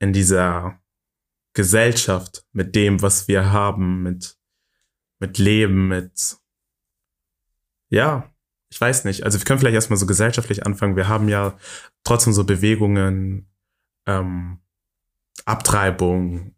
[0.00, 0.80] in dieser
[1.54, 4.36] Gesellschaft mit dem, was wir haben, mit,
[5.18, 6.36] mit Leben, mit,
[7.88, 8.30] ja,
[8.70, 9.24] ich weiß nicht.
[9.24, 10.96] Also wir können vielleicht erstmal so gesellschaftlich anfangen.
[10.96, 11.56] Wir haben ja
[12.04, 13.48] trotzdem so Bewegungen,
[14.06, 14.58] ähm,
[15.44, 16.54] Abtreibung,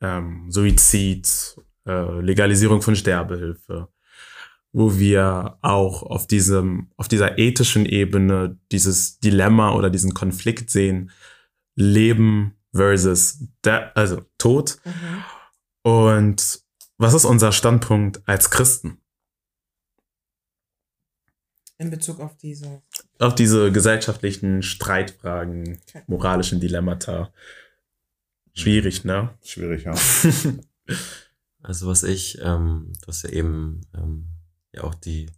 [0.00, 1.56] ähm, Suizid,
[1.86, 3.88] äh, Legalisierung von Sterbehilfe,
[4.72, 11.10] wo wir auch auf diesem, auf dieser ethischen Ebene dieses Dilemma oder diesen Konflikt sehen,
[11.74, 13.46] Leben versus
[13.94, 14.78] also Tod.
[14.84, 15.90] Mhm.
[15.90, 16.62] Und
[16.98, 19.01] was ist unser Standpunkt als Christen
[21.82, 22.80] In Bezug auf diese.
[23.18, 26.02] auf diese gesellschaftlichen Streitfragen, Okay.
[26.06, 27.32] moralischen Dilemmata?
[28.54, 29.30] Schwierig, ne?
[29.42, 29.94] Schwierig, ja.
[31.64, 34.26] Also was ich, ähm, du hast ja eben ähm,
[34.72, 35.30] ja auch die,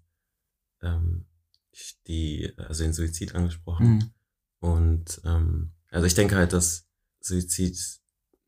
[0.82, 1.26] ähm,
[2.06, 3.86] die, also den Suizid angesprochen.
[3.86, 4.10] Mhm.
[4.58, 6.86] Und ähm, also ich denke halt, dass
[7.20, 7.78] Suizid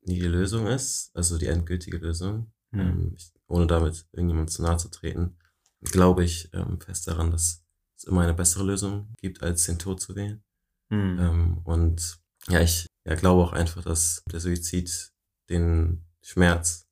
[0.03, 2.51] nie die Lösung ist, also die endgültige Lösung.
[2.71, 2.81] Mhm.
[2.81, 5.37] Ähm, ich, ohne damit irgendjemand zu nahe zu treten,
[5.83, 7.63] glaube ich ähm, fest daran, dass
[7.97, 10.43] es immer eine bessere Lösung gibt, als den Tod zu wählen.
[10.91, 11.19] Mhm.
[11.19, 12.19] Ähm, und
[12.49, 15.13] ja, ich ja, glaube auch einfach, dass der Suizid
[15.49, 16.87] den Schmerz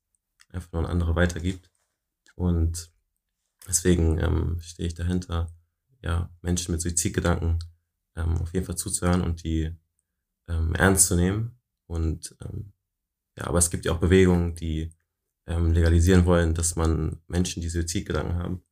[0.49, 1.69] einfach nur an andere weitergibt.
[2.35, 2.91] Und
[3.67, 5.53] deswegen ähm, stehe ich dahinter,
[6.01, 7.59] ja, Menschen mit Suizidgedanken
[8.15, 9.75] ähm, auf jeden Fall zuzuhören und die
[10.47, 11.59] ähm, ernst zu nehmen.
[11.87, 12.73] Und ähm,
[13.37, 14.93] ja, aber es gibt ja auch Bewegungen, die
[15.47, 18.65] ähm, legalisieren wollen, dass man Menschen, die Suizidgedanken haben,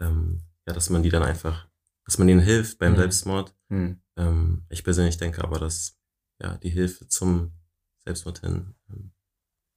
[0.00, 1.68] ähm, ja, dass man die dann einfach,
[2.04, 2.96] dass man ihnen hilft beim Mhm.
[2.96, 3.54] Selbstmord.
[3.68, 4.00] Mhm.
[4.16, 5.96] Ähm, ich persönlich denke aber, dass
[6.40, 7.52] ja die Hilfe zum
[8.04, 9.12] Selbstmord hin ähm,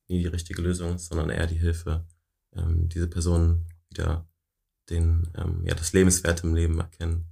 [0.07, 2.05] nie die richtige Lösung ist, sondern eher die Hilfe,
[2.53, 4.27] ähm, diese Person wieder
[4.89, 7.25] den, ähm, ja, das Lebenswert im Leben erkennen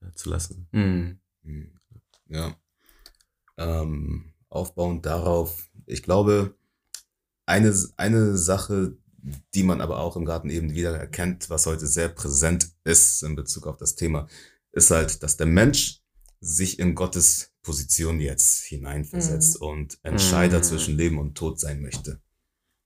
[0.00, 0.68] äh, zu lassen.
[0.72, 1.18] Mhm.
[1.42, 1.78] Hm.
[2.28, 2.56] Ja.
[3.58, 6.54] Ähm, aufbauend darauf, ich glaube,
[7.46, 8.96] eine, eine Sache,
[9.54, 13.36] die man aber auch im Garten eben wieder erkennt, was heute sehr präsent ist in
[13.36, 14.26] Bezug auf das Thema,
[14.72, 16.00] ist halt, dass der Mensch
[16.40, 20.62] sich in Gottes Position jetzt hineinversetzt und Entscheider Mhm.
[20.64, 22.20] zwischen Leben und Tod sein möchte.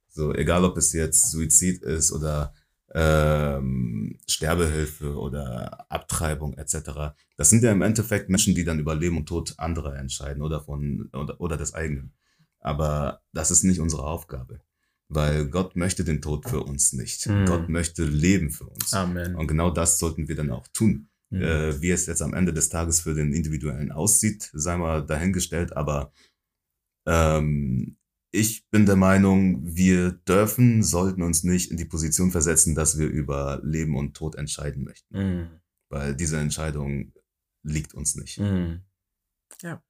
[0.08, 2.54] So, egal ob es jetzt Suizid ist oder
[2.94, 7.14] ähm, Sterbehilfe oder Abtreibung etc.
[7.36, 10.60] Das sind ja im Endeffekt Menschen, die dann über Leben und Tod anderer entscheiden oder
[10.62, 12.12] von oder, oder des eigenen.
[12.60, 14.60] Aber das ist nicht unsere Aufgabe,
[15.08, 17.26] weil Gott möchte den Tod für uns nicht.
[17.26, 17.46] Mhm.
[17.46, 18.92] Gott möchte Leben für uns.
[18.92, 19.34] Amen.
[19.36, 21.08] Und genau das sollten wir dann auch tun.
[21.30, 21.42] Mhm.
[21.42, 25.76] Äh, wie es jetzt am Ende des Tages für den Individuellen aussieht, sei mal dahingestellt,
[25.76, 26.12] aber
[27.06, 27.96] ähm,
[28.32, 33.06] ich bin der Meinung, wir dürfen, sollten uns nicht in die Position versetzen, dass wir
[33.08, 35.48] über Leben und Tod entscheiden möchten, Mhm.
[35.88, 37.12] weil diese Entscheidung
[37.62, 38.38] liegt uns nicht.
[38.38, 38.82] Mhm.
[39.62, 39.82] Ja.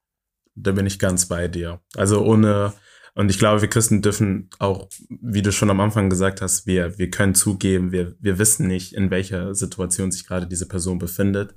[0.55, 1.83] Da bin ich ganz bei dir.
[1.95, 2.73] Also ohne,
[3.17, 6.99] und ich glaube, wir Christen dürfen auch, wie du schon am Anfang gesagt hast, wir,
[6.99, 11.55] wir können zugeben, wir, wir wissen nicht, in welcher Situation sich gerade diese Person befindet,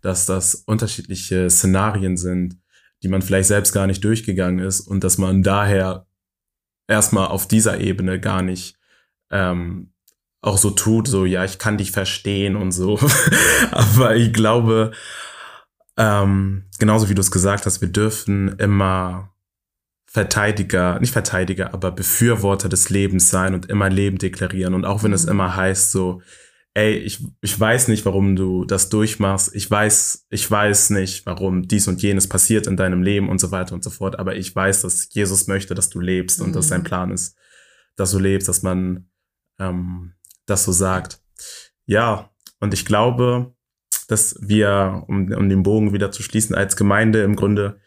[0.00, 2.56] dass das unterschiedliche Szenarien sind,
[3.02, 6.06] die man vielleicht selbst gar nicht durchgegangen ist und dass man daher
[6.88, 8.78] erstmal auf dieser Ebene gar nicht
[9.30, 9.92] ähm,
[10.40, 12.98] auch so tut, so ja, ich kann dich verstehen und so.
[13.72, 14.92] Aber ich glaube,
[15.98, 19.33] ähm, genauso wie du es gesagt hast, wir dürfen immer
[20.14, 24.72] Verteidiger, nicht Verteidiger, aber Befürworter des Lebens sein und immer Leben deklarieren.
[24.74, 25.32] Und auch wenn es Mhm.
[25.32, 26.22] immer heißt, so,
[26.74, 29.52] ey, ich, ich weiß nicht, warum du das durchmachst.
[29.56, 33.50] Ich weiß, ich weiß nicht, warum dies und jenes passiert in deinem Leben und so
[33.50, 34.20] weiter und so fort.
[34.20, 36.84] Aber ich weiß, dass Jesus möchte, dass du lebst und dass sein Mhm.
[36.84, 37.36] Plan ist,
[37.96, 39.08] dass du lebst, dass man
[39.58, 40.14] ähm,
[40.46, 41.20] das so sagt.
[41.86, 42.30] ja,
[42.60, 43.52] und ich glaube,
[44.08, 47.80] dass wir, um, um den Bogen wieder zu schließen, als Gemeinde im Grunde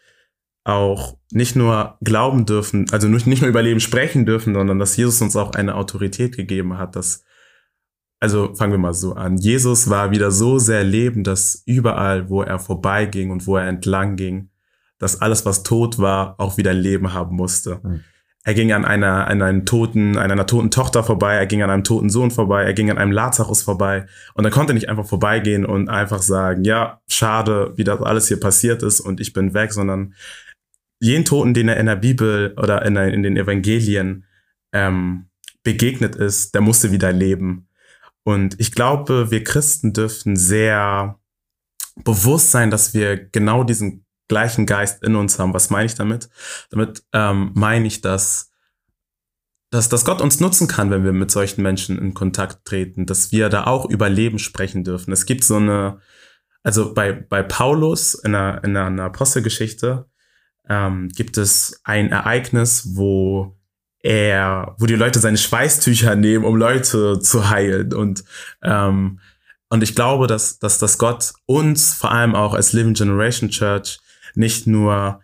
[0.68, 5.20] auch nicht nur glauben dürfen, also nicht nur über Leben sprechen dürfen, sondern dass Jesus
[5.22, 7.24] uns auch eine Autorität gegeben hat, dass,
[8.20, 9.38] also fangen wir mal so an.
[9.38, 14.16] Jesus war wieder so sehr Leben, dass überall, wo er vorbeiging und wo er entlang
[14.16, 14.50] ging,
[14.98, 17.80] dass alles, was tot war, auch wieder Leben haben musste.
[17.82, 18.04] Mhm.
[18.44, 21.70] Er ging an einer, an einem toten, an einer toten Tochter vorbei, er ging an
[21.70, 24.06] einem toten Sohn vorbei, er ging an einem Lazarus vorbei.
[24.34, 28.40] Und er konnte nicht einfach vorbeigehen und einfach sagen, ja, schade, wie das alles hier
[28.40, 30.14] passiert ist und ich bin weg, sondern
[31.00, 34.24] jeden Toten, den er in der Bibel oder in, in den Evangelien
[34.72, 35.28] ähm,
[35.62, 37.68] begegnet ist, der musste wieder leben.
[38.24, 41.18] Und ich glaube, wir Christen dürfen sehr
[42.04, 45.54] bewusst sein, dass wir genau diesen gleichen Geist in uns haben.
[45.54, 46.28] Was meine ich damit?
[46.70, 48.50] Damit ähm, meine ich, dass,
[49.70, 53.32] dass, dass Gott uns nutzen kann, wenn wir mit solchen Menschen in Kontakt treten, dass
[53.32, 55.12] wir da auch über Leben sprechen dürfen.
[55.12, 56.00] Es gibt so eine,
[56.62, 60.06] also bei, bei Paulus in einer, in einer Apostelgeschichte
[60.68, 63.56] ähm, gibt es ein Ereignis, wo
[64.00, 67.92] er, wo die Leute seine Schweißtücher nehmen, um Leute zu heilen?
[67.92, 68.24] Und
[68.62, 69.20] ähm,
[69.70, 73.98] und ich glaube, dass, dass, dass Gott uns vor allem auch als Living Generation Church
[74.34, 75.20] nicht nur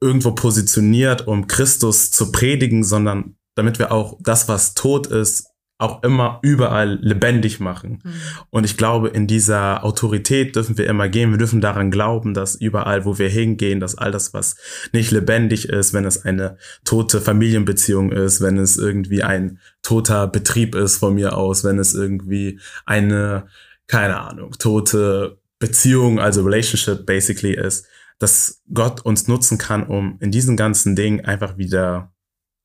[0.00, 5.49] irgendwo positioniert, um Christus zu predigen, sondern damit wir auch das, was tot ist,
[5.80, 8.00] auch immer überall lebendig machen.
[8.04, 8.12] Mhm.
[8.50, 11.30] Und ich glaube, in dieser Autorität dürfen wir immer gehen.
[11.30, 14.56] Wir dürfen daran glauben, dass überall, wo wir hingehen, dass all das, was
[14.92, 20.74] nicht lebendig ist, wenn es eine tote Familienbeziehung ist, wenn es irgendwie ein toter Betrieb
[20.74, 23.46] ist von mir aus, wenn es irgendwie eine,
[23.86, 27.86] keine Ahnung, tote Beziehung, also Relationship basically ist,
[28.18, 32.12] dass Gott uns nutzen kann, um in diesen ganzen Dingen einfach wieder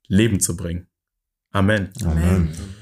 [0.08, 0.88] Leben zu bringen.
[1.52, 1.92] Amen.
[2.04, 2.75] Amen.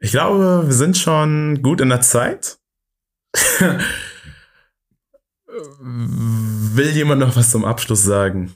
[0.00, 2.58] Ich glaube, wir sind schon gut in der Zeit.
[5.80, 8.54] Will jemand noch was zum Abschluss sagen?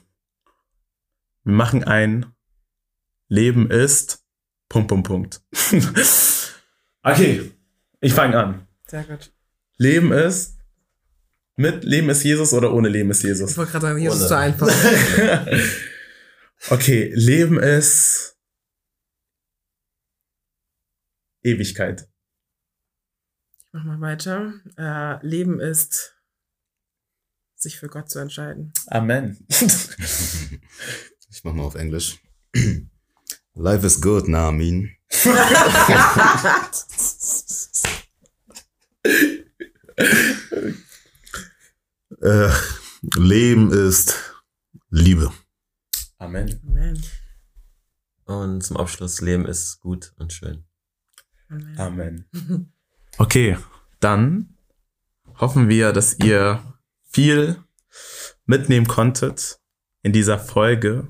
[1.43, 2.27] Wir machen ein
[3.27, 4.23] Leben ist
[4.69, 5.41] Punkt, Punkt, Punkt.
[7.03, 7.51] okay,
[7.99, 8.67] ich fange an.
[8.87, 9.31] Sehr gut.
[9.77, 10.57] Leben ist
[11.55, 13.51] mit Leben ist Jesus oder ohne Leben ist Jesus?
[13.51, 14.67] Ich wollte gerade sagen, Jesus ist zu einfach.
[16.69, 18.32] okay, Leben ist
[21.43, 22.07] Ewigkeit.
[23.57, 24.53] Ich mach mal weiter.
[24.77, 26.15] Äh, Leben ist
[27.55, 28.73] sich für Gott zu entscheiden.
[28.87, 29.45] Amen.
[29.49, 32.19] ich mach mal auf Englisch.
[33.55, 34.95] Life is good, na, mean.
[42.21, 42.49] Äh,
[43.17, 44.15] Leben ist
[44.89, 45.33] Liebe.
[46.19, 46.57] Amen.
[46.65, 47.03] Amen.
[48.23, 50.63] Und zum Abschluss, Leben ist gut und schön.
[51.53, 52.25] Amen.
[52.33, 52.69] Amen.
[53.19, 53.57] Okay,
[53.99, 54.57] dann
[55.35, 56.63] hoffen wir, dass ihr
[57.03, 57.57] viel
[58.47, 59.59] mitnehmen konntet
[60.01, 61.07] in dieser Folge.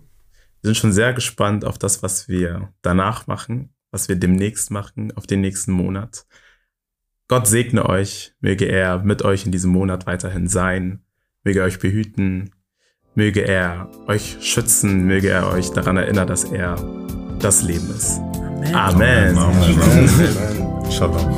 [0.61, 5.15] Wir sind schon sehr gespannt auf das, was wir danach machen, was wir demnächst machen,
[5.15, 6.25] auf den nächsten Monat.
[7.29, 11.05] Gott segne euch, möge er mit euch in diesem Monat weiterhin sein,
[11.43, 12.51] möge er euch behüten,
[13.15, 16.75] möge er euch schützen, möge er euch daran erinnern, dass er
[17.39, 18.19] das Leben ist.
[18.63, 18.71] Né?
[18.73, 19.29] Amém.
[19.29, 20.91] Amém.
[20.91, 21.33] Shalom.